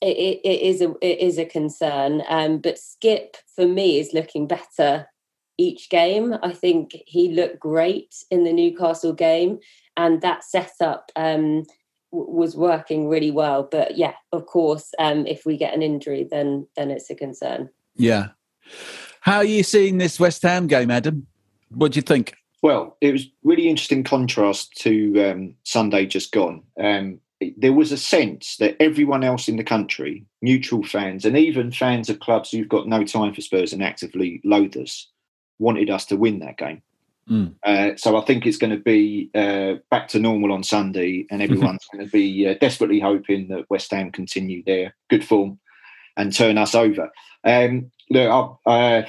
it, 0.00 0.40
it, 0.44 0.60
is 0.62 0.80
a 0.80 0.94
it 1.02 1.18
is 1.18 1.38
a 1.38 1.44
concern. 1.44 2.22
Um, 2.28 2.58
but 2.58 2.76
Skipp 2.76 3.36
for 3.54 3.66
me 3.66 3.98
is 3.98 4.14
looking 4.14 4.46
better 4.46 5.06
each 5.58 5.90
game. 5.90 6.36
I 6.42 6.52
think 6.52 6.96
he 7.06 7.32
looked 7.32 7.58
great 7.58 8.14
in 8.30 8.44
the 8.44 8.52
Newcastle 8.52 9.12
game, 9.12 9.58
and 9.96 10.22
that 10.22 10.44
setup 10.44 11.10
um, 11.16 11.64
was 12.10 12.56
working 12.56 13.08
really 13.08 13.30
well. 13.30 13.68
But 13.70 13.96
yeah, 13.96 14.14
of 14.32 14.46
course, 14.46 14.92
um, 14.98 15.26
if 15.26 15.44
we 15.44 15.56
get 15.56 15.74
an 15.74 15.82
injury, 15.82 16.26
then 16.30 16.66
then 16.76 16.90
it's 16.90 17.10
a 17.10 17.14
concern. 17.14 17.70
Yeah. 17.96 18.28
How 19.20 19.38
are 19.38 19.44
you 19.44 19.62
seeing 19.62 19.98
this 19.98 20.20
West 20.20 20.42
Ham 20.42 20.66
game, 20.66 20.90
Adam? 20.90 21.26
What 21.70 21.92
do 21.92 21.96
you 21.96 22.02
think? 22.02 22.34
Well, 22.62 22.96
it 23.00 23.12
was 23.12 23.26
really 23.44 23.68
interesting 23.68 24.02
contrast 24.04 24.74
to 24.78 25.30
um, 25.30 25.54
Sunday 25.64 26.06
just 26.06 26.32
gone. 26.32 26.62
Um, 26.80 27.20
there 27.56 27.72
was 27.72 27.92
a 27.92 27.96
sense 27.96 28.56
that 28.56 28.76
everyone 28.80 29.22
else 29.22 29.48
in 29.48 29.56
the 29.56 29.64
country, 29.64 30.26
neutral 30.42 30.82
fans, 30.82 31.24
and 31.24 31.36
even 31.36 31.70
fans 31.70 32.08
of 32.08 32.18
clubs 32.18 32.50
who've 32.50 32.68
got 32.68 32.88
no 32.88 33.04
time 33.04 33.32
for 33.32 33.40
Spurs 33.40 33.72
and 33.72 33.82
actively 33.82 34.40
loathe 34.44 34.76
us, 34.76 35.08
wanted 35.58 35.88
us 35.88 36.04
to 36.06 36.16
win 36.16 36.40
that 36.40 36.58
game. 36.58 36.82
Mm. 37.30 37.54
Uh, 37.64 37.96
so 37.96 38.16
I 38.16 38.24
think 38.24 38.46
it's 38.46 38.58
going 38.58 38.76
to 38.76 38.82
be 38.82 39.30
uh, 39.34 39.74
back 39.90 40.08
to 40.08 40.18
normal 40.18 40.52
on 40.52 40.62
Sunday, 40.62 41.26
and 41.30 41.42
everyone's 41.42 41.86
going 41.92 42.04
to 42.04 42.10
be 42.10 42.48
uh, 42.48 42.54
desperately 42.60 43.00
hoping 43.00 43.48
that 43.48 43.68
West 43.68 43.90
Ham 43.90 44.10
continue 44.10 44.62
their 44.64 44.94
good 45.10 45.24
form 45.24 45.58
and 46.16 46.34
turn 46.34 46.58
us 46.58 46.74
over. 46.74 47.10
Um, 47.44 47.90
look, 48.10 48.58
uh, 48.66 49.02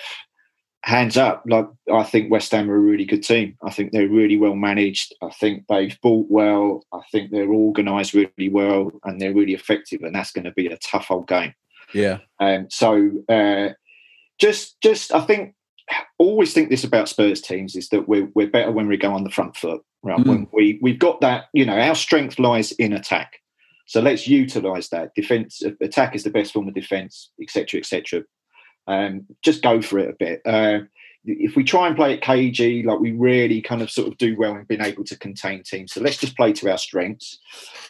hands 0.83 1.17
up, 1.17 1.43
like 1.47 1.67
I 1.91 2.03
think 2.03 2.31
West 2.31 2.51
Ham 2.51 2.69
are 2.69 2.75
a 2.75 2.79
really 2.79 3.05
good 3.05 3.23
team. 3.23 3.57
I 3.63 3.71
think 3.71 3.91
they're 3.91 4.07
really 4.07 4.37
well 4.37 4.55
managed. 4.55 5.13
I 5.21 5.29
think 5.29 5.65
they've 5.67 5.97
bought 6.01 6.27
well. 6.29 6.83
I 6.93 7.01
think 7.11 7.31
they're 7.31 7.51
organised 7.51 8.13
really 8.13 8.49
well, 8.49 8.91
and 9.03 9.19
they're 9.19 9.33
really 9.33 9.53
effective. 9.53 10.01
And 10.01 10.15
that's 10.15 10.31
going 10.31 10.45
to 10.45 10.51
be 10.51 10.67
a 10.67 10.77
tough 10.77 11.09
old 11.09 11.27
game. 11.27 11.53
Yeah. 11.93 12.19
Um, 12.39 12.67
so 12.69 13.11
uh, 13.27 13.69
just, 14.39 14.79
just 14.81 15.13
I 15.13 15.21
think 15.21 15.55
always 16.17 16.53
think 16.53 16.69
this 16.69 16.83
about 16.83 17.09
Spurs 17.09 17.41
teams 17.41 17.75
is 17.75 17.89
that 17.89 18.07
we're 18.07 18.29
we're 18.35 18.49
better 18.49 18.71
when 18.71 18.87
we 18.87 18.97
go 18.97 19.13
on 19.13 19.23
the 19.23 19.31
front 19.31 19.55
foot. 19.55 19.81
Right, 20.01 20.19
mm. 20.19 20.27
when 20.27 20.47
we 20.53 20.79
we've 20.81 20.99
got 20.99 21.21
that. 21.21 21.45
You 21.53 21.65
know, 21.65 21.77
our 21.77 21.95
strength 21.95 22.39
lies 22.39 22.71
in 22.73 22.93
attack. 22.93 23.39
So 23.85 24.01
let's 24.01 24.27
utilise 24.27 24.89
that. 24.89 25.15
Defence, 25.15 25.63
attack 25.81 26.15
is 26.15 26.23
the 26.23 26.29
best 26.29 26.53
form 26.53 26.67
of 26.67 26.75
defence, 26.75 27.31
etc., 27.41 27.79
etc. 27.79 28.23
Um, 28.85 29.25
just 29.43 29.63
go 29.63 29.81
for 29.81 29.97
it 29.97 30.09
a 30.09 30.15
bit. 30.19 30.41
Uh, 30.45 30.85
if 31.25 31.55
we 31.55 31.63
try 31.63 31.87
and 31.87 31.95
play 31.95 32.13
at 32.13 32.23
KG, 32.23 32.85
like 32.85 32.99
we 32.99 33.11
really 33.11 33.61
kind 33.61 33.81
of 33.81 33.91
sort 33.91 34.07
of 34.07 34.17
do 34.17 34.35
well 34.37 34.55
in 34.55 34.63
being 34.65 34.81
able 34.81 35.03
to 35.05 35.17
contain 35.17 35.63
teams. 35.63 35.93
So 35.93 36.01
let's 36.01 36.17
just 36.17 36.37
play 36.37 36.53
to 36.53 36.71
our 36.71 36.77
strengths. 36.77 37.39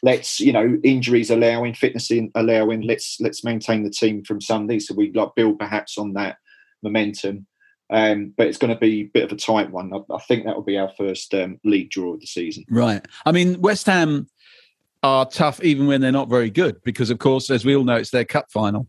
Let's, 0.02 0.40
you 0.40 0.52
know, 0.52 0.80
injuries 0.84 1.30
allowing, 1.30 1.74
fitness 1.74 2.12
in 2.12 2.32
allowing. 2.34 2.82
Let's 2.82 3.18
let's 3.20 3.44
maintain 3.44 3.84
the 3.84 3.90
team 3.90 4.24
from 4.24 4.42
Sunday. 4.42 4.80
So 4.80 4.96
we 4.96 5.12
like 5.12 5.36
build 5.36 5.60
perhaps 5.60 5.98
on 5.98 6.14
that 6.14 6.38
momentum. 6.82 7.46
Um, 7.90 8.34
but 8.38 8.48
it's 8.48 8.58
going 8.58 8.74
to 8.74 8.80
be 8.80 9.02
a 9.02 9.04
bit 9.06 9.24
of 9.24 9.32
a 9.32 9.36
tight 9.36 9.72
one. 9.72 9.92
I, 9.94 10.14
I 10.14 10.20
think 10.20 10.46
that 10.46 10.56
will 10.56 10.64
be 10.64 10.78
our 10.78 10.92
first 10.98 11.34
um, 11.34 11.60
league 11.64 11.90
draw 11.90 12.14
of 12.14 12.22
the 12.22 12.28
season. 12.28 12.66
Right. 12.70 13.06
I 13.26 13.32
mean, 13.32 13.62
West 13.62 13.88
Ham 13.88 14.28
are 15.02 15.26
tough 15.26 15.64
even 15.64 15.88
when 15.88 16.02
they're 16.02 16.12
not 16.12 16.30
very 16.30 16.50
good 16.50 16.84
because, 16.84 17.10
of 17.10 17.20
course, 17.20 17.50
as 17.50 17.66
we 17.66 17.76
all 17.76 17.84
know, 17.84 17.96
it's 17.96 18.12
their 18.12 18.26
cup 18.26 18.52
final 18.52 18.88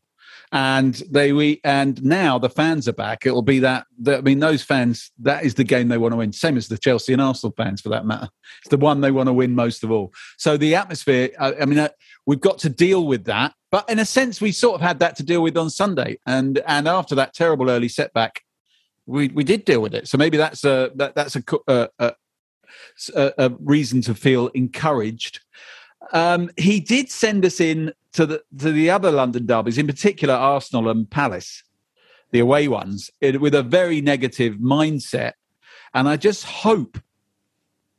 and 0.53 0.95
they 1.11 1.33
we 1.33 1.61
and 1.63 2.03
now 2.03 2.39
the 2.39 2.51
fans 2.51 2.89
are 2.89 2.93
back. 2.93 3.25
It'll 3.25 3.43
be 3.43 3.61
that, 3.61 3.87
that. 4.01 4.19
I 4.19 4.21
mean, 4.23 4.41
those 4.41 4.63
fans. 4.63 5.11
That 5.21 5.45
is 5.45 5.55
the 5.55 5.65
game 5.65 5.89
they 5.89 5.99
want 5.99 6.13
to 6.13 6.17
win. 6.17 6.33
Same 6.33 6.57
as 6.57 6.69
the 6.69 6.79
Chelsea 6.79 7.13
and 7.13 7.23
Arsenal 7.23 7.55
fans, 7.57 7.81
for 7.81 7.89
that 7.91 8.05
matter. 8.05 8.29
It's 8.61 8.71
the 8.71 8.77
one 8.77 9.01
they 9.01 9.13
want 9.13 9.29
to 9.29 9.33
win 9.33 9.55
most 9.55 9.85
of 9.85 9.91
all. 9.91 10.13
So 10.39 10.57
the 10.57 10.75
atmosphere. 10.75 11.31
I, 11.39 11.55
I 11.55 11.65
mean, 11.67 11.79
uh, 11.79 11.91
we've 12.27 12.41
got 12.41 12.59
to 12.59 12.69
deal 12.69 13.07
with 13.07 13.25
that. 13.25 13.55
But 13.71 13.89
in 13.89 14.01
a 14.01 14.05
sense, 14.05 14.41
we 14.41 14.51
sort 14.51 14.75
of 14.75 14.81
had 14.81 14.99
that 14.99 15.17
to 15.17 15.23
deal 15.23 15.43
with 15.43 15.57
on 15.57 15.71
Sunday, 15.71 16.19
and 16.27 16.59
and 16.67 16.89
after 16.89 17.15
that 17.15 17.35
terrible 17.35 17.71
early 17.71 17.89
setback, 17.89 18.43
we 19.11 19.29
we 19.29 19.45
did 19.45 19.65
deal 19.65 19.81
with 19.81 19.95
it. 19.95 20.09
So 20.09 20.17
maybe 20.17 20.37
that's 20.37 20.65
a 20.65 20.91
that, 20.95 21.15
that's 21.15 21.37
a, 21.37 21.43
a, 21.67 21.89
a, 21.99 22.15
a 23.15 23.51
reason 23.61 24.01
to 24.03 24.15
feel 24.15 24.49
encouraged. 24.49 25.41
Um, 26.13 26.51
he 26.57 26.81
did 26.81 27.11
send 27.11 27.45
us 27.45 27.61
in 27.61 27.93
to 28.13 28.27
the 28.27 28.43
to 28.59 28.73
the 28.73 28.91
other 28.91 29.11
London 29.11 29.47
derbies, 29.47 29.79
in 29.79 29.87
particular 29.87 30.35
Arsenal 30.35 30.89
and 30.89 31.09
Palace, 31.11 31.63
the 32.31 32.41
away 32.41 32.69
ones, 32.69 33.11
it, 33.21 33.41
with 33.41 33.55
a 33.55 33.63
very 33.63 34.01
negative 34.01 34.55
mindset. 34.55 35.33
And 35.93 36.09
I 36.09 36.17
just 36.17 36.45
hope, 36.45 36.99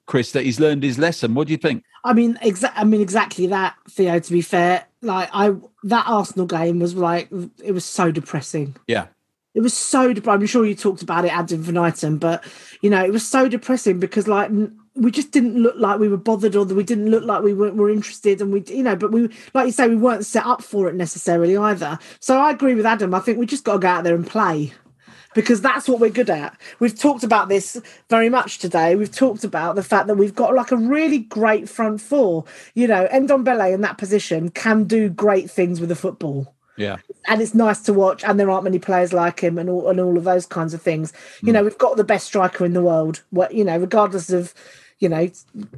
Chris, 0.06 0.32
that 0.32 0.44
he's 0.44 0.60
learned 0.60 0.84
his 0.84 0.98
lesson. 0.98 1.34
What 1.34 1.48
do 1.48 1.52
you 1.52 1.58
think? 1.58 1.84
I 2.04 2.14
mean, 2.14 2.36
exa- 2.42 2.74
I 2.76 2.84
mean 2.84 3.02
exactly 3.02 3.48
that, 3.48 3.76
Theo. 3.90 4.20
To 4.20 4.32
be 4.32 4.42
fair, 4.42 4.86
like 5.02 5.30
I 5.34 5.54
that 5.84 6.06
Arsenal 6.08 6.48
game 6.48 6.80
was 6.80 6.96
like 6.96 7.30
it 7.64 7.72
was 7.72 7.86
so 7.86 8.12
depressing. 8.12 8.76
Yeah. 8.88 9.08
It 9.54 9.62
was 9.62 9.74
so. 9.74 10.14
I'm 10.28 10.46
sure 10.46 10.66
you 10.66 10.76
talked 10.76 11.02
about 11.02 11.26
it 11.26 11.36
ad 11.36 11.52
infinitum, 11.52 12.18
but 12.20 12.44
you 12.82 12.90
know 12.90 13.04
it 13.04 13.12
was 13.12 13.28
so 13.28 13.50
depressing 13.50 14.00
because 14.00 14.28
like 14.28 14.50
we 14.96 15.12
just 15.12 15.32
didn't 15.32 15.56
look 15.56 15.76
like 15.78 16.00
we 16.00 16.08
were 16.08 16.18
bothered 16.18 16.56
or 16.56 16.66
we 16.66 16.84
didn't 16.84 17.10
look 17.10 17.24
like 17.24 17.44
we 17.44 17.54
were, 17.54 17.72
were 17.72 17.90
interested 17.90 18.42
and 18.42 18.52
we 18.52 18.64
you 18.68 18.84
know 18.84 18.96
but 18.96 19.12
we 19.12 19.30
like 19.54 19.66
you 19.66 19.72
say 19.72 19.88
we 19.88 19.96
weren't 19.96 20.26
set 20.26 20.46
up 20.46 20.62
for 20.62 20.88
it 20.88 20.96
necessarily 20.96 21.58
either. 21.58 22.00
So 22.20 22.38
i 22.38 22.52
agree 22.52 22.76
with 22.76 22.86
adam. 22.86 23.14
I 23.14 23.20
think 23.20 23.38
we 23.38 23.46
just 23.46 23.66
got 23.66 23.74
to 23.74 23.80
go 23.80 23.88
out 23.88 24.04
there 24.06 24.16
and 24.16 24.26
play 24.26 24.74
because 25.34 25.62
that's 25.62 25.88
what 25.88 26.00
we're 26.02 26.10
good 26.10 26.30
at. 26.30 26.60
We've 26.80 26.98
talked 26.98 27.24
about 27.24 27.48
this 27.48 27.82
very 28.10 28.28
much 28.28 28.60
today. 28.60 28.96
We've 28.96 29.12
talked 29.12 29.46
about 29.46 29.76
the 29.76 29.84
fact 29.84 30.08
that 30.08 30.16
we've 30.16 30.36
got 30.36 30.54
like 30.54 30.72
a 30.72 30.78
really 30.78 31.20
great 31.20 31.68
front 31.68 32.00
four. 32.00 32.46
You 32.74 32.88
know 32.88 33.06
Ndombele 33.12 33.74
in 33.74 33.82
that 33.82 33.98
position 33.98 34.50
can 34.50 34.86
do 34.86 35.10
great 35.10 35.52
things 35.52 35.82
with 35.82 35.90
the 35.90 35.96
football 35.96 36.54
yeah. 36.78 36.98
And 37.28 37.42
it's 37.42 37.54
nice 37.54 37.82
to 37.82 37.94
watch, 37.94 38.24
and 38.24 38.40
there 38.40 38.50
aren't 38.50 38.64
many 38.64 38.80
players 38.80 39.14
like 39.14 39.40
him, 39.40 39.58
and 39.58 39.70
all 39.70 39.90
and 39.90 40.00
all 40.00 40.18
of 40.18 40.24
those 40.24 40.46
kinds 40.46 40.74
of 40.74 40.82
things. 40.82 41.14
You 41.42 41.50
mm. 41.50 41.54
know, 41.54 41.64
we've 41.64 41.78
got 41.78 41.98
the 41.98 42.04
best 42.04 42.28
striker 42.28 42.66
in 42.66 42.74
the 42.74 42.82
world. 42.82 43.22
What 43.30 43.54
you 43.54 43.64
know, 43.64 43.78
regardless 43.78 44.30
of 44.32 44.54
you 45.00 45.10
know, 45.10 45.30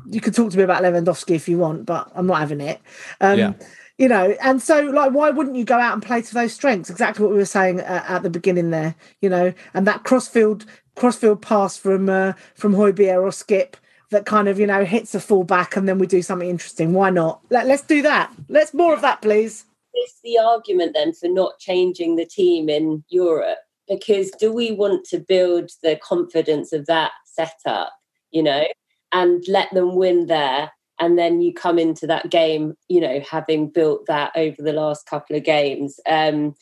you 0.10 0.22
can 0.22 0.34
talk 0.34 0.52
to 0.52 0.58
me 0.58 0.64
about 0.64 0.84
Lewandowski 0.84 1.36
if 1.36 1.48
you 1.48 1.58
want, 1.58 1.86
but 1.86 2.12
I'm 2.14 2.28
not 2.28 2.40
having 2.40 2.62
it. 2.62 2.82
Um, 3.22 3.40
yeah. 3.40 3.54
You 3.98 4.08
know, 4.08 4.36
and 4.42 4.62
so 4.62 4.82
like, 4.82 5.14
why 5.14 5.30
wouldn't 5.30 5.56
you 5.56 5.64
go 5.64 5.80
out 5.80 5.94
and 5.94 6.02
play 6.02 6.22
to 6.22 6.34
those 6.34 6.52
strengths? 6.52 6.90
Exactly 6.90 7.24
what 7.24 7.32
we 7.32 7.38
were 7.38 7.46
saying 7.46 7.80
uh, 7.80 8.04
at 8.08 8.24
the 8.24 8.30
beginning 8.30 8.72
there. 8.72 8.96
You 9.22 9.30
know, 9.30 9.54
and 9.74 9.88
that 9.88 10.04
crossfield 10.04 10.66
crossfield 10.96 11.42
pass 11.42 11.78
from 11.78 12.10
uh, 12.10 12.34
from 12.56 12.74
Højbjerg 12.74 13.22
or 13.22 13.30
Skipp 13.30 13.76
that 14.14 14.26
kind 14.26 14.48
of 14.48 14.60
you 14.60 14.68
know 14.68 14.86
hits 14.86 15.14
a 15.14 15.20
fullback, 15.20 15.76
and 15.76 15.88
then 15.88 16.00
we 16.00 16.08
do 16.08 16.22
something 16.22 16.50
interesting. 16.50 16.94
Why 16.94 17.10
not? 17.10 17.42
Let, 17.50 17.68
let's 17.68 17.84
do 17.84 18.02
that. 18.04 18.32
Let's 18.48 18.74
more 18.74 18.94
of 18.94 19.02
that, 19.02 19.22
please. 19.22 19.66
Is 19.96 20.14
the 20.24 20.40
argument 20.40 20.94
then 20.94 21.14
for 21.14 21.28
not 21.28 21.60
changing 21.60 22.16
the 22.16 22.26
team 22.26 22.70
in 22.70 23.04
Europe? 23.10 23.60
Because 23.88 24.32
do 24.32 24.52
we 24.52 24.72
want 24.72 25.06
to 25.06 25.20
build 25.20 25.70
the 25.82 25.98
confidence 25.98 26.74
of 26.74 26.86
that 26.86 27.12
setup? 27.26 27.94
You 28.32 28.44
know, 28.44 28.66
and 29.12 29.44
let 29.48 29.72
them 29.74 29.96
win 29.96 30.26
there 30.28 30.72
and 31.00 31.18
then 31.18 31.42
you 31.42 31.54
come 31.54 31.80
into 31.80 32.08
that 32.08 32.30
game 32.30 32.74
you 32.88 33.00
know 33.00 33.22
having 33.30 33.70
built 33.70 34.06
that 34.08 34.32
over 34.36 34.58
the 34.60 34.74
last 34.74 35.06
couple 35.06 35.36
of 35.36 35.44
games 35.44 36.00
um, 36.10 36.54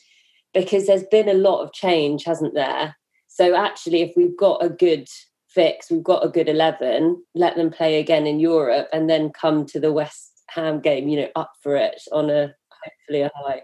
because 0.54 0.86
there's 0.86 1.04
been 1.04 1.28
a 1.28 1.34
lot 1.34 1.62
of 1.62 1.72
change 1.72 2.24
hasn't 2.24 2.54
there 2.54 2.96
so 3.26 3.54
actually 3.54 4.02
if 4.02 4.12
we've 4.16 4.36
got 4.36 4.62
a 4.64 4.68
good 4.68 5.08
fix 5.48 5.90
we've 5.90 6.02
got 6.02 6.24
a 6.24 6.30
good 6.30 6.48
11 6.48 7.22
let 7.34 7.56
them 7.56 7.70
play 7.70 7.98
again 7.98 8.26
in 8.26 8.40
europe 8.40 8.88
and 8.92 9.08
then 9.08 9.30
come 9.30 9.66
to 9.66 9.78
the 9.78 9.92
west 9.92 10.42
ham 10.48 10.80
game 10.80 11.08
you 11.08 11.20
know 11.20 11.28
up 11.36 11.52
for 11.62 11.76
it 11.76 12.00
on 12.12 12.30
a 12.30 12.54
hopefully 12.84 13.22
a 13.22 13.30
high 13.34 13.62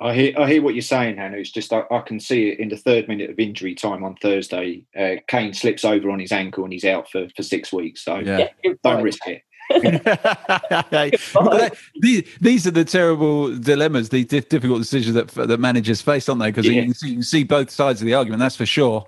I 0.00 0.12
hear, 0.12 0.38
I 0.38 0.50
hear 0.50 0.60
what 0.60 0.74
you're 0.74 0.82
saying, 0.82 1.16
Hannah. 1.16 1.36
It's 1.36 1.50
just 1.50 1.72
I, 1.72 1.84
I, 1.90 2.00
can 2.00 2.18
see 2.18 2.48
it 2.48 2.58
in 2.58 2.68
the 2.68 2.76
third 2.76 3.06
minute 3.06 3.30
of 3.30 3.38
injury 3.38 3.74
time 3.74 4.02
on 4.02 4.16
Thursday. 4.16 4.84
Uh, 4.98 5.16
Kane 5.28 5.54
slips 5.54 5.84
over 5.84 6.10
on 6.10 6.18
his 6.18 6.32
ankle 6.32 6.64
and 6.64 6.72
he's 6.72 6.84
out 6.84 7.08
for, 7.10 7.28
for 7.36 7.42
six 7.42 7.72
weeks. 7.72 8.04
So 8.04 8.18
yeah. 8.18 8.48
don't 8.82 9.02
risk 9.02 9.20
it. 9.26 9.42
these, 12.00 12.24
these 12.40 12.66
are 12.66 12.70
the 12.70 12.84
terrible 12.84 13.56
dilemmas, 13.56 14.10
the 14.10 14.24
difficult 14.24 14.80
decisions 14.80 15.14
that 15.14 15.28
that 15.28 15.58
managers 15.58 16.02
face, 16.02 16.28
aren't 16.28 16.42
they? 16.42 16.50
Because 16.50 16.66
yeah. 16.66 16.82
you, 16.82 16.92
you, 17.02 17.14
can 17.14 17.22
see 17.22 17.44
both 17.44 17.70
sides 17.70 18.02
of 18.02 18.06
the 18.06 18.12
argument. 18.12 18.40
That's 18.40 18.56
for 18.56 18.66
sure. 18.66 19.06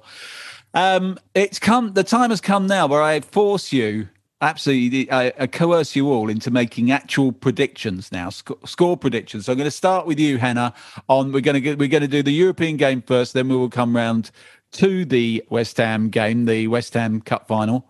Um, 0.72 1.18
it's 1.34 1.58
come. 1.58 1.92
The 1.92 2.04
time 2.04 2.30
has 2.30 2.40
come 2.40 2.66
now 2.66 2.86
where 2.86 3.02
I 3.02 3.20
force 3.20 3.70
you 3.70 4.08
absolutely. 4.40 5.10
I, 5.10 5.32
I, 5.38 5.46
coerce 5.46 5.96
you 5.96 6.10
all 6.10 6.28
into 6.28 6.50
making 6.50 6.90
actual 6.90 7.32
predictions 7.32 8.12
now 8.12 8.30
sc- 8.30 8.66
score 8.66 8.96
predictions. 8.96 9.46
So 9.46 9.52
i'm 9.52 9.58
going 9.58 9.66
to 9.66 9.70
start 9.70 10.06
with 10.06 10.18
you 10.18 10.38
hannah 10.38 10.74
on 11.08 11.32
we're 11.32 11.40
going 11.40 11.54
to 11.54 11.60
get 11.60 11.78
we're 11.78 11.88
going 11.88 12.02
to 12.02 12.08
do 12.08 12.22
the 12.22 12.32
european 12.32 12.76
game 12.76 13.02
first 13.02 13.32
then 13.32 13.48
we 13.48 13.56
will 13.56 13.70
come 13.70 13.96
round 13.96 14.30
to 14.72 15.04
the 15.04 15.44
west 15.48 15.76
ham 15.78 16.10
game 16.10 16.44
the 16.44 16.66
west 16.68 16.94
ham 16.94 17.20
cup 17.20 17.48
final. 17.48 17.88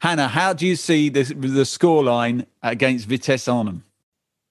Hannah 0.00 0.28
how 0.28 0.52
do 0.52 0.66
you 0.66 0.76
see 0.76 1.08
the, 1.08 1.22
the 1.22 1.64
score 1.64 2.04
line 2.04 2.46
against 2.62 3.06
vitesse 3.06 3.48
arnhem? 3.48 3.84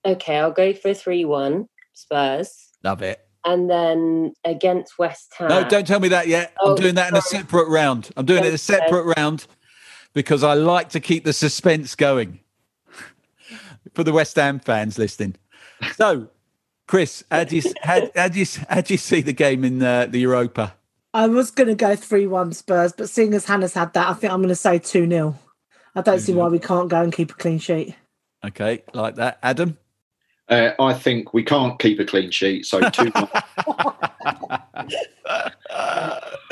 Okay 0.06 0.38
i'll 0.38 0.52
go 0.52 0.74
for 0.74 0.92
3-1 0.92 1.68
spurs. 1.94 2.70
Love 2.84 3.02
it. 3.02 3.20
And 3.46 3.70
then 3.70 4.34
against 4.46 4.98
west 4.98 5.34
ham. 5.38 5.50
no 5.50 5.68
don't 5.68 5.86
tell 5.86 6.00
me 6.00 6.08
that 6.10 6.28
yet. 6.28 6.54
Oh, 6.62 6.72
i'm 6.72 6.76
doing 6.82 6.96
that 6.96 7.10
sorry. 7.10 7.18
in 7.18 7.42
a 7.42 7.44
separate 7.44 7.68
round. 7.68 8.10
I'm 8.16 8.26
doing 8.26 8.44
it 8.44 8.48
in 8.48 8.54
a 8.54 8.58
separate 8.58 9.16
round 9.18 9.46
because 10.14 10.44
I 10.44 10.54
like 10.54 10.90
to 10.90 11.00
keep 11.00 11.24
the 11.24 11.34
suspense 11.34 11.96
going 11.96 12.40
for 13.94 14.04
the 14.04 14.14
West 14.14 14.36
Ham 14.36 14.60
fans 14.60 14.98
listening. 14.98 15.36
So, 15.96 16.30
Chris, 16.88 17.24
how 17.32 17.44
do 17.44 17.56
you 17.56 17.64
how, 17.82 18.10
how 18.16 18.28
do 18.28 18.40
you 18.40 18.46
how 18.70 18.82
do 18.82 18.94
you 18.94 18.98
see 18.98 19.22
the 19.22 19.34
game 19.34 19.64
in 19.64 19.82
uh, 19.82 20.06
the 20.06 20.20
Europa? 20.20 20.76
I 21.14 21.28
was 21.28 21.52
going 21.52 21.68
to 21.68 21.76
go 21.76 21.96
three 21.96 22.28
one 22.28 22.54
Spurs, 22.54 22.94
but 22.94 23.10
seeing 23.10 23.34
as 23.34 23.46
Hannah's 23.46 23.74
had 23.74 23.94
that, 23.94 24.08
I 24.08 24.14
think 24.14 24.34
I'm 24.34 24.40
going 24.40 24.50
to 24.50 24.56
say 24.56 24.80
two 24.80 25.08
0 25.08 25.38
I 25.96 26.02
don't 26.02 26.20
see 26.20 26.34
why 26.34 26.48
we 26.48 26.58
can't 26.58 26.90
go 26.90 27.04
and 27.04 27.14
keep 27.14 27.30
a 27.32 27.36
clean 27.36 27.60
sheet. 27.60 27.96
Okay, 28.44 28.84
like 28.94 29.16
that, 29.16 29.38
Adam. 29.44 29.78
Uh, 30.50 30.72
I 30.80 30.94
think 30.94 31.34
we 31.34 31.44
can't 31.44 31.80
keep 31.80 32.00
a 32.00 32.06
clean 32.06 32.32
sheet, 32.32 32.66
so 32.66 32.82
two. 32.90 33.12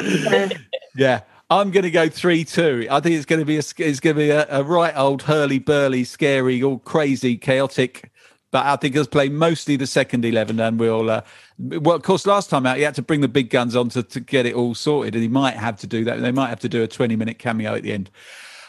yeah, 0.95 1.21
I'm 1.51 1.69
going 1.69 1.83
to 1.83 1.91
go 1.91 2.07
three 2.07 2.45
two. 2.45 2.87
I 2.89 3.01
think 3.01 3.17
it's 3.17 3.25
going 3.25 3.41
to 3.41 3.45
be 3.45 3.57
a 3.57 3.59
it's 3.59 3.99
going 3.99 4.15
to 4.15 4.21
be 4.21 4.29
a, 4.29 4.47
a 4.49 4.63
right 4.63 4.95
old 4.95 5.23
hurly 5.23 5.59
burly, 5.59 6.05
scary, 6.05 6.63
all 6.63 6.79
crazy, 6.79 7.35
chaotic. 7.35 8.09
But 8.51 8.65
I 8.65 8.77
think 8.77 8.95
he'll 8.95 9.05
play 9.05 9.27
mostly 9.27 9.75
the 9.75 9.85
second 9.85 10.23
eleven, 10.23 10.61
and 10.61 10.79
we'll. 10.79 11.09
Uh, 11.09 11.21
well, 11.59 11.97
of 11.97 12.03
course, 12.03 12.25
last 12.25 12.49
time 12.49 12.65
out 12.65 12.77
he 12.77 12.83
had 12.83 12.95
to 12.95 13.01
bring 13.01 13.19
the 13.19 13.27
big 13.27 13.49
guns 13.49 13.75
on 13.75 13.89
to, 13.89 14.01
to 14.01 14.21
get 14.21 14.45
it 14.45 14.55
all 14.55 14.73
sorted, 14.75 15.13
and 15.13 15.21
he 15.21 15.27
might 15.27 15.57
have 15.57 15.77
to 15.81 15.87
do 15.87 16.05
that. 16.05 16.21
They 16.21 16.31
might 16.31 16.47
have 16.47 16.61
to 16.61 16.69
do 16.69 16.83
a 16.83 16.87
twenty 16.87 17.17
minute 17.17 17.37
cameo 17.37 17.75
at 17.75 17.83
the 17.83 17.91
end. 17.91 18.09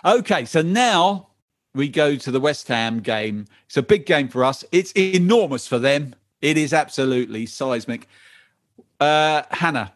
Okay, 0.04 0.44
so 0.44 0.60
now 0.60 1.28
we 1.76 1.88
go 1.88 2.16
to 2.16 2.30
the 2.32 2.40
West 2.40 2.66
Ham 2.66 2.98
game. 2.98 3.46
It's 3.66 3.76
a 3.76 3.82
big 3.82 4.06
game 4.06 4.26
for 4.26 4.44
us. 4.44 4.64
It's 4.72 4.90
enormous 4.96 5.68
for 5.68 5.78
them. 5.78 6.16
It 6.40 6.58
is 6.58 6.72
absolutely 6.72 7.46
seismic. 7.46 8.08
Uh, 8.98 9.42
Hannah. 9.52 9.92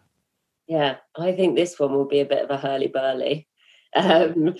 Yeah, 0.67 0.97
I 1.17 1.33
think 1.33 1.55
this 1.55 1.79
one 1.79 1.93
will 1.93 2.07
be 2.07 2.21
a 2.21 2.25
bit 2.25 2.43
of 2.43 2.51
a 2.51 2.57
hurly 2.57 2.89
burly. 2.89 3.47
Um, 3.95 4.57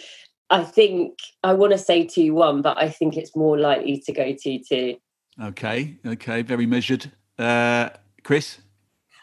I 0.51 0.63
think 0.63 1.19
I 1.43 1.53
want 1.55 1.73
to 1.73 1.79
say 1.79 2.05
2 2.07 2.33
1, 2.33 2.63
but 2.63 2.79
I 2.79 2.89
think 2.89 3.17
it's 3.17 3.35
more 3.35 3.59
likely 3.59 3.99
to 4.07 4.13
go 4.13 4.33
2 4.33 4.61
2. 4.69 4.97
Okay, 5.43 5.97
okay, 6.07 6.43
very 6.43 6.67
measured. 6.67 7.11
Uh, 7.39 7.91
Chris? 8.23 8.59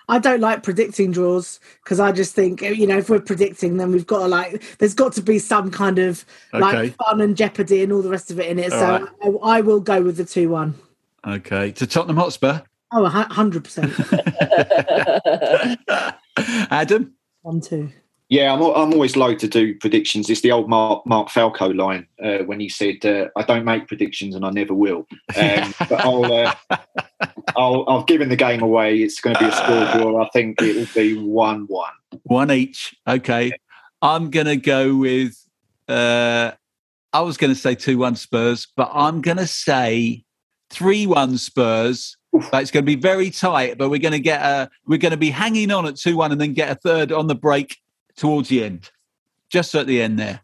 I 0.09 0.19
don't 0.19 0.41
like 0.41 0.63
predicting 0.63 1.11
draws 1.11 1.61
because 1.83 1.99
I 1.99 2.11
just 2.11 2.35
think 2.35 2.61
you 2.61 2.85
know 2.85 2.97
if 2.97 3.09
we're 3.09 3.21
predicting, 3.21 3.77
then 3.77 3.93
we've 3.93 4.05
got 4.05 4.19
to 4.19 4.27
like 4.27 4.77
there's 4.77 4.93
got 4.93 5.13
to 5.13 5.21
be 5.21 5.39
some 5.39 5.71
kind 5.71 5.97
of 5.97 6.25
like 6.51 6.95
fun 6.97 7.21
and 7.21 7.37
jeopardy 7.37 7.83
and 7.83 7.93
all 7.93 8.01
the 8.01 8.09
rest 8.09 8.29
of 8.29 8.39
it 8.39 8.47
in 8.47 8.59
it. 8.59 8.73
All 8.73 8.79
so 8.79 8.85
right. 8.85 9.39
I, 9.43 9.57
I 9.57 9.61
will 9.61 9.79
go 9.79 10.01
with 10.01 10.17
the 10.17 10.25
two 10.25 10.49
one. 10.49 10.75
Okay, 11.25 11.71
to 11.71 11.87
Tottenham 11.87 12.17
Hotspur. 12.17 12.61
Oh, 12.91 13.05
a 13.05 13.09
hundred 13.09 13.63
percent. 13.63 13.93
Adam? 16.37 17.13
One 17.41 17.61
two. 17.61 17.91
Yeah, 18.29 18.51
I'm, 18.51 18.61
al- 18.61 18.75
I'm 18.75 18.93
always 18.93 19.15
low 19.15 19.35
to 19.35 19.47
do 19.47 19.75
predictions. 19.75 20.27
It's 20.29 20.41
the 20.41 20.51
old 20.51 20.67
Mark, 20.67 21.05
Mark 21.05 21.29
Falco 21.29 21.67
line 21.67 22.07
uh, 22.23 22.39
when 22.39 22.59
he 22.59 22.67
said, 22.67 23.05
uh, 23.05 23.27
"I 23.35 23.43
don't 23.43 23.65
make 23.65 23.87
predictions 23.87 24.33
and 24.33 24.43
I 24.43 24.49
never 24.49 24.73
will." 24.73 25.05
Um, 25.35 25.73
but 25.89 25.93
I'll, 26.03 26.33
uh, 26.33 26.55
I'll, 27.55 27.85
I've 27.87 28.07
given 28.07 28.29
the 28.29 28.35
game 28.35 28.63
away. 28.63 28.97
It's 28.97 29.21
going 29.21 29.35
to 29.35 29.39
be 29.39 29.49
a 29.49 29.51
score 29.51 29.85
draw. 29.93 30.23
I 30.23 30.29
think 30.29 30.61
it 30.61 30.75
will 30.75 30.87
be 30.95 31.15
one-one. 31.17 31.93
One 32.23 32.51
each. 32.51 32.95
Okay. 33.07 33.51
I'm 34.01 34.31
going 34.31 34.47
to 34.47 34.57
go 34.57 34.95
with, 34.95 35.37
uh, 35.87 36.51
I 37.13 37.21
was 37.21 37.37
going 37.37 37.53
to 37.53 37.59
say 37.59 37.75
2 37.75 37.97
1 37.97 38.15
Spurs, 38.15 38.67
but 38.75 38.89
I'm 38.93 39.21
going 39.21 39.37
to 39.37 39.47
say 39.47 40.25
3 40.71 41.07
1 41.07 41.37
Spurs. 41.37 42.17
It's 42.33 42.71
going 42.71 42.83
to 42.83 42.91
be 42.91 42.95
very 42.95 43.29
tight, 43.29 43.77
but 43.77 43.89
we're 43.89 43.99
going 43.99 44.13
to 44.13 44.19
get 44.19 44.41
a, 44.41 44.69
we're 44.87 44.97
going 44.97 45.11
to 45.11 45.17
be 45.17 45.29
hanging 45.29 45.71
on 45.71 45.85
at 45.85 45.97
2 45.97 46.17
1 46.17 46.31
and 46.31 46.41
then 46.41 46.53
get 46.53 46.71
a 46.71 46.75
third 46.75 47.11
on 47.11 47.27
the 47.27 47.35
break 47.35 47.77
towards 48.15 48.49
the 48.49 48.63
end, 48.63 48.89
just 49.49 49.75
at 49.75 49.87
the 49.87 50.01
end 50.01 50.17
there. 50.19 50.41